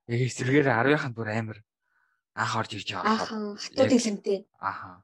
Яг 0.07 0.21
эсрэгээр 0.23 0.67
10-ын 0.71 1.11
бүр 1.11 1.29
амар 1.35 1.59
анх 2.31 2.55
орж 2.55 2.71
ирж 2.79 2.95
байгаа. 2.95 3.11
Ааха 3.11 3.35
хатууд 3.59 3.91
илэмтэй. 3.91 4.39
Ааха. 4.63 5.03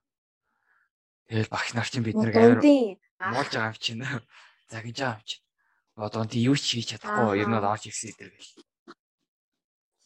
Тэгэл 1.27 1.51
багш 1.51 1.75
нар 1.75 1.89
чинь 1.91 2.07
бид 2.07 2.15
нэг 2.15 2.31
амар 2.31 2.63
муулж 2.63 3.51
байгаа 3.51 3.75
юм 3.75 3.83
чинь. 3.83 3.99
Загинж 4.71 4.95
байгаа 4.95 5.19
юм 5.19 5.27
чинь. 5.27 5.43
Одоо 5.99 6.23
тий 6.23 6.47
юу 6.47 6.55
ч 6.55 6.79
хийж 6.79 6.95
чадахгүй 6.95 7.43
ер 7.43 7.51
нь 7.51 7.59
орж 7.59 7.83
ирсэн 7.91 8.15
идэр 8.15 8.31
гэл. 8.31 8.63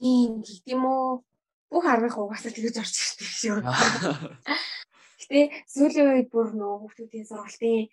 Тийм 0.01 0.41
тийм 0.41 0.81
үү 0.81 1.21
бүх 1.69 1.85
аргыг 1.85 2.17
угаасаа 2.17 2.49
тэгж 2.49 2.81
орж 2.81 2.95
ирсэн 2.97 3.61
шүү. 3.61 3.61
Гэтэ 5.31 5.63
сүүлийн 5.63 6.11
үед 6.11 6.27
бүр 6.27 6.51
нөгөө 6.51 6.91
хүүхдүүдийн 6.91 7.23
сургалтын 7.23 7.87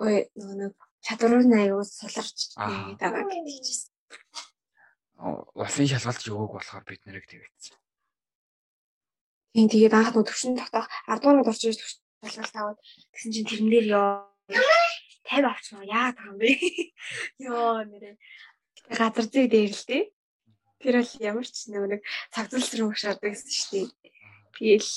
ой 0.00 0.16
нөгөө 0.32 0.56
нэг 0.64 0.72
чадвар 1.04 1.44
нь 1.44 1.58
аюу 1.60 1.84
суларч 1.84 2.56
байгаа 2.56 3.20
гэдэг 3.28 3.60
чийсэн. 3.60 3.92
Улсын 5.60 5.88
шалгалт 5.92 6.24
өгөөг 6.24 6.52
болохоор 6.56 6.84
бид 6.88 7.04
нэрийг 7.04 7.28
тэгээдсэн. 7.28 7.76
Тийм 9.52 9.68
тэгээд 9.68 9.92
анх 9.92 10.10
нөгөө 10.16 10.24
төвшин 10.24 10.56
тогтоох 10.56 10.88
10 11.04 11.20
дугаар 11.20 11.52
орж 11.52 11.62
ирж 11.68 11.80
шалгалт 12.24 12.56
аваад 12.56 12.78
тэгсэн 13.12 13.32
чинь 13.36 13.48
тэрэн 13.52 13.68
дээр 13.68 13.86
ёо 14.00 14.08
50 15.28 15.44
авчихсан 15.44 15.84
яа 15.84 16.16
таам 16.16 16.40
бэ? 16.40 16.48
Ёо 17.44 17.84
нэрээ 17.84 18.16
газар 18.88 19.26
зүй 19.28 19.52
дээр 19.52 19.72
л 19.76 19.84
дээ. 19.84 20.04
Тэр 20.80 20.96
бол 21.04 21.12
ямар 21.20 21.44
ч 21.44 21.68
нэг 21.68 22.00
цаг 22.32 22.48
зүйн 22.48 22.88
хөшөрдөг 22.88 23.32
гэсэн 23.36 23.52
шүү 23.52 23.68
дээ. 23.84 23.88
Тэгэл 24.56 24.88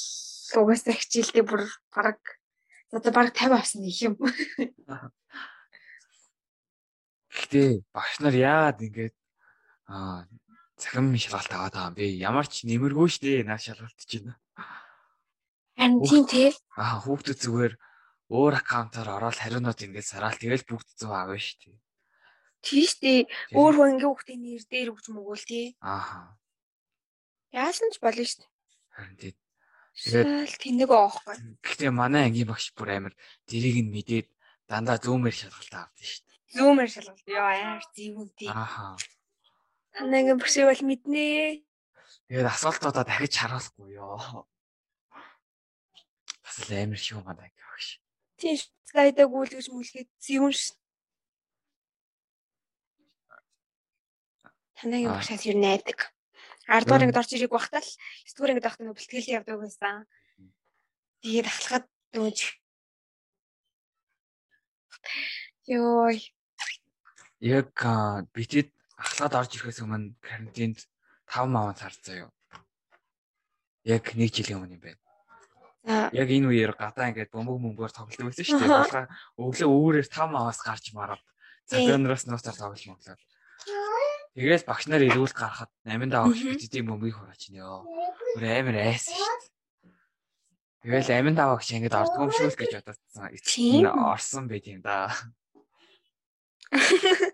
угаасаа 0.56 0.96
хичээлдээ 0.96 1.44
бүр 1.44 1.68
бараг 1.92 2.22
одоо 2.92 3.12
бараг 3.12 3.36
50 3.36 3.60
авсан 3.60 3.84
их 3.84 4.00
юм. 4.02 4.16
Гэхдээ 7.28 7.84
багш 7.92 8.16
нар 8.24 8.36
яагаад 8.36 8.80
ингэж 8.82 9.14
аа 9.92 10.28
цахим 10.80 11.12
шалгалт 11.18 11.52
аваад 11.52 11.74
байгаа 11.76 11.90
юм 11.92 11.96
бэ? 11.98 12.06
Ямар 12.30 12.48
ч 12.48 12.64
нэмэргүй 12.64 13.08
шүү 13.12 13.24
дээ 13.24 13.44
наа 13.44 13.60
шалгалт 13.60 14.00
чинь. 14.08 14.32
Харин 15.78 16.02
тийм 16.08 16.24
тий. 16.26 16.50
Аа 16.80 17.04
хүүхдүүд 17.04 17.40
зүгээр 17.44 17.74
өөр 18.32 18.54
аккаунтаар 18.60 19.10
ороод 19.16 19.38
хариунууд 19.40 19.80
ингэж 19.84 20.06
сараал 20.08 20.38
тэгэл 20.40 20.68
бүгд 20.68 20.88
100 21.00 21.12
авна 21.12 21.38
шүү 21.38 21.58
дээ. 21.64 21.78
Тийш 22.66 22.92
дээ. 23.00 23.20
Өөр 23.56 23.74
хүн 23.76 23.92
ингээ 23.96 24.10
хүүхдийн 24.10 24.42
нэр 24.42 24.64
дээр 24.68 24.92
өгч 24.92 25.06
мөгөөл 25.14 25.46
тий. 25.48 25.66
Ааха. 25.80 26.36
Яасан 27.54 27.90
ч 27.94 28.02
болно 28.04 28.24
шүү 28.26 28.42
дээ. 28.44 28.52
Харин 28.96 29.18
тий. 29.22 29.34
Тэгээд 29.98 30.62
тэнэг 30.62 30.92
аахгүй. 30.94 31.36
Гэхдээ 31.66 31.90
манай 31.90 32.30
ангийн 32.30 32.46
багш 32.46 32.70
бүр 32.78 32.90
амир 32.94 33.14
дэрийг 33.50 33.82
нь 33.82 33.90
мэдээд 33.90 34.28
дандаа 34.70 35.02
зүүмээр 35.02 35.34
шалгалт 35.34 35.74
авдаг 35.74 36.06
шүү 36.06 36.22
дээ. 36.22 36.38
Зүүмээр 36.54 36.90
шалгалт. 36.94 37.26
Яар 37.26 37.82
зүүн 37.98 38.30
тий. 38.38 38.50
Ааха. 38.54 38.94
Танаа 39.98 40.22
ингээ 40.22 40.38
багш 40.38 40.56
бол 40.62 40.84
мэднэ. 40.86 41.26
Тэгээд 42.30 42.46
асуултуудаа 42.54 43.06
дахиж 43.10 43.34
харуулахгүй 43.42 43.98
ёо. 43.98 44.46
Бас 46.46 46.58
л 46.62 46.72
амир 46.78 47.02
шүү 47.02 47.26
манай 47.26 47.50
ангийн 47.50 47.66
багш. 47.74 47.88
Тийм 48.38 48.56
слайдаа 48.86 49.26
гүйлгэж 49.26 49.66
мүлгээд 49.74 50.10
зүүн 50.22 50.54
шүү. 50.54 50.78
Танайгийн 54.78 55.10
багшаас 55.10 55.42
юу 55.50 55.58
найдаг. 55.58 56.14
10 56.68 56.86
дугаар 56.86 57.04
ангид 57.04 57.20
орж 57.20 57.32
ирэх 57.34 57.52
багтаа 57.52 57.82
л 57.82 57.92
9 58.28 58.36
дугаар 58.36 58.52
ангид 58.52 58.66
байхдаа 58.68 58.86
нөө 58.86 58.98
бэлтгэл 59.00 59.34
явдаг 59.40 59.58
байсан. 59.64 59.96
Тэгээд 61.24 61.48
ахлахад 61.48 61.86
нөөж 62.14 62.40
Йой. 65.68 66.18
Яг 67.44 67.72
битэд 68.34 68.72
ахлаад 68.98 69.34
орж 69.36 69.52
ирэхээс 69.56 69.84
өмнө 69.84 70.16
карантинд 70.24 70.80
5 71.28 71.52
маван 71.52 71.76
сарцсан 71.76 72.28
юу. 72.28 72.32
Яг 73.84 74.16
нэг 74.16 74.32
жилийн 74.32 74.64
өмнө 74.64 74.76
юм 74.80 74.84
байна. 74.84 75.02
Яг 76.16 76.28
энэ 76.32 76.48
үеэр 76.48 76.74
гадаа 76.76 77.12
ингээд 77.12 77.32
бөмбөг 77.36 77.60
мөнгөөр 77.64 77.92
тоглолт 77.92 78.32
байсан 78.32 78.48
шүү 78.48 78.60
дээ. 78.60 78.72
Болохоо 78.80 79.06
өглөө 79.44 79.70
өөрөөр 79.72 80.08
5 80.08 80.36
маваас 80.36 80.60
гарч 80.64 80.86
мараад 80.96 81.24
цагаанаас 81.68 82.24
нуусаар 82.28 82.58
тоглож 82.58 82.84
моглоод. 82.88 83.22
Тэгэл 84.38 84.70
багш 84.70 84.86
нар 84.86 85.02
ирүүл 85.02 85.34
гарахад 85.34 85.74
8 85.82 86.14
даа 86.14 86.30
огч 86.30 86.46
битдийн 86.46 86.86
бөмбөгийг 86.86 87.18
хураач 87.18 87.50
нё. 87.50 87.82
Өөр 88.38 88.46
амар 88.46 88.78
айсан 88.86 89.18
шүү 89.18 89.34
дээ. 89.42 89.50
Тэгэл 90.86 91.10
амин 91.18 91.34
даваа 91.34 91.58
гэж 91.58 91.74
ингэж 91.74 91.94
ордгоо 91.98 92.30
юм 92.30 92.38
шиг 92.38 92.54
л 92.54 92.62
гэж 92.62 92.86
бодсон. 92.86 93.34
Эцэг 93.34 93.90
орсон 93.98 94.46
байт 94.46 94.70
юм 94.70 94.86
да. 94.86 95.10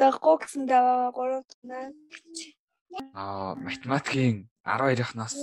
Даггүй 0.00 0.36
гэсэн 0.44 0.68
даваа 0.68 1.08
3 1.08 1.40
танаа. 1.48 1.88
Аа, 3.16 3.56
математикийн 3.56 4.52
12-ынхнаас 4.68 5.40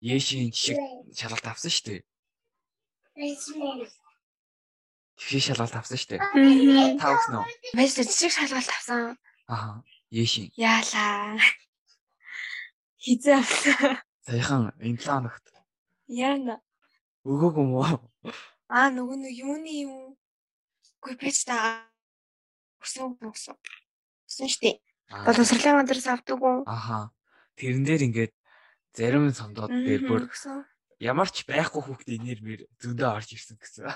Ешийн 0.00 0.48
жишг 0.56 0.80
шалгалт 1.12 1.52
авсан 1.52 1.68
шүү 1.68 1.84
дээ. 1.84 2.00
Жишг 5.28 5.52
шалгалт 5.54 5.76
авсан 5.78 5.98
шүү 5.98 6.10
дээ. 6.16 6.98
Та 6.98 7.12
өгсөн 7.14 7.36
үү? 7.38 7.46
Байж 7.78 7.94
жишг 7.94 8.32
шалгалт 8.34 8.70
авсан. 8.70 9.16
Аа, 9.46 9.82
Ешийн. 10.10 10.50
Яалаа. 10.56 11.38
Хизээ 12.98 13.38
авсан. 13.38 13.98
Саяхан 14.26 14.72
энэ 14.82 14.98
хоногт. 15.02 15.44
Яана. 16.06 16.58
Өгөөгүй 17.22 17.62
юм 17.62 17.72
уу? 17.78 17.98
Аа, 18.66 18.90
нөгөө 18.90 19.16
нэг 19.22 19.34
юуны 19.38 19.72
юм. 19.86 19.94
Үгүй 21.02 21.14
байж 21.18 21.44
та. 21.46 21.86
Өсөн 22.82 23.14
өсөн. 23.22 23.58
Өсөн 24.26 24.48
штэ. 24.50 24.78
Боловсролын 25.12 25.86
газраас 25.86 26.08
авдаг 26.08 26.40
уу? 26.42 26.62
Аха. 26.66 27.10
Тэрэн 27.58 27.84
дээр 27.86 28.06
ингээд 28.10 28.32
зарим 28.96 29.30
сомдоод 29.32 29.70
дээр 29.70 30.02
бүр 30.08 30.22
ямар 31.02 31.28
ч 31.28 31.44
байхгүй 31.48 31.82
хүүхдээ 31.82 32.18
нэр 32.22 32.40
мэр 32.46 32.60
зөндөө 32.80 33.08
орж 33.10 33.28
ирсэн 33.34 33.58
гэсэн. 33.58 33.90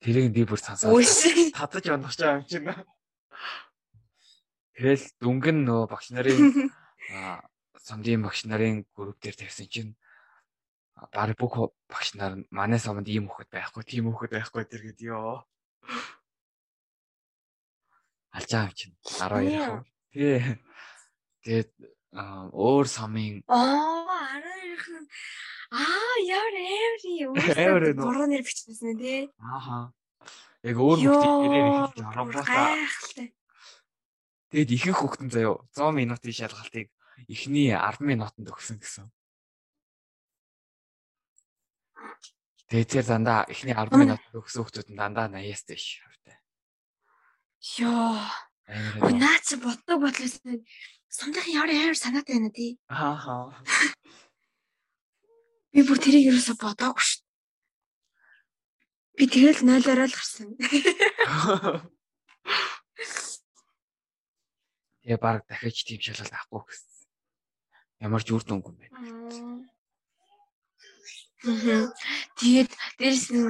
Тэрийг 0.00 0.32
би 0.32 0.44
бүр 0.48 0.60
сонсоод 0.60 0.96
татаж 1.52 1.84
унах 1.92 2.16
ч 2.16 2.24
юм 2.24 2.40
чинь. 2.48 2.72
Тэгэл 4.72 5.04
дүнгэн 5.20 5.58
нөө 5.68 5.92
багш 5.92 6.08
нарын 6.16 6.72
сомдын 7.86 8.24
багш 8.24 8.48
нарын 8.48 8.88
групп 8.96 9.20
дээр 9.20 9.36
тавьсан 9.36 9.68
чинь 9.68 9.92
баг 11.12 11.36
бүх 11.36 11.76
багш 11.92 12.16
нар 12.16 12.40
манай 12.48 12.80
сомонд 12.80 13.12
ийм 13.12 13.28
хөхөд 13.28 13.52
байхгүй, 13.52 13.84
тийм 13.84 14.08
хөхөд 14.08 14.32
байхгүй 14.40 14.64
тэр 14.64 14.82
гээд 14.88 15.00
ёо. 15.12 15.44
Алж 18.32 18.48
байгаа 18.48 18.72
юм 18.72 18.76
чинь 18.80 18.96
12 19.04 19.52
их. 19.52 19.68
Тэгээ. 20.16 20.40
Тэгээд 21.44 21.70
өөр 22.56 22.86
сомын 22.88 23.44
Аа 23.52 24.00
12 24.32 24.72
их 24.72 24.84
Аа 25.70 26.14
яар 26.26 26.54
эври 26.58 27.94
гурван 27.94 28.30
нэр 28.34 28.42
бичсэн 28.42 28.98
тий. 28.98 29.30
Ааха. 29.38 29.94
Яг 30.66 30.76
өөр 30.76 30.98
хүүхдийн 30.98 31.40
нэрээр 31.46 31.68
хэлж 31.78 31.98
оромжуулаа. 32.10 32.74
Тэгэд 34.50 34.70
ихэнх 34.74 34.98
хүүхдэн 34.98 35.30
заяо 35.30 35.62
100 35.78 35.94
минутын 35.94 36.34
шалгалтыг 36.34 36.90
эхний 37.30 37.70
10 37.70 38.02
минутанд 38.02 38.50
өгсөн 38.50 38.82
гэсэн. 38.82 39.06
Тэгээд 42.66 42.90
тэр 42.90 43.06
дандаа 43.06 43.46
эхний 43.46 43.74
10 43.74 43.94
минутанд 43.94 44.34
өгсөн 44.34 44.66
хүүхдүүд 44.66 44.88
нь 44.90 44.98
дандаа 44.98 45.30
80-аас 45.30 45.62
дээш 45.70 45.86
хавтай. 46.02 46.36
Йоо. 47.78 48.18
Наач 49.06 49.46
боддог 49.62 50.02
бодлоос 50.02 50.42
сумдах 51.10 51.46
яар 51.46 51.70
яар 51.70 51.94
санаатай 51.94 52.38
байна 52.38 52.50
тий. 52.50 52.78
Ааха. 52.90 53.54
Би 55.70 55.80
бүр 55.86 55.98
тэрийг 56.02 56.34
юусоо 56.34 56.56
бодоогүй 56.58 57.04
шүү. 57.04 57.22
Би 59.16 59.24
тэгэл 59.30 59.62
0-ороо 59.62 60.08
л 60.08 60.16
гарсан. 60.16 60.48
Тэгээ 65.00 65.18
баг 65.20 65.46
дахиж 65.48 65.84
тийм 65.86 66.00
шалгалт 66.00 66.34
авахгүй 66.34 66.62
гэсэн. 66.70 66.90
Ямар 68.04 68.22
ч 68.24 68.28
үр 68.32 68.44
дүнгүй 68.44 68.72
юм 68.72 68.78
байна. 68.80 69.68
Тэгээд 71.40 72.70
дээрэс 73.00 73.26
нь 73.32 73.48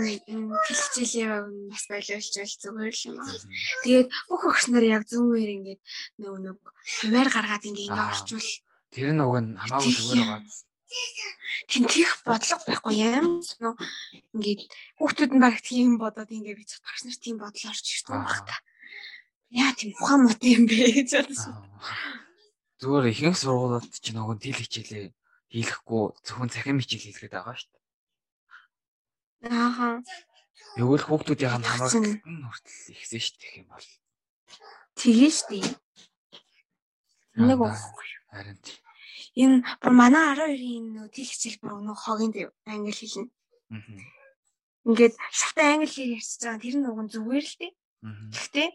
хэлчихлээ 0.63 1.27
бас 1.75 1.85
боловч 1.91 2.35
бол 2.39 2.55
зүгээр 2.63 2.95
л 2.95 3.07
юм 3.11 3.17
аа. 3.19 3.35
Тэгээд 3.83 4.09
бүх 4.31 4.43
өгч 4.47 4.65
нар 4.71 4.87
яг 4.87 5.03
зүүн 5.11 5.27
үеэр 5.27 5.51
ингээд 5.59 5.81
нөгөө 6.23 6.39
нэг 6.39 6.59
хуваар 7.03 7.29
гаргаад 7.35 7.67
ингээд 7.67 7.91
ингээд 7.91 8.11
орчвол 8.15 8.51
тэр 8.95 9.11
нь 9.11 9.23
уг 9.27 9.35
нь 9.43 9.59
хамаагүй 9.59 9.91
зүгээр 9.91 10.23
байгаа. 10.23 10.43
Тэнтих 11.71 12.11
бодлого 12.27 12.63
байхгүй 12.67 12.95
юм. 12.99 13.39
Ингээд 14.35 14.63
хүүхдүүд 14.99 15.33
нь 15.35 15.43
баг 15.43 15.57
тийм 15.63 16.03
бодоод 16.03 16.31
ингээд 16.31 16.59
би 16.59 16.67
багш 16.67 17.01
нар 17.07 17.19
тийм 17.19 17.37
бодол 17.39 17.71
орж 17.71 17.87
ирсэн 17.87 18.19
байх 18.19 18.43
та. 18.43 18.57
Яа 19.55 19.71
тийм 19.79 19.95
ухаан 20.03 20.27
мот 20.27 20.43
юм 20.43 20.67
бэ 20.67 20.91
гэж 20.99 21.11
бодсон. 21.31 21.55
Зүгээр 22.83 23.07
ихэнх 23.15 23.39
сургуулиуд 23.39 23.87
ч 24.03 24.07
нөгөө 24.11 24.37
тэл 24.43 24.59
хичээлээ 24.59 25.15
хийхгүй 25.55 26.03
зөвхөн 26.27 26.51
цахим 26.51 26.79
хичээл 26.83 27.07
хийлгээд 27.07 27.35
байгаа 27.39 27.55
шүү 27.55 27.71
дээ. 27.71 27.83
Ааха. 29.51 30.03
Тэгвэл 30.75 31.07
хүүхдүүдийн 31.07 31.53
хамаагүй 31.55 32.23
хүртэл 32.23 32.95
ихсэн 32.95 33.21
шүү 33.23 33.37
дээ 33.39 33.55
юм 33.63 33.69
бол. 33.71 33.89
Тэгээ 34.99 35.31
шүү 35.35 35.49
дээ. 35.55 35.67
Нэг 37.47 37.59
харин 38.31 38.59
тийм. 38.63 38.90
Энэ 39.43 39.57
бүр 39.81 39.93
манай 40.01 40.25
12-ийн 40.37 40.87
нөө 40.95 41.07
тэл 41.15 41.31
хичээл 41.31 41.61
бүр 41.63 41.73
нөө 41.87 41.97
хогийн 42.05 42.33
дэв 42.35 42.49
англи 42.71 42.93
хэлнэ. 42.97 43.31
Аа. 43.75 43.81
Ингээд 44.89 45.15
шатаа 45.39 45.69
англи 45.75 45.91
хэл 45.93 46.15
ярьж 46.19 46.33
байгаа 46.41 46.63
тэр 46.63 46.77
нь 46.77 46.85
нь 46.85 47.13
зүгээр 47.15 47.47
л 47.49 47.57
дээ. 47.61 47.73
Гэхдээ 48.35 48.71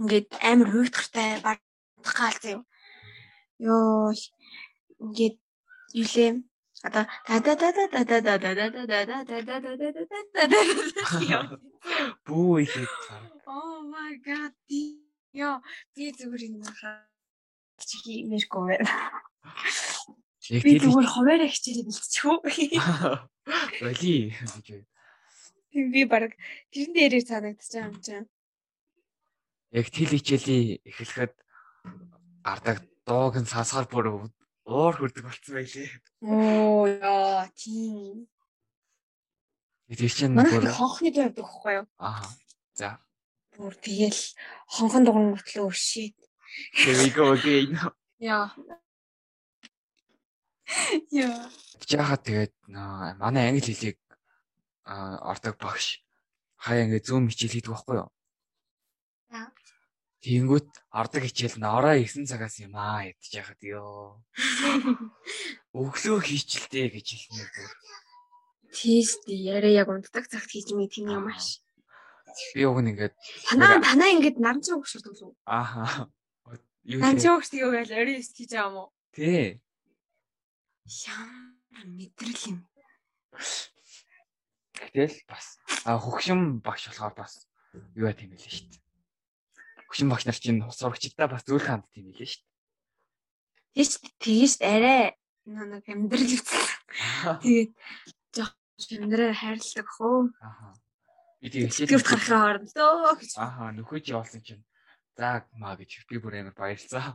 ингээд 0.00 0.28
амар 0.50 0.68
хуйтгартай 0.70 1.30
бардгаал 1.44 2.38
заяа. 2.42 2.62
Йоо 3.64 4.12
ингээд 5.04 5.36
юу 6.00 6.06
лээ 6.14 6.30
одоо 6.86 7.04
та 7.26 7.40
та 7.40 7.56
та 7.56 7.72
та 7.72 7.84
та 7.88 8.04
та 8.04 8.20
та 8.20 8.38
та 8.38 8.54
та 8.54 8.66
та 8.68 9.24
та 9.24 9.24
та 9.24 9.56
та 9.56 9.88
та 10.34 11.58
Бүү 12.24 12.64
ихэд. 12.64 12.90
Oh 13.46 13.78
my 13.92 14.12
god. 14.24 14.52
Яа, 15.34 15.60
би 15.94 16.12
зүгээр 16.14 16.42
энэ 16.46 16.70
хаа 16.78 17.04
чи 17.88 17.96
хиймэргүй 18.04 18.62
байна. 18.70 18.90
Би 20.44 20.76
зүгээр 20.80 21.08
хуваарь 21.08 21.48
хичээлээ 21.48 21.86
бэлтчихв. 21.88 22.44
Боли 23.80 24.32
гэж. 24.64 24.84
Би 25.74 26.02
баг 26.04 26.36
тэрэн 26.70 26.92
дээрээ 26.94 27.24
цаадагдчихсан 27.28 27.84
юм 27.90 27.96
чинь 28.04 28.28
яг 29.74 29.90
тэл 29.90 30.14
хичээлийн 30.14 30.78
эхлэхэд 30.86 31.34
гардаг 32.46 32.78
дууг 33.02 33.34
нь 33.42 33.50
сансгаар 33.50 33.90
бүр 33.90 34.06
уур 34.70 34.94
хүрдэг 34.94 35.24
болцсон 35.26 35.54
байлээ. 35.58 35.90
Оо 36.22 36.86
яа 36.86 37.50
тийм. 37.58 38.30
Тэр 39.90 40.12
чинь 40.14 40.38
бүр 40.38 40.70
хонхны 40.70 41.10
дуу 41.10 41.26
явдаг 41.26 41.42
байхгүй 41.42 41.72
юу? 41.82 41.86
Аа. 41.98 42.22
За. 42.78 43.02
Бүр 43.58 43.74
тэгэл 43.82 44.22
хонхон 44.70 45.02
дугуйн 45.02 45.34
готлоо 45.34 45.74
өшөөд. 45.74 46.16
Here 46.78 46.98
we 47.02 47.10
go 47.10 47.34
again. 47.34 47.74
Яа. 48.22 48.54
Яа. 51.12 51.50
Жахаа 51.84 52.16
тэгээд 52.16 52.52
манай 53.20 53.52
англи 53.52 53.60
хэлийг 53.74 53.98
ордог 54.84 55.56
багш 55.60 56.00
хаяа 56.64 56.88
ингээ 56.88 57.04
зүүн 57.04 57.28
хичээл 57.28 57.54
хийдэг 57.60 57.72
байхгүй 57.72 57.96
юу? 58.00 58.10
Тэнгүүт 60.24 60.68
ордог 60.88 61.22
хичээл 61.28 61.60
нь 61.60 61.68
ороо 61.68 61.92
9 62.00 62.24
цагаас 62.24 62.56
юм 62.64 62.72
аа 62.80 63.12
ядж 63.12 63.28
яхад 63.28 63.60
ёо. 63.60 64.24
Өглөө 65.76 66.18
хийчлээ 66.24 66.88
гэж 66.96 67.06
хэлнэ 67.12 67.44
бүр. 67.52 67.70
Тий 68.72 69.04
яриа 69.28 69.84
яг 69.84 69.92
унтдаг 69.92 70.24
цагт 70.32 70.48
хийж 70.48 70.72
мэд 70.72 70.96
тийм 70.96 71.12
юм 71.12 71.28
ааш. 71.28 71.60
Би 72.56 72.64
уг 72.64 72.80
нь 72.80 72.96
ингээд 72.96 73.14
танаа 73.52 73.84
танаа 73.84 74.08
ингээд 74.16 74.40
намчин 74.40 74.80
өгшөрдөг 74.80 75.12
үү? 75.12 75.32
Ааха. 75.44 76.08
Юу 76.88 77.00
намчин 77.04 77.36
өгшдөг 77.36 77.60
юу 77.60 77.72
гэж 77.76 77.92
орой 77.92 78.16
эс 78.18 78.32
хийж 78.32 78.50
байгаа 78.56 78.68
юм 78.72 78.76
уу? 78.80 78.88
Тий. 79.12 79.60
Ямар 80.84 81.86
мэдрэл 81.88 82.42
юм. 82.52 82.58
Тэгэл 84.92 85.16
бас 85.28 85.58
а 85.84 85.98
хөгшин 85.98 86.60
багш 86.60 86.92
болохоор 86.92 87.14
бас 87.16 87.48
юу 87.96 88.06
яа 88.06 88.14
тийм 88.14 88.30
байлээ 88.34 88.52
шүү 88.52 88.68
дээ 88.68 88.84
хөшин 89.94 90.10
багш 90.10 90.26
нар 90.26 90.34
чинь 90.34 90.58
сурагчдаа 90.58 91.30
бас 91.30 91.46
зөвлөх 91.46 91.70
ханд 91.70 91.86
тийм 91.94 92.10
билээ 92.10 92.26
шүү 92.26 92.42
дээ. 92.42 92.50
Тийш 93.78 93.90
тийш 94.18 94.52
арай 94.58 95.14
нэг 95.46 95.86
амьдрал 95.86 96.34
үүсгэн. 96.34 97.38
Тэгээд 97.38 97.70
жоох 98.34 98.50
амьдрал 98.90 99.38
хайрладаг 99.38 99.88
хөө. 99.94 100.34
Аа. 100.42 100.74
Би 101.38 101.46
тэгээд 101.46 101.70
хичээлд 101.78 102.10
гарахын 102.10 102.66
хоорондоо 102.66 103.14
гэж. 103.14 103.30
Аа 103.38 103.70
нөхөж 103.70 104.04
явуулсан 104.10 104.42
чинь 104.42 104.66
заа 105.14 105.46
маа 105.54 105.78
гэж 105.78 106.10
би 106.10 106.18
бүр 106.18 106.42
амар 106.42 106.58
баярлцаа. 106.58 107.14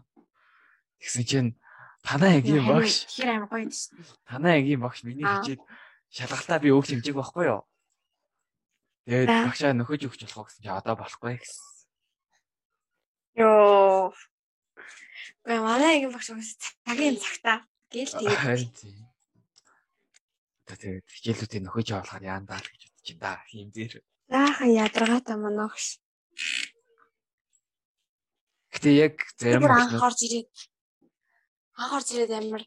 Тэгсэн 1.04 1.24
чинь 1.28 1.50
танаа 2.04 2.32
ангийн 2.40 2.66
багш. 2.66 3.06
Тэгэхээр 3.08 3.32
амар 3.36 3.50
гоё 3.50 3.70
шүү. 3.70 4.00
Танаа 4.28 4.54
ангийн 4.58 4.82
багш 4.82 5.04
миний 5.04 5.26
хичээд 5.26 5.62
шалгалтаа 6.10 6.60
би 6.60 6.70
өөх 6.74 6.86
хэмжээг 6.88 7.18
байхгүй 7.18 7.46
юу? 7.52 7.62
Тэгээд 9.06 9.30
багшаа 9.30 9.74
нөхөж 9.74 10.02
өгч 10.08 10.22
болох 10.26 10.48
гэсэн 10.50 10.64
чи 10.64 10.70
одоо 10.70 10.96
болохгүй 10.98 11.36
гэсэн. 11.42 11.66
Йоо. 13.40 14.14
Гэ 15.46 15.56
манай 15.60 16.02
ангийн 16.02 16.14
багш 16.14 16.30
цагийн 16.30 17.18
цагта 17.18 17.66
гээл 17.90 18.14
тэгээд. 18.22 18.78
Тэгээд 20.70 21.06
хичээлүүдийн 21.10 21.64
нөхөж 21.66 21.88
явуулахаар 21.90 22.26
яандаа 22.30 22.62
л 22.62 22.70
гэж 22.70 22.82
бодож 22.86 23.10
байна 23.18 23.42
да. 23.42 23.50
Ийм 23.58 23.70
дээр. 23.74 23.94
Заахан 24.30 24.70
ядаргаатай 24.70 25.38
манайш. 25.42 25.98
Гэтэ 28.70 28.90
яг 28.94 29.16
зарим 29.42 29.66
багш 29.66 29.90
анх 29.90 30.06
орж 30.06 30.20
ирээд 30.30 30.54
орж 31.96 32.08
ирээд 32.12 32.34
амар 32.36 32.64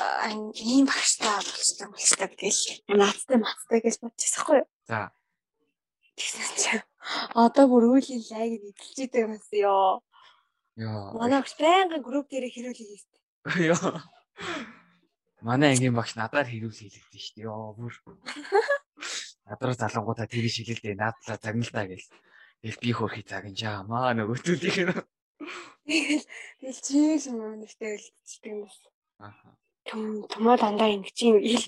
аа, 0.00 0.32
ийм 0.56 0.86
багштай 0.88 1.30
болчихсон 1.36 1.92
болчихсон 1.92 2.30
гэл 2.40 2.60
наацтай 3.00 3.38
мацтай 3.40 3.80
гэж 3.84 3.96
бодчихсохгүй 4.00 4.56
юу. 4.64 4.68
За. 4.88 5.12
Тэгсэн 6.16 6.48
чинь 6.56 6.84
одоо 7.36 7.64
бүр 7.68 7.84
үеийн 7.92 8.24
лайг 8.32 8.52
эдэлж 8.72 8.96
идэг 9.04 9.22
юм 9.24 9.32
байна 9.36 9.60
ёо. 9.68 10.00
Йоо. 10.76 11.16
Манай 11.20 11.40
багш 11.40 11.54
байнга 11.60 11.98
групп 12.00 12.26
дээр 12.28 12.48
хэрүүлээ 12.52 12.88
хийсэн. 12.88 13.12
Йоо. 13.68 14.00
Манай 15.40 15.72
ангийн 15.72 15.96
багш 15.96 16.16
надаар 16.16 16.48
хэрүүл 16.48 16.72
хийлэгдэн 16.72 17.20
шүү 17.20 17.34
дээ. 17.36 17.44
Йоо 17.48 17.76
бүр. 17.76 17.94
Надруу 19.48 19.76
залангуудаа 19.76 20.26
тэр 20.28 20.48
шилэлдэ 20.48 20.96
наадлаа 20.96 21.36
загналтаа 21.40 21.86
гэл. 21.88 22.08
Тэгэл 22.60 22.82
би 22.82 22.90
хөрхий 22.92 23.24
загнажаа 23.24 23.84
маа 23.88 24.12
нөгөөтүүдийнх 24.16 24.80
нь. 24.84 25.15
Тэгэл 25.86 26.26
тэгэл 26.60 26.80
чиг 26.82 27.26
юм 27.30 27.62
нэртэй 27.62 27.90
үлдчихдэг 27.94 28.52
юм 28.52 28.60
байна. 28.66 28.90
Аа. 29.22 29.54
Том 29.86 30.02
томоо 30.26 30.56
дандаа 30.58 30.90
ингэж 30.90 31.18
юм 31.22 31.38
ил. 31.38 31.64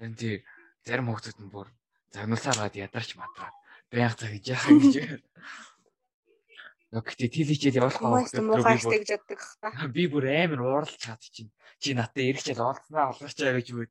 Энд 0.00 0.16
тий 0.16 0.40
зарим 0.84 1.12
хүмүүсд 1.12 1.36
нь 1.36 1.52
бүр 1.52 1.68
загнуулсаар 2.16 2.58
гад 2.64 2.74
ядарч 2.80 3.16
мадраад 3.20 3.54
байнга 3.92 4.16
загж 4.16 4.46
яах 4.48 4.64
юм 4.72 4.80
гэж. 4.80 5.20
Яг 6.96 7.04
гэтээ 7.04 7.28
тэл 7.28 7.50
хичээл 7.52 7.78
явуулах 7.82 8.00
Хүмүүс 8.00 8.30
штэ 8.32 8.98
гэж 9.04 9.10
боддог 9.20 9.40
хта. 9.42 9.68
би 9.96 10.08
бүр 10.08 10.24
амар 10.32 10.60
ууралж 10.64 10.96
чад 10.96 11.20
чинь. 11.20 11.52
Чи 11.82 11.92
надад 11.92 12.16
эргэжэл 12.16 12.62
олдснаа 12.62 13.12
олгочаа 13.12 13.52
гэж 13.52 13.66
үгүй. 13.74 13.88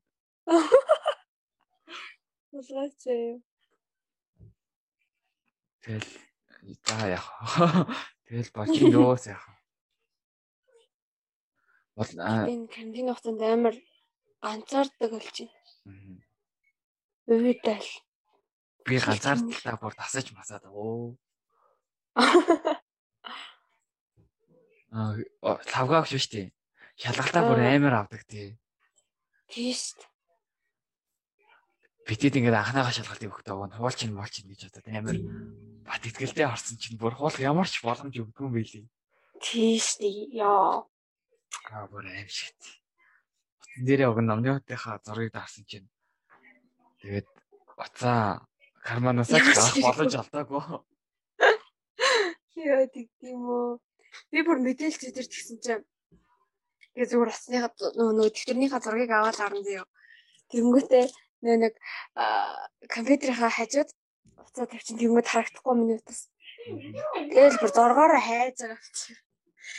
Улгаач 2.50 3.00
юм. 3.12 3.44
Тэгэл 5.86 6.10
за 6.82 6.96
яах. 7.14 7.30
Тэгэл 8.26 8.50
бочин 8.50 8.90
дөөс 8.90 9.30
яах. 9.30 9.46
Бол 11.94 12.10
Энэ 12.10 12.66
карантин 12.66 13.08
хугацаанд 13.08 13.42
амар 13.42 13.76
ганцаарддаг 14.42 15.10
болж 15.14 15.36
байна. 15.38 16.20
Өвөдөл. 17.30 17.90
би 18.86 18.98
ганцаардалтаа 19.02 19.76
бүр 19.82 19.94
тасаж 19.94 20.30
масаад 20.34 20.66
оо. 20.70 21.14
Аа 24.94 25.14
лавгаагч 25.42 26.12
биш 26.14 26.26
тий. 26.30 26.46
Шалгалтаа 26.98 27.42
бүр 27.46 27.62
амар 27.62 27.94
авдаг 28.06 28.22
тий. 28.26 28.58
Тийш. 29.50 29.94
Битэд 32.06 32.38
ингээд 32.38 32.54
анхныхаа 32.54 32.94
шалгалтыг 32.94 33.30
өгдөг 33.34 33.54
гоо 33.54 33.70
хуулчин 33.74 34.14
муулчин 34.14 34.46
гэж 34.50 34.70
бодоод 34.70 34.86
амар 34.90 35.16
бат 35.86 36.02
итгэлтэй 36.02 36.46
орсон 36.46 36.76
чинь 36.82 36.98
бүр 36.98 37.14
хуулах 37.14 37.40
ямар 37.40 37.68
ч 37.70 37.80
боломж 37.86 38.14
өгдгүй 38.18 38.46
юм 38.46 38.54
байли. 38.58 38.82
Тийш. 39.40 39.96
Яа. 40.34 40.82
Аа 41.70 41.86
бүр 41.90 42.10
аим 42.10 42.28
шиг. 42.28 42.58
Утсан 43.62 43.82
дээрээ 43.86 44.10
уг 44.10 44.20
номны 44.20 44.58
хотынхаа 44.58 44.98
зургийг 45.06 45.32
дарсан 45.32 45.64
чинь 45.70 45.88
тэгээд 47.00 47.28
уцаа 47.78 48.46
карманасаа 48.82 49.40
ч 49.40 49.46
авах 49.54 49.76
боломж 49.86 50.14
алдаагүй. 50.18 50.62
Яа 52.56 52.86
тийм 52.90 53.40
үү. 53.46 53.78
Би 54.32 54.38
бүр 54.42 54.58
мэдээлэл 54.64 55.00
зүйдэр 55.00 55.28
тэгсэн 55.28 55.58
чинь 55.60 55.84
тэгээ 56.94 57.10
зүгээр 57.10 57.30
усныхаа 57.30 57.70
нөгөө 57.76 58.14
нөгөө 58.16 58.32
дэвтэрнийхаа 58.32 58.80
зургийг 58.80 59.12
аваад 59.12 59.38
арна 59.44 59.62
зөө. 59.62 59.84
Тэнгүүтээ 60.50 61.06
нөгөө 61.44 61.58
нэг 61.62 61.74
аа, 62.16 62.70
компьютерийнхаа 62.88 63.52
хажууд 63.52 63.90
уцаа 64.46 64.66
тавьчин 64.70 64.96
тэнгүүд 64.98 65.26
харагдахгүй 65.28 65.74
миний 65.76 65.98
утас. 65.98 66.30
Тэгэл 67.34 67.60
бүр 67.60 67.72
зургаараа 67.74 68.22
хайж 68.22 68.56
байгаа 68.62 68.78
юм 68.78 68.94
чи. 68.94 69.12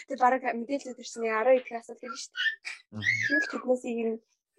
Тэгээ 0.08 0.22
баг 0.24 0.44
мэдээлэл 0.44 1.00
чинь 1.00 1.26
12 1.32 1.60
их 1.60 1.72
асуулт 1.72 2.04
шүү 2.04 2.32
дээ. 2.36 3.04
Тэгэл 3.28 3.52
тэднээс 3.52 3.84
ийм 3.88 4.12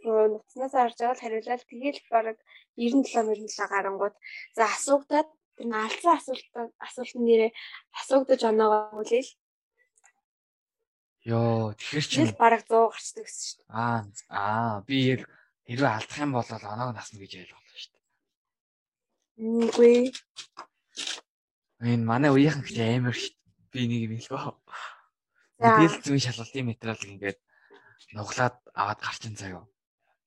нуцнаас 0.05 0.73
харж 0.73 0.97
байгаа 0.99 1.17
л 1.17 1.23
хариулаад 1.23 1.63
тэгэл 1.69 2.01
баг 2.11 2.37
97 2.77 3.49
97 3.49 3.73
гарангууд 3.73 4.15
за 4.57 4.65
асуугдаад 4.65 5.29
тэр 5.57 5.67
нь 5.67 5.75
алдсан 5.75 6.15
асуултаа 6.17 6.65
асуултын 6.87 7.23
нэрээ 7.27 7.51
асуугдаж 8.01 8.41
оноогоо 8.47 9.03
үлээл 9.03 9.31
Йоо 11.29 11.75
тэгэхэр 11.75 12.07
чинь 12.07 12.33
баг 12.39 12.63
100 12.63 12.95
гарчдаг 12.95 13.25
гэсэн 13.27 13.45
шүү 13.45 13.59
дээ. 13.59 13.75
аа 13.75 14.01
аа 14.31 14.81
би 14.87 14.97
яг 15.19 15.21
хэрвээ 15.67 15.93
алдах 15.99 16.19
юм 16.23 16.33
бол 16.33 16.49
оноог 16.49 16.95
насна 16.95 17.19
гэж 17.19 17.33
дээ. 17.35 17.68
Үгүй 19.39 20.11
Энэ 21.78 22.03
манай 22.03 22.30
үеийнхэн 22.34 22.66
гэхдээ 22.66 22.99
амар. 22.99 23.14
Би 23.70 23.86
нэг 23.86 24.11
юм. 24.11 24.18
За. 24.26 24.59
Мэдээлэл 25.62 26.03
зүйн 26.03 26.22
шалгалтын 26.26 26.66
материалыг 26.66 27.11
ингээд 27.14 27.39
нуглаад 28.18 28.57
аваад 28.74 28.99
гарчин 28.99 29.39
заяа. 29.39 29.62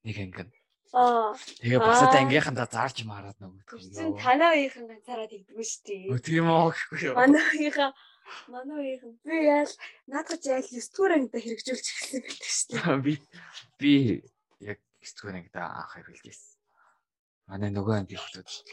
Нэг 0.04 0.16
ангин. 0.16 0.48
аа 0.96 1.36
Тэгээ 1.60 1.80
Аа. 1.80 1.88
бусад 1.88 2.16
ангийнхандаа 2.16 2.68
зарж 2.72 3.04
мараад 3.04 3.36
нөгөө. 3.36 3.68
Гүрцэн 3.68 4.16
танаа 4.16 4.56
үеийнхэн 4.56 4.88
ганцаараа 4.88 5.28
тэгдэггүй 5.28 5.66
шүү 5.68 5.82
дээ. 5.88 6.20
Тийм 6.24 6.48
үү 6.48 6.72
гэхгүй 6.72 6.98
юу. 7.12 7.14
Манай 7.16 7.44
үеийнхаа 7.52 7.90
манай 8.48 8.76
үеийнхэн 8.80 9.12
би 9.24 9.36
яал 9.44 9.72
наадах 10.08 10.40
яал 10.48 10.68
9 10.68 10.88
дугаар 10.92 11.12
ангида 11.16 11.40
хэрэгжүүлж 11.40 11.86
эхэлсэн 11.88 12.20
байдаг 12.24 12.48
шүү 12.48 12.68
дээ. 12.72 13.00
би 13.06 13.12
би 13.80 13.92
яг 14.60 14.78
студент 15.00 15.36
ангида 15.40 15.60
анх 15.68 15.92
хэрэглэжсэн. 15.96 16.51
Манай 17.52 17.68
нөгөө 17.68 17.94
анги 18.00 18.16
хүмүүс 18.16 18.64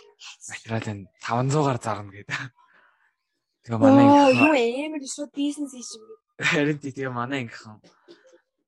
материалын 0.48 1.00
500-аар 1.20 1.80
зарна 1.84 2.16
гэдэг. 2.16 2.40
Тэгээ 3.68 3.76
манай 3.76 4.08
юу 4.40 4.56
амар 4.88 5.04
шууд 5.04 5.36
бизнес 5.36 5.76
хийж 5.76 6.00
юм. 6.00 6.08
харин 6.40 6.80
тий, 6.80 6.96
тэгээ 6.96 7.12
манай 7.12 7.44
ангихан 7.44 7.84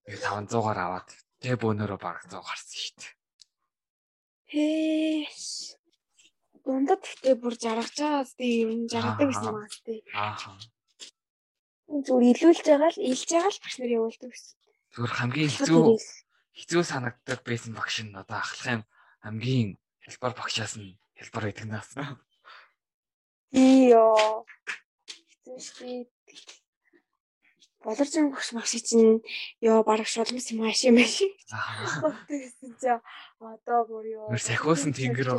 500-аар 0.03 0.79
аваад 0.83 1.07
тэгээ 1.39 1.63
бөөнөрөө 1.63 1.99
бараг 2.03 2.27
100 2.27 2.43
гарсан 2.43 2.75
шүү 2.75 2.95
дээ. 2.99 3.13
Хээш. 4.51 5.79
Дундад 6.67 7.01
гэхдээ 7.07 7.35
бүр 7.39 7.55
жаргаж 7.55 7.95
байгаа 7.95 8.27
тийм 8.35 8.67
юм 8.67 8.83
жаргадаг 8.91 9.27
гэсэн 9.31 9.47
юм 9.47 9.57
аа 9.63 9.71
тийм. 9.87 10.03
Аа. 10.11 10.59
Зүгээр 12.03 12.35
илүүлж 12.35 12.59
байгаа 12.67 12.91
л 12.91 12.99
илж 12.99 13.29
байгаа 13.31 13.51
л 13.55 13.61
багш 13.63 13.75
нар 13.79 13.95
явуулдаг 13.95 14.29
гэсэн. 14.35 14.55
Зүгээр 14.91 15.13
хамгийн 15.15 15.51
хэцүү 15.55 15.83
хэцүү 16.59 16.81
санагддаг 16.83 17.39
байсан 17.47 17.71
багш 17.79 17.95
нь 18.03 18.11
одоо 18.11 18.37
ахлах 18.43 18.67
юм 18.75 18.83
хамгийн 19.23 19.69
хэлбэр 20.05 20.33
багшаас 20.37 20.73
нь 20.77 20.97
хэлбэр 21.17 21.43
гэдэг 21.49 21.67
нас. 21.69 21.89
Ийё. 23.51 24.45
Хэцүү 25.43 25.57
шүү 25.59 25.87
дээ. 25.87 26.05
Болоржин 27.81 28.29
багш 28.29 28.53
багш 28.53 28.73
чинь 28.85 29.25
ёо 29.59 29.81
бараг 29.83 30.05
шулмс 30.05 30.53
юм 30.53 30.61
ааш 30.69 30.85
юм. 30.85 31.01
Аа. 31.01 32.13
Тэгсэн 32.29 32.71
чи 32.77 32.89
одоо 33.41 33.81
бүр 33.89 34.05
ёо. 34.05 34.37
Сахиусан 34.37 34.93
тэнгэр. 34.93 35.33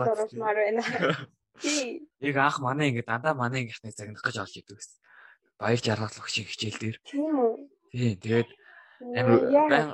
Тий. 1.63 2.03
Яг 2.19 2.37
анх 2.37 2.59
манай 2.59 2.91
ингэ 2.91 3.07
дандаа 3.07 3.35
манай 3.39 3.63
ангийнхныг 3.63 3.95
загнах 3.95 4.25
гэж 4.27 4.37
олж 4.43 4.55
идэв 4.59 4.75
гэсэн. 4.75 4.99
Баяр 5.61 5.79
жаргал 5.79 6.19
өгшин 6.19 6.49
хичээл 6.51 6.81
дээр. 6.83 6.97
Тийм 7.07 7.35
үү? 7.39 7.53
Тийм 7.95 8.19
тэгээд 8.19 8.51
амар 9.15 9.39
Яа. 9.47 9.69
байн 9.71 9.89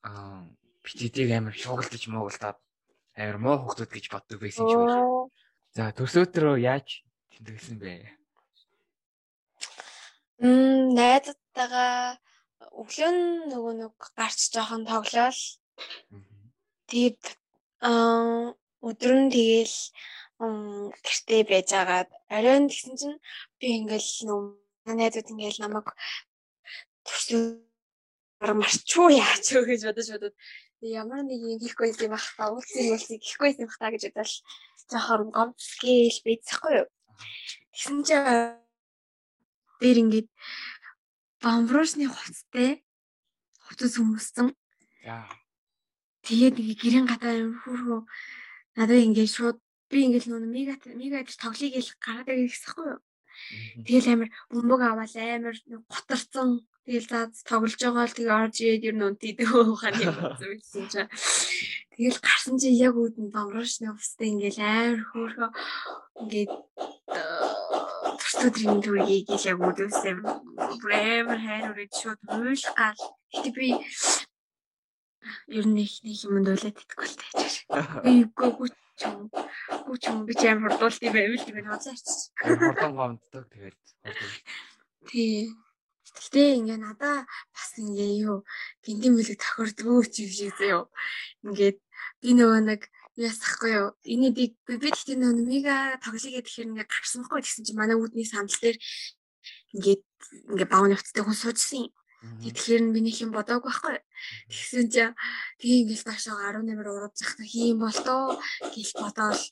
аа 0.00 0.48
битүүдийг 0.80 1.30
амар 1.36 1.52
шуугалтаж 1.52 2.02
муугалтаад 2.08 2.56
амар 3.20 3.38
муу 3.38 3.56
хүмүүс 3.60 3.84
гэж 3.92 4.04
боддог 4.08 4.40
байсан 4.40 4.64
ч. 4.64 4.72
Оо. 4.72 5.28
За 5.76 5.92
төрсөөтрөө 5.92 6.56
яаж 6.64 7.04
тэмдэглэсэн 7.36 7.76
бэ? 7.76 7.92
Мм 10.40 10.96
найзтайгаа 10.96 12.16
өглөө 12.80 13.12
нөгөө 13.52 13.74
нэг 13.84 13.94
гарч 14.16 14.40
жоохон 14.54 14.88
тоглоал. 14.88 15.42
Тэгээд 16.88 17.22
аа 17.84 18.56
өдөр 18.80 19.12
нь 19.20 19.32
тэгээл 19.32 19.76
м, 20.40 20.88
гэртээ 21.04 21.42
байж 21.44 21.68
агаад 21.76 22.10
оройн 22.32 22.72
тэгсэн 22.72 22.94
чинь 22.96 23.16
би 23.60 23.66
ингээл 23.78 24.10
нөө 24.26 24.40
найзууд 24.96 25.28
ингээл 25.32 25.62
намайг 25.64 25.88
төрсөн 27.04 27.60
марчуу 28.40 29.12
яач 29.12 29.44
вэ 29.52 29.60
гэж 29.68 29.80
бодож 29.84 30.08
бодод 30.16 30.34
ямар 30.80 31.22
нэг 31.24 31.40
юм 31.44 31.60
хийхгүй 31.60 31.92
юм 32.00 32.16
ах 32.16 32.26
та 32.36 32.48
уулзсан 32.48 32.88
уулзыг 32.88 33.20
хийхгүй 33.20 33.60
юм 33.60 33.68
ах 33.68 33.78
та 33.78 33.92
гэж 33.92 34.02
бодол 34.16 34.34
жоохон 34.90 35.30
гомцгээл 35.30 36.24
бийцэхгүй 36.24 36.72
юу. 36.80 36.88
Тэгсэн 37.76 37.98
чинь 38.06 38.56
дээр 39.80 39.98
ингээд 40.02 40.28
бамбруушны 41.44 42.08
хувцтай 42.08 42.80
хувцас 43.64 43.96
хүмүүссэн 43.96 44.56
За. 45.04 45.24
Тэгээд 46.24 46.60
нэг 46.60 46.76
гэрэн 46.76 47.06
гадаа 47.08 47.34
хөрхөө 47.64 48.00
надад 48.76 49.00
ингээд 49.00 49.32
шууд 49.32 49.58
би 49.88 50.04
ингээд 50.04 50.28
нөө 50.28 50.44
мега 50.44 50.76
мега 50.92 51.24
гэж 51.24 51.40
тоглоё 51.40 51.72
гэл 51.72 51.96
гараад 52.04 52.28
ирэх 52.28 52.52
гэсэхгүй 52.52 52.86
юу. 52.92 53.00
Тэгэл 53.86 54.12
амар 54.12 54.28
бөмбөг 54.50 54.80
аваад 54.84 55.14
амар 55.16 55.56
готарцсан 55.92 56.64
Тэгэл 56.90 57.06
за 57.06 57.30
тоглож 57.46 57.76
байгаа 57.78 58.08
л 58.08 58.16
тэгээ 58.18 58.34
орж 58.40 58.56
ирээд 58.66 58.88
ер 58.88 58.96
нь 58.98 59.06
унтийдэг 59.06 59.46
ухааны 59.52 60.10
зүйлсэн 60.40 60.84
чинь. 60.90 61.12
Тэгэл 61.94 62.18
гарсан 62.18 62.56
чи 62.58 62.72
яг 62.72 62.98
үүдэн 62.98 63.28
донгорш 63.30 63.78
нөхөстэй 63.78 64.32
ингээл 64.32 64.58
амар 64.58 65.00
хөөрхөө 65.12 65.50
ингээд 66.24 66.52
төртөдрийн 68.20 68.80
төргийг 68.82 69.28
яг 69.30 69.58
үүдээсээ 69.62 70.14
амар 70.18 71.40
хайр 71.46 71.70
үрээд 71.70 71.92
шууд 71.94 72.20
уйлгал. 72.26 73.02
Гэтэ 73.30 73.50
би 73.54 73.68
ер 75.52 75.66
нь 75.70 75.78
их 75.84 75.94
нэг 76.02 76.16
юмд 76.26 76.48
уйлаад 76.48 76.74
идэхгүй 76.80 77.06
л 77.06 77.18
тааж. 77.20 77.54
Би 79.00 79.08
үгүй 79.08 79.24
чам 79.24 79.30
үгүй 79.86 79.98
чам 80.04 80.16
би 80.28 80.34
ч 80.36 80.42
амар 80.44 80.72
хурдуулт 80.76 81.00
юм 81.00 81.14
байвал 81.16 81.44
тийм 81.44 81.64
хацаач. 81.64 82.06
Хурдан 82.36 82.92
гомддог 82.96 83.44
тэгээд. 83.48 83.78
Тий. 85.08 85.48
Гэтэ 86.10 86.42
ингээ 86.60 86.78
надаа 86.84 87.24
бас 87.54 87.70
ингээ 87.80 88.28
юу 88.28 88.44
гинтийн 88.84 89.14
мөлөг 89.16 89.38
тохирдгоо 89.40 90.04
ч 90.04 90.26
юм 90.26 90.30
шиг 90.36 90.52
зөө. 90.58 90.84
Ингээд 91.48 91.78
би 92.20 92.30
нөгөө 92.36 92.60
нэг 92.66 92.82
ясахгүй 93.16 93.70
юу. 93.72 93.88
Энийг 94.04 94.34
би 94.36 94.44
би 94.68 94.74
гэхдээ 94.76 95.16
нөгөө 95.16 95.48
мега 95.48 95.96
тоглоё 96.04 96.42
гэхээр 96.44 96.68
ингээ 96.76 96.88
гарсанхгүй 96.90 97.40
гэсэн 97.40 97.64
чинь 97.64 97.78
манай 97.80 97.96
үүдний 97.96 98.28
сандал 98.28 98.58
дээр 98.60 98.78
ингээд 99.76 100.02
ингээ 100.52 100.68
баун 100.68 100.92
явцтай 100.92 101.22
хүн 101.24 101.38
суужсэн 101.38 101.88
юм. 101.88 101.92
Тэгэхээр 102.20 102.82
нь 102.84 102.92
би 102.92 103.00
нэг 103.00 103.16
юм 103.24 103.32
бодоагүй 103.32 103.72
байхгүй. 103.72 103.96
Тэгсэн 104.52 104.92
чинь 104.92 105.16
тэгээ 105.56 105.80
ингээл 105.88 106.04
таашаа 106.04 106.52
18-аар 106.52 106.88
урууд 106.92 107.16
захта 107.16 107.48
хийм 107.48 107.80
бол 107.80 107.96
тоо 107.96 108.36
гэл 108.60 108.92
бодоол 109.00 109.42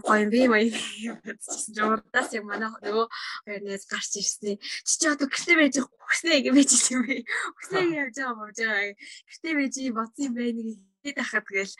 гоё 0.00 0.24
юм 0.24 0.30
би 0.32 0.48
маяг 0.48 0.72
бодчихсон 1.20 1.72
чинь 1.76 1.84
урдаас 1.92 2.32
яг 2.32 2.44
манай 2.48 2.72
нөгөө 2.80 3.06
хоёрнаас 3.44 3.84
гарч 3.92 4.12
ирсэн. 4.24 4.56
Чи 4.56 4.94
чи 4.96 5.06
одоо 5.12 5.28
гэртээ 5.28 5.56
байж 5.60 5.76
хүснэ 5.84 6.40
гэж 6.40 6.54
байж 6.56 6.72
юм 6.96 7.02
бэ. 7.04 7.16
Хүснэ 7.60 7.80
гэж 7.84 7.92
явж 8.00 8.16
байгаа 8.16 8.40
болж 8.40 8.56
байгаа. 8.56 8.96
Гэртээ 9.28 9.52
байж 9.60 9.74
бодсон 9.92 10.24
юм 10.24 10.34
байна 10.40 10.60
нэг 10.64 10.78
хэд 11.04 11.18
ахад 11.20 11.44
гээл 11.44 11.74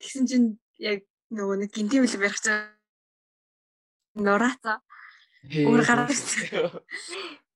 тэгсэн 0.00 0.24
чинь 0.24 0.48
яг 0.80 1.04
нөгөө 1.28 1.56
нэг 1.60 1.70
гинти 1.76 2.00
үл 2.00 2.16
барих 2.16 2.40
чаа 2.40 2.72
нураацаа. 4.16 4.80
Өөр 5.44 5.84
гараад. 5.84 6.16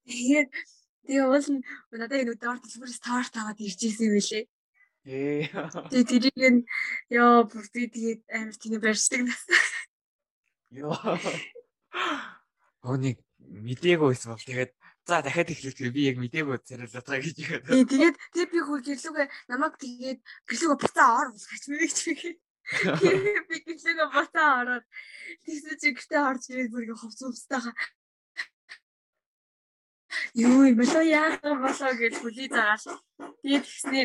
Тэгээд 0.04 0.52
Тэгээ 1.06 1.26
уул 1.26 1.48
нь 1.50 1.62
надад 1.90 2.20
энэ 2.22 2.32
өдөр 2.38 2.58
дэлгүүрээс 2.62 3.00
таарт 3.02 3.34
аваад 3.34 3.58
ирж 3.58 3.80
ирсэн 3.82 4.06
юм 4.06 4.14
билээ. 4.18 4.44
Ээ. 5.02 5.50
Тэгээ 5.90 6.06
тэрийг 6.06 6.38
нь 6.38 6.62
ёо 7.10 7.42
бүр 7.50 7.66
тэгээд 7.66 8.20
амар 8.30 8.54
тийм 8.54 8.78
барьцдаг 8.78 9.20
насаа. 9.26 9.58
Ёо. 10.70 10.94
Хөөнийг 12.86 13.18
мдээгүй 13.42 14.08
байсан 14.14 14.30
бол 14.30 14.46
тэгээд 14.46 14.72
за 15.02 15.26
дахиад 15.26 15.50
эхлэхдээ 15.50 15.90
би 15.90 16.06
яг 16.06 16.16
мдээгүй 16.22 16.56
царайлаад 16.62 17.06
байгаа 17.06 17.26
гэж 17.26 17.36
ихэд. 17.42 17.62
Тий 17.66 17.82
тэгээд 17.82 18.16
тэг 18.30 18.46
би 18.54 18.58
хөл 18.62 18.86
гэрлүүгээ 18.86 19.28
намайг 19.50 19.74
тэгээд 19.82 20.20
гэрлүүгээ 20.22 20.82
буцаа 20.86 21.10
ор 21.18 21.28
усгаач 21.34 21.64
мэй 21.66 21.80
гэж 21.82 21.98
би. 22.06 22.14
Би 23.50 23.56
гэрлүүгээ 23.66 24.08
буцаа 24.14 24.50
ороод 24.62 24.86
тэгсэн 25.42 25.76
чи 25.82 25.88
гэртээ 25.98 26.22
орж 26.22 26.42
ирээд 26.46 26.70
бүр 26.70 26.94
ховц 26.94 27.18
ховцтойхоо 27.26 27.74
юу 30.34 30.64
юм 30.64 30.76
болоо 30.80 31.04
яах 31.04 31.40
болоо 31.42 31.92
гэж 31.96 32.14
хүлий 32.20 32.48
загаал. 32.48 33.00
Тэгээд 33.42 33.64
тэгснээ 33.68 34.04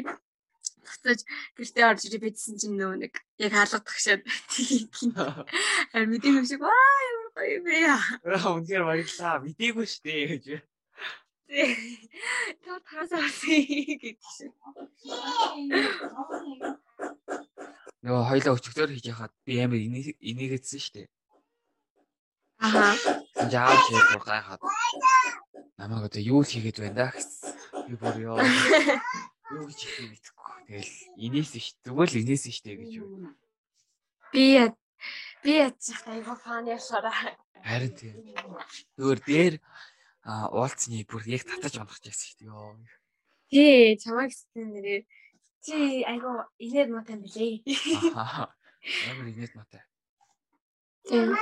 буцаж 0.88 1.20
гэртээ 1.56 1.86
орж 1.88 2.02
ирээ 2.08 2.24
бидсэн 2.24 2.56
чинь 2.60 2.76
нөө 2.80 2.96
нэг 3.08 3.14
яг 3.40 3.52
хаалгадах 3.56 3.98
шээд 4.00 4.22
харин 5.92 6.12
мэдээгүй 6.12 6.46
шиг 6.48 6.62
аа 6.64 7.00
ямар 7.08 7.30
гоё 7.36 7.52
юм 7.60 7.64
бэ. 7.64 7.76
Аа 7.88 8.56
үнээр 8.56 8.84
баярлаа. 8.88 9.44
Мэдээгүй 9.44 9.86
шүү 9.88 10.04
дээ 10.04 10.26
гэж. 10.32 10.46
Та 12.64 12.74
таасаа 12.84 13.24
гэж. 13.24 14.24
Нөгөө 18.04 18.24
хоёлаа 18.32 18.56
өчигдөр 18.56 18.92
хийж 18.92 19.06
яхад 19.12 19.34
би 19.48 19.60
амар 19.64 19.80
инээгээдсэн 19.80 20.80
шүү 20.84 20.96
дээ. 20.96 21.08
Аха. 22.60 22.96
Жаав 23.52 23.80
шиг 23.88 24.24
гайхаад 24.28 24.62
намайг 25.78 26.10
одоо 26.10 26.22
юу 26.22 26.42
л 26.42 26.50
хийгээд 26.50 26.78
байна 26.82 26.96
да 26.96 27.08
гэсэн. 27.14 27.54
Би 27.88 27.96
бүр 27.96 28.16
ёо. 28.20 28.38
Юу 29.54 29.64
гэж 29.64 29.80
хийх 29.80 30.12
мэдэхгүй. 30.12 30.56
Тэгэл 30.68 30.94
инээс 31.16 31.54
ш. 31.56 31.72
Зүгээр 31.88 32.10
л 32.12 32.20
инээс 32.20 32.44
штэ 32.52 32.76
гэж 32.76 32.92
юу. 33.00 33.32
Би 34.36 34.68
би 35.40 35.52
ячих 35.56 36.04
айгу 36.04 36.36
фан 36.36 36.68
яшаараа. 36.68 37.38
Харин 37.64 37.94
тийм. 37.96 38.16
Зүгээр 39.00 39.20
дээр 39.24 39.54
уулцны 40.28 41.08
бүр 41.08 41.24
яг 41.32 41.48
татаж 41.48 41.80
унах 41.80 42.04
гэсэн 42.04 42.28
штэ 42.36 42.52
ёо. 42.52 42.76
Тий, 43.48 43.96
чамайг 43.96 44.36
гэсэн 44.36 44.68
нэрээ 44.76 45.08
чи 45.64 46.04
айгу 46.04 46.44
инээд 46.60 46.90
мотай 46.92 47.16
билээ. 47.16 47.64
Аа. 48.16 48.52
Амар 49.12 49.28
инээд 49.32 49.56
мотай. 49.56 49.84
Тийм. 51.08 51.36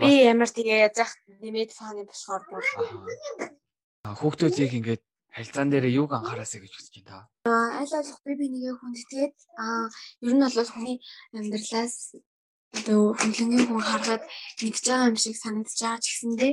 Би 0.00 0.12
ямар 0.24 0.48
тэгээ 0.48 0.88
яах 0.88 1.12
нэмээд 1.40 1.72
фаны 1.72 2.04
болохоор 2.04 2.42
бүр 2.48 2.64
хүүхдүүдийг 4.14 4.72
ингээд 4.78 5.02
харилцаан 5.34 5.68
дээр 5.70 5.86
юуг 6.00 6.10
анхаараасаа 6.14 6.60
гэж 6.62 6.72
үзэж 6.78 6.94
байна 6.96 7.10
та. 7.10 7.18
Аа 7.50 7.68
аль 7.80 7.92
болох 7.92 8.20
би 8.24 8.32
би 8.40 8.46
нэгэ 8.52 8.72
хүндэтгээд 8.78 9.36
аа 9.62 9.84
ер 10.26 10.32
нь 10.34 10.44
бол 10.44 10.72
хүний 10.74 10.98
амьдралаас 11.36 11.96
одоо 12.78 13.00
хөндлөнгийн 13.20 13.66
хүн 13.68 13.82
харахад 13.84 14.22
мэдж 14.62 14.84
байгаа 14.86 15.08
юм 15.10 15.16
шиг 15.20 15.36
санагдаж 15.36 15.78
байгаа 15.80 16.02
ч 16.02 16.06
гэсэндээ 16.08 16.52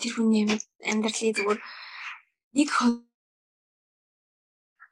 тэр 0.00 0.12
хүний 0.14 0.44
амьдралыг 0.90 1.36
зүгээр 1.36 1.60
нэг 2.56 2.68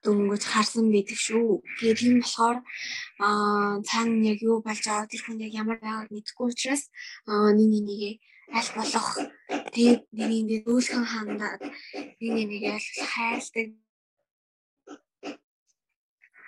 дөнгөж 0.07 0.43
харсан 0.47 0.87
байдаг 0.95 1.19
шүү. 1.27 1.49
Тэгээд 1.79 1.99
тийм 2.01 2.15
болохоор 2.23 2.59
аа 3.27 3.83
цаана 3.89 4.23
яг 4.33 4.39
юу 4.49 4.59
болж 4.63 4.83
байгаа 4.87 5.11
тэр 5.11 5.23
хүн 5.25 5.43
яг 5.47 5.53
ямар 5.63 5.79
байгааг 5.83 6.09
мэдэхгүй 6.15 6.47
учраас 6.51 6.83
аа 7.31 7.51
нэг 7.59 7.71
нэгээ 7.89 8.15
аль 8.55 8.71
болох 8.79 9.09
тэгээд 9.75 10.03
нэг 10.15 10.31
нэгээ 10.31 10.61
дүүлхэн 10.67 11.05
хандаад 11.07 11.63
нэг 12.23 12.33
нэгээ 12.51 12.73
аль 12.79 12.91
хайрладаг 13.11 13.69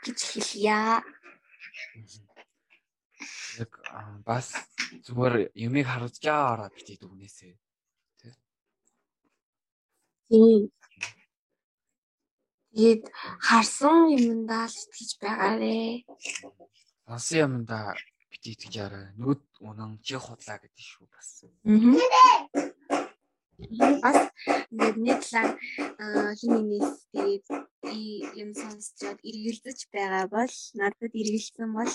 гэж 0.05 0.19
хэлье. 0.31 1.03
Яг 3.59 3.73
бас 4.23 4.55
зүгээр 5.07 5.51
юмыг 5.67 5.87
харж 5.91 6.15
байгаараа 6.23 6.71
битээ 6.71 6.97
дүгнээсээ. 7.03 7.55
Тийм. 10.31 10.71
Тэгээд 12.73 13.03
харсан 13.43 14.13
юмдаа 14.15 14.71
л 14.71 14.77
итгэж 14.79 15.11
байгаарэ. 15.19 16.07
Сонсон 17.09 17.39
юмдаа 17.45 17.97
бит 18.43 18.55
итгэж 18.55 18.77
арай. 18.79 19.07
Нүд 19.19 19.43
унан 19.61 19.99
чи 20.03 20.15
худлаа 20.15 20.59
гэдэг 20.63 20.79
шүү 20.79 21.07
бас. 21.11 21.43
Аа. 21.43 22.79
Бас 23.59 24.31
ингээд 24.71 24.97
нэг 25.03 25.19
талаар 25.27 25.59
хин 26.39 26.53
нэгнээс 26.55 26.91
тэгээд 27.11 27.47
юм 28.39 28.51
сонсчод 28.55 29.19
эргэлзэж 29.27 29.79
байгаа 29.91 30.31
бол 30.31 30.55
надад 30.79 31.13
эргэлсэн 31.19 31.71
бол 31.75 31.95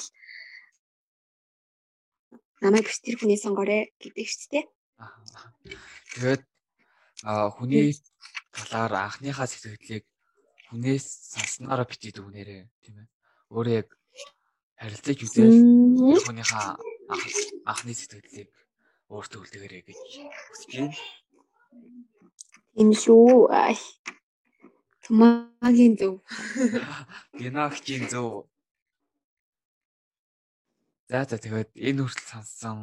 намайг 2.60 2.84
биш 2.84 3.00
тэр 3.00 3.16
хүний 3.16 3.40
сонгоорой 3.40 3.96
гэдэг 4.04 4.28
шүү 4.28 4.48
дээ. 4.52 4.66
Тэгээд 6.12 6.44
хүний 7.56 7.96
талаар 8.52 9.08
анхныхаа 9.08 9.48
сэтгэлдлийг 9.48 10.04
хүнээс 10.68 11.06
санснараа 11.32 11.88
битээ 11.88 12.12
дүгнээрээ 12.12 12.62
тийм 12.84 12.96
ээ. 13.00 13.08
Өөрөө 13.56 13.76
яг 13.80 13.90
харилцаж 14.80 15.20
үзэл 15.24 16.26
хүнийхээ 16.26 16.66
анхны 17.70 17.94
сэтгэлийг 17.94 18.50
өөртөө 19.14 19.40
үлдээгээрэй 19.44 19.84
гэж 19.86 20.02
хүсэж 20.50 20.72
байна. 20.74 20.98
Тийм 22.74 22.90
шүү. 22.98 23.50
Тумагийн 25.04 25.94
зөв. 26.00 26.24
Генагчийн 27.40 28.08
зөв. 28.10 28.48
За 31.12 31.28
за 31.28 31.38
тэгээд 31.38 31.76
энэ 31.76 32.02
хүртэл 32.08 32.32
сонссон 32.32 32.78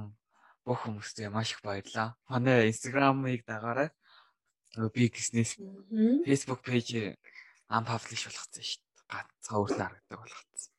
бүх 0.62 0.84
хүмүүстээ 0.84 1.32
маш 1.32 1.56
их 1.56 1.64
баярлалаа. 1.64 2.14
Манай 2.28 2.70
Instagram-ыг 2.70 3.42
дагаарай. 3.48 3.90
Би 4.94 5.10
гиснээс 5.10 5.58
Facebook 6.28 6.60
пэйж 6.62 7.16
unpublish 7.72 8.28
болгоцсон 8.28 8.62
шүү 8.62 8.78
дээ. 8.84 9.08
Ганцхан 9.10 9.58
өөртөө 9.58 9.82
харагддаг 9.82 10.18
болгоцсон. 10.20 10.69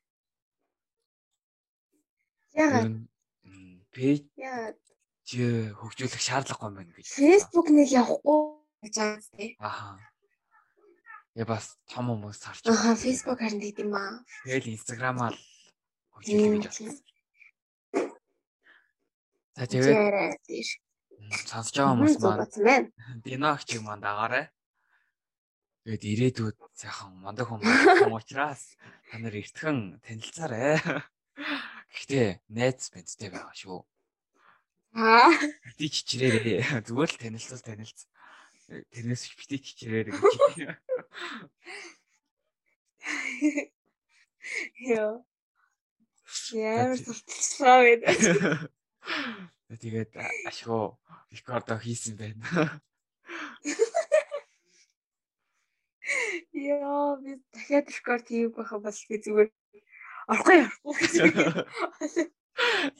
Яагаад? 2.52 3.08
Пэйж 3.92 4.24
хөгжүүлэх 5.32 6.20
шаардлагагүй 6.20 6.68
юм 6.68 6.76
байна 6.76 6.92
гэж. 6.92 7.06
Facebook 7.16 7.68
нэг 7.72 7.88
явахгүй 7.88 8.40
гэж 8.84 8.94
байгаа 8.96 9.20
зү. 9.20 9.56
Аха. 9.60 9.96
Я 11.32 11.44
бас 11.48 11.78
том 11.88 12.12
хүмүүс 12.12 12.40
харж 12.44 12.60
байгаа. 12.64 12.92
Аха, 12.92 13.00
Facebook 13.00 13.38
харин 13.40 13.60
тийм 13.60 13.92
аа. 13.96 14.20
Тэгэл 14.44 14.72
Instagram-аа 14.76 15.32
л 15.32 15.40
хөгжүүлэх 16.12 16.60
гэж 16.60 16.76
байна. 16.76 17.12
За 19.56 19.64
тэгээд 19.68 20.76
Сонсож 21.48 21.76
байгаа 21.76 21.92
хүмүүс 21.96 22.16
маань 22.20 22.92
Диногч 23.24 23.68
юм 23.76 23.88
дагаарай. 23.96 24.52
Тэгээд 25.88 26.04
ирээдүйд 26.12 26.56
сайхан 26.76 27.16
мондог 27.24 27.48
хүмүүс 27.48 27.80
учраас 28.16 28.76
та 29.08 29.16
нар 29.16 29.34
эртхэн 29.34 29.98
танилцаарай. 30.04 30.76
Гэхдээ 31.92 32.28
найз 32.48 32.88
мэдтэй 32.92 33.28
байгаа 33.28 33.54
шүү. 33.56 33.80
Аа. 34.96 35.32
Би 35.76 35.86
чичрээрээ 35.88 36.60
зүгээр 36.88 37.10
л 37.12 37.20
танилцал 37.20 37.60
танилцсан. 37.64 38.08
Тэрнээс 38.92 39.24
бити 39.36 39.56
чичрээрээ 39.60 40.16
гэж. 40.16 40.36
Яа. 44.88 45.20
Яа, 46.52 46.96
сурталчлаа 46.96 47.80
гэдэг. 47.84 48.18
Тэгээд 49.82 50.12
ашгүй 50.48 50.96
рекордо 51.32 51.76
хийсэн 51.80 52.16
байна. 52.16 52.80
Яа, 56.52 57.16
би 57.20 57.40
дахиад 57.52 57.88
рекорд 57.88 58.26
хийх 58.28 58.52
байха 58.56 58.76
бас 58.80 59.00
би 59.08 59.16
зүгээр 59.16 59.50
орохгүй 60.32 60.58
орохгүй. 60.64 60.96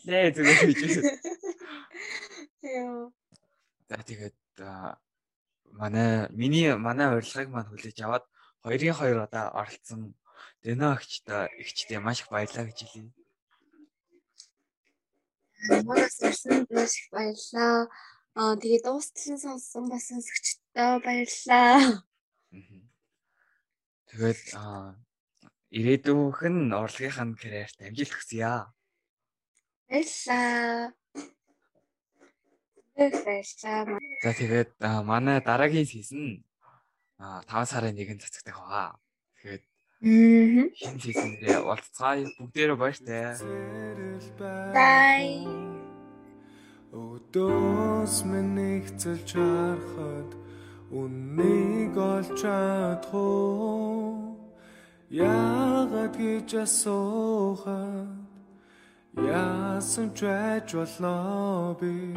Нээ 0.07 0.33
зүгээр 0.37 0.61
хийж. 0.69 0.81
Яа. 2.63 3.11
За 3.89 3.97
тэгээд 4.09 4.37
манай 5.73 6.29
миний 6.31 6.77
манай 6.77 7.09
урилгыг 7.17 7.49
маань 7.51 7.69
хүлээж 7.69 7.99
аваад 8.05 8.25
хоёрын 8.65 8.99
хоёр 8.99 9.19
удаа 9.25 9.47
оролцсон 9.61 10.15
Дэна 10.63 10.95
агчтай 10.95 11.51
ихчтэй 11.59 11.99
маш 11.99 12.23
их 12.23 12.29
баярлаа 12.31 12.65
гэж 12.67 12.79
хэлье. 12.87 13.11
Манаас 15.89 16.17
ирсэнд 16.23 16.71
маш 16.71 16.93
их 17.01 17.09
баярлаа. 17.11 17.91
Аа 18.39 18.55
тэгээд 18.63 18.87
дуустал 18.87 19.39
сонссон 19.43 19.85
бас 19.91 20.07
сонсогчдоо 20.09 20.93
баярлаа. 21.03 22.07
Тэгээд 24.09 24.41
аа 24.55 24.95
ирээдүйнх 25.73 26.41
нь 26.53 26.77
урлагийнх 26.77 27.19
нь 27.25 27.39
карьерт 27.41 27.79
амжилт 27.81 28.13
хүсье. 28.13 28.69
Баярлаа. 29.89 30.93
Баярлаа. 32.97 33.99
За 34.25 34.31
тэгээд 34.37 34.71
манай 35.09 35.41
дараагийн 35.41 35.89
сизон 35.89 36.45
а 37.19 37.41
5 37.49 37.71
сарын 37.73 37.97
1-нд 37.97 38.21
цацагдах 38.21 38.59
байгаа. 38.61 39.01
Тэгээд 39.41 39.65
шинэ 40.77 41.01
сизонээр 41.01 41.65
уулзцаая. 41.65 42.29
Бүгдээрээ 42.37 42.77
баяртай. 42.77 43.39
Bye. 44.77 45.47
Өдөөс 46.93 48.29
минь 48.29 48.85
цэлж 49.01 49.41
харахад 49.41 50.31
үннийг 50.93 51.97
олж 51.97 52.29
чадах 52.37 54.32
Яагаад 55.13 56.17
гэж 56.17 56.65
асуухад? 56.65 58.09
Яасан 59.13 60.09
ч 60.17 60.25
байж 60.25 60.73
болно 60.73 61.77
би? 61.77 62.17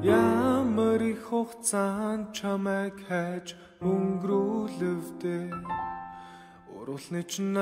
Ямар 0.00 1.04
их 1.04 1.28
хугацаанд 1.28 2.32
чамайг 2.32 2.96
хайж 3.04 3.60
өнгөрүүлвдээ 3.84 5.52
Уруулны 6.72 7.22
чинь 7.28 7.52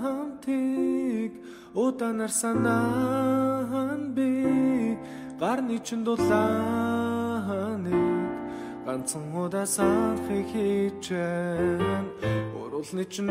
хамтыг 0.00 1.44
удаанаар 1.76 2.32
санаан 2.32 4.16
би? 4.16 4.96
Гарны 5.36 5.76
чинь 5.84 6.08
дулааныг 6.08 8.00
ганцхан 8.88 9.28
удаа 9.36 9.66
санахыг 9.68 10.48
хичээн 10.56 12.06
уруулны 12.80 13.04
чинь 13.04 13.28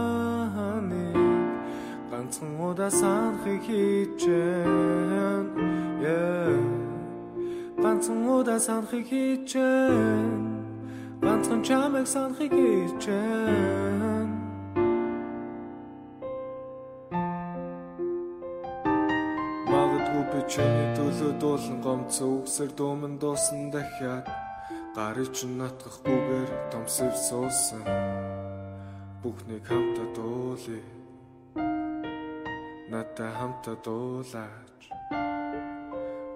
ганцхан 2.10 2.60
удаа 2.68 2.90
санахыг 2.90 3.62
хичээн 3.66 5.46
ганцхан 7.82 8.28
удаа 8.36 8.60
санахыг 8.66 9.06
хичээн 9.08 10.32
ганцхан 11.24 11.60
чамайг 11.66 12.06
санахыг 12.14 12.52
хичээн 12.52 14.03
дуулан 21.40 21.78
гомц 21.84 22.16
үгсэр 22.20 22.70
дууман 22.78 23.14
дуусан 23.22 23.70
дахиад 23.74 24.26
гарыг 24.96 25.28
чинь 25.36 25.58
натгахгүйгээр 25.60 26.50
томсов 26.72 27.14
суусан. 27.28 27.84
Бүхнийг 29.22 29.64
хамтаа 29.68 30.08
дуулъя 30.16 30.82
надтай 32.92 33.30
хамтаа 33.38 33.76
дуулаач 33.86 34.82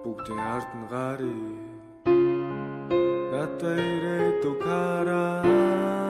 бүгдийн 0.03 0.41
ард 0.55 0.71
нь 0.79 0.89
гарыг. 0.93 1.63
Надтай 3.31 3.79
ирээдүг 3.93 4.59
хараа 4.67 6.08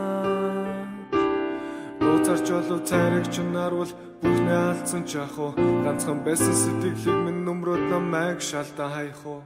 Нууцарч 2.10 2.50
олов 2.50 2.82
цайраг 2.90 3.26
чинь 3.30 3.54
наруул 3.54 3.92
бүхнээ 4.22 4.62
алдсан 4.74 5.06
ч 5.06 5.22
ах 5.22 5.38
уу. 5.38 5.54
Ганцхан 5.86 6.26
байсан 6.26 6.58
сэтгэлийг 6.58 7.20
минь 7.22 7.46
нүмрүүд 7.46 7.84
намайг 7.94 8.42
шалтаа 8.42 8.90
хаях 8.90 9.22
уу. 9.30 9.46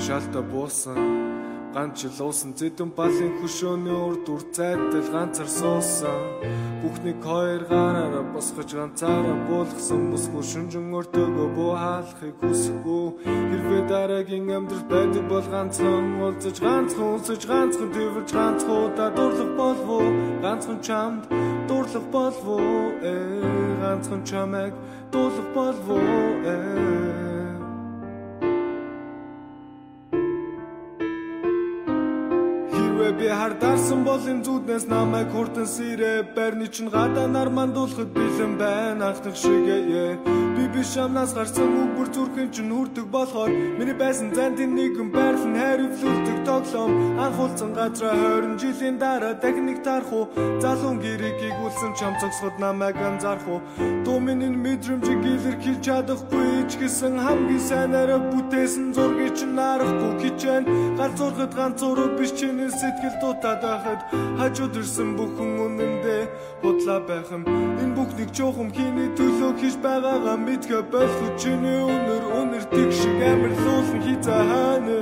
Шалтаа 0.00 0.40
буусан. 0.40 0.96
Ганц 1.74 2.00
жил 2.00 2.16
уусан 2.24 2.56
зэдэн 2.56 2.90
балын 2.96 3.32
хөшөөний 3.40 3.92
урд 3.92 4.24
үр 4.28 4.42
зайдал 4.56 5.08
ганцаар 5.12 5.48
суусан. 5.48 6.20
Бүхнийг 6.80 7.20
хоёр 7.24 7.62
гараараа 7.68 8.24
босгож 8.32 8.70
ганцаараа 8.76 9.36
буулгасан 9.48 10.12
бүсгүй 10.12 10.44
шүнжин 10.50 10.92
өртөөгөө 10.98 11.48
буу 11.56 11.72
хаалахыг 11.76 12.36
хүсэхгүй. 12.40 13.04
Хэрвээ 13.24 13.82
дараагийн 13.88 14.52
амьдрал 14.56 14.84
байдаг 14.92 15.24
бол 15.32 15.46
ганцхан 15.54 16.20
уулзаж 16.20 16.56
ганцхан 16.60 17.08
уулзаж 17.08 17.42
ганцхан 17.48 17.90
төвлж 17.92 18.30
ганцхан 18.36 18.78
удаа 18.86 19.10
дурлах 19.16 19.52
болов 19.60 19.88
уу? 19.96 20.08
Ганцхан 20.44 20.78
чамд 20.84 21.24
дурлах 21.72 22.06
болов 22.12 22.44
уу 22.44 22.92
э 23.10 23.14
ганцхан 23.82 24.20
чамайг 24.30 24.74
дуулах 25.12 25.48
болов 25.56 25.88
уу 25.88 26.28
э 26.52 27.12
би 33.18 33.28
хардаарсан 33.28 34.00
бол 34.08 34.22
энэ 34.32 34.44
зүуднээс 34.46 34.84
намайг 34.94 35.28
хурдан 35.34 35.66
сэрэ 35.76 36.12
барьны 36.36 36.66
чин 36.74 36.88
гадаа 36.88 37.26
нар 37.28 37.48
мандуулахад 37.58 38.08
бэлэн 38.16 38.52
байна. 38.62 39.10
Ахтах 39.10 39.36
шигээ 39.42 39.82
би 40.56 40.64
биш 40.74 40.96
амнаас 41.04 41.32
гарсан 41.34 41.70
үгээр 41.82 42.10
зүрхэн 42.14 42.48
чин 42.54 42.68
хүрдэг 42.72 43.06
болохоор 43.14 43.50
миний 43.78 43.96
байсан 44.02 44.28
зантын 44.36 44.74
нэгэн 44.76 45.08
байрлал 45.14 45.56
хайрлуулдаг 45.56 46.38
тоглоом. 46.48 46.92
Анхуулсан 47.24 47.70
газраа 47.78 48.14
20 48.14 48.60
жилийн 48.60 48.96
дараа 49.02 49.34
техник 49.44 49.78
тарах 49.86 50.12
уу 50.12 50.28
залуун 50.62 50.98
гэрийг 51.04 51.38
игүүлсэн 51.48 51.92
чам 51.98 52.14
цогсоход 52.20 52.56
намайг 52.64 52.96
анзаарах 53.08 53.48
уу 53.48 53.60
дуу 54.04 54.18
миний 54.26 54.52
мэдрэмжийг 54.64 55.22
илэрхийлж 55.32 55.82
чадахгүй 55.86 56.68
ч 56.70 56.72
гэсэн 56.82 57.14
хамгийн 57.24 57.66
сайнараа 57.70 58.20
бүтээсэн 58.30 58.92
зургийг 58.96 59.34
чин 59.38 59.52
нарахгүй 59.56 60.12
хичээн. 60.22 60.64
Гал 60.98 61.12
зурхад 61.18 61.52
ганц 61.58 61.80
зураг 61.80 62.12
биш 62.18 62.32
чиний 62.38 62.70
сэтгэл 62.70 63.16
дутаад 63.20 63.60
байхад 63.64 64.00
хажууд 64.38 64.74
ирсэн 64.80 65.10
бүхэн 65.16 65.50
үнэндээ 65.64 65.91
худлаа 66.62 67.00
байх 67.08 67.28
юм 67.34 67.42
энэ 67.82 67.94
бүхнийг 67.96 68.30
чухам 68.36 68.70
хийний 68.76 69.10
төлөө 69.18 69.52
хийж 69.60 69.76
байгаагаа 69.82 70.38
мэдхэ 70.46 70.78
болох 70.94 71.30
чиний 71.40 71.80
өнөр 71.90 72.24
өнөр 72.38 72.64
тэг 72.70 72.90
шиг 72.98 73.18
амарлуулан 73.30 74.00
хизээ 74.06 74.42
хаана 74.50 74.98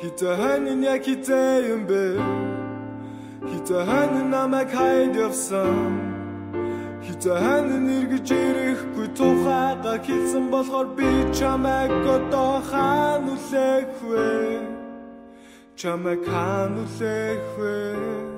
хизээ 0.00 0.34
хаана 0.40 0.72
яг 0.94 1.02
хизээ 1.04 1.68
юм 1.74 1.82
бэ? 1.88 2.04
Хизээ 3.50 3.82
хаана 3.88 4.22
намайг 4.32 4.70
хайд 4.72 5.14
явсан. 5.26 5.92
Хизээ 7.04 7.36
хаана 7.44 7.76
нэргэж 7.88 8.28
ирэхгүй 8.32 9.08
тухайга 9.18 9.94
хэлсэн 10.06 10.44
болохоор 10.52 10.88
би 10.96 11.08
чамайг 11.36 11.92
одоо 12.16 12.64
хаана 12.70 13.36
үлээх 13.36 13.92
вэ? 14.08 14.32
Чамайг 15.76 16.20
хаана 16.24 16.80
үлээх 16.86 17.46
вэ 17.60 18.37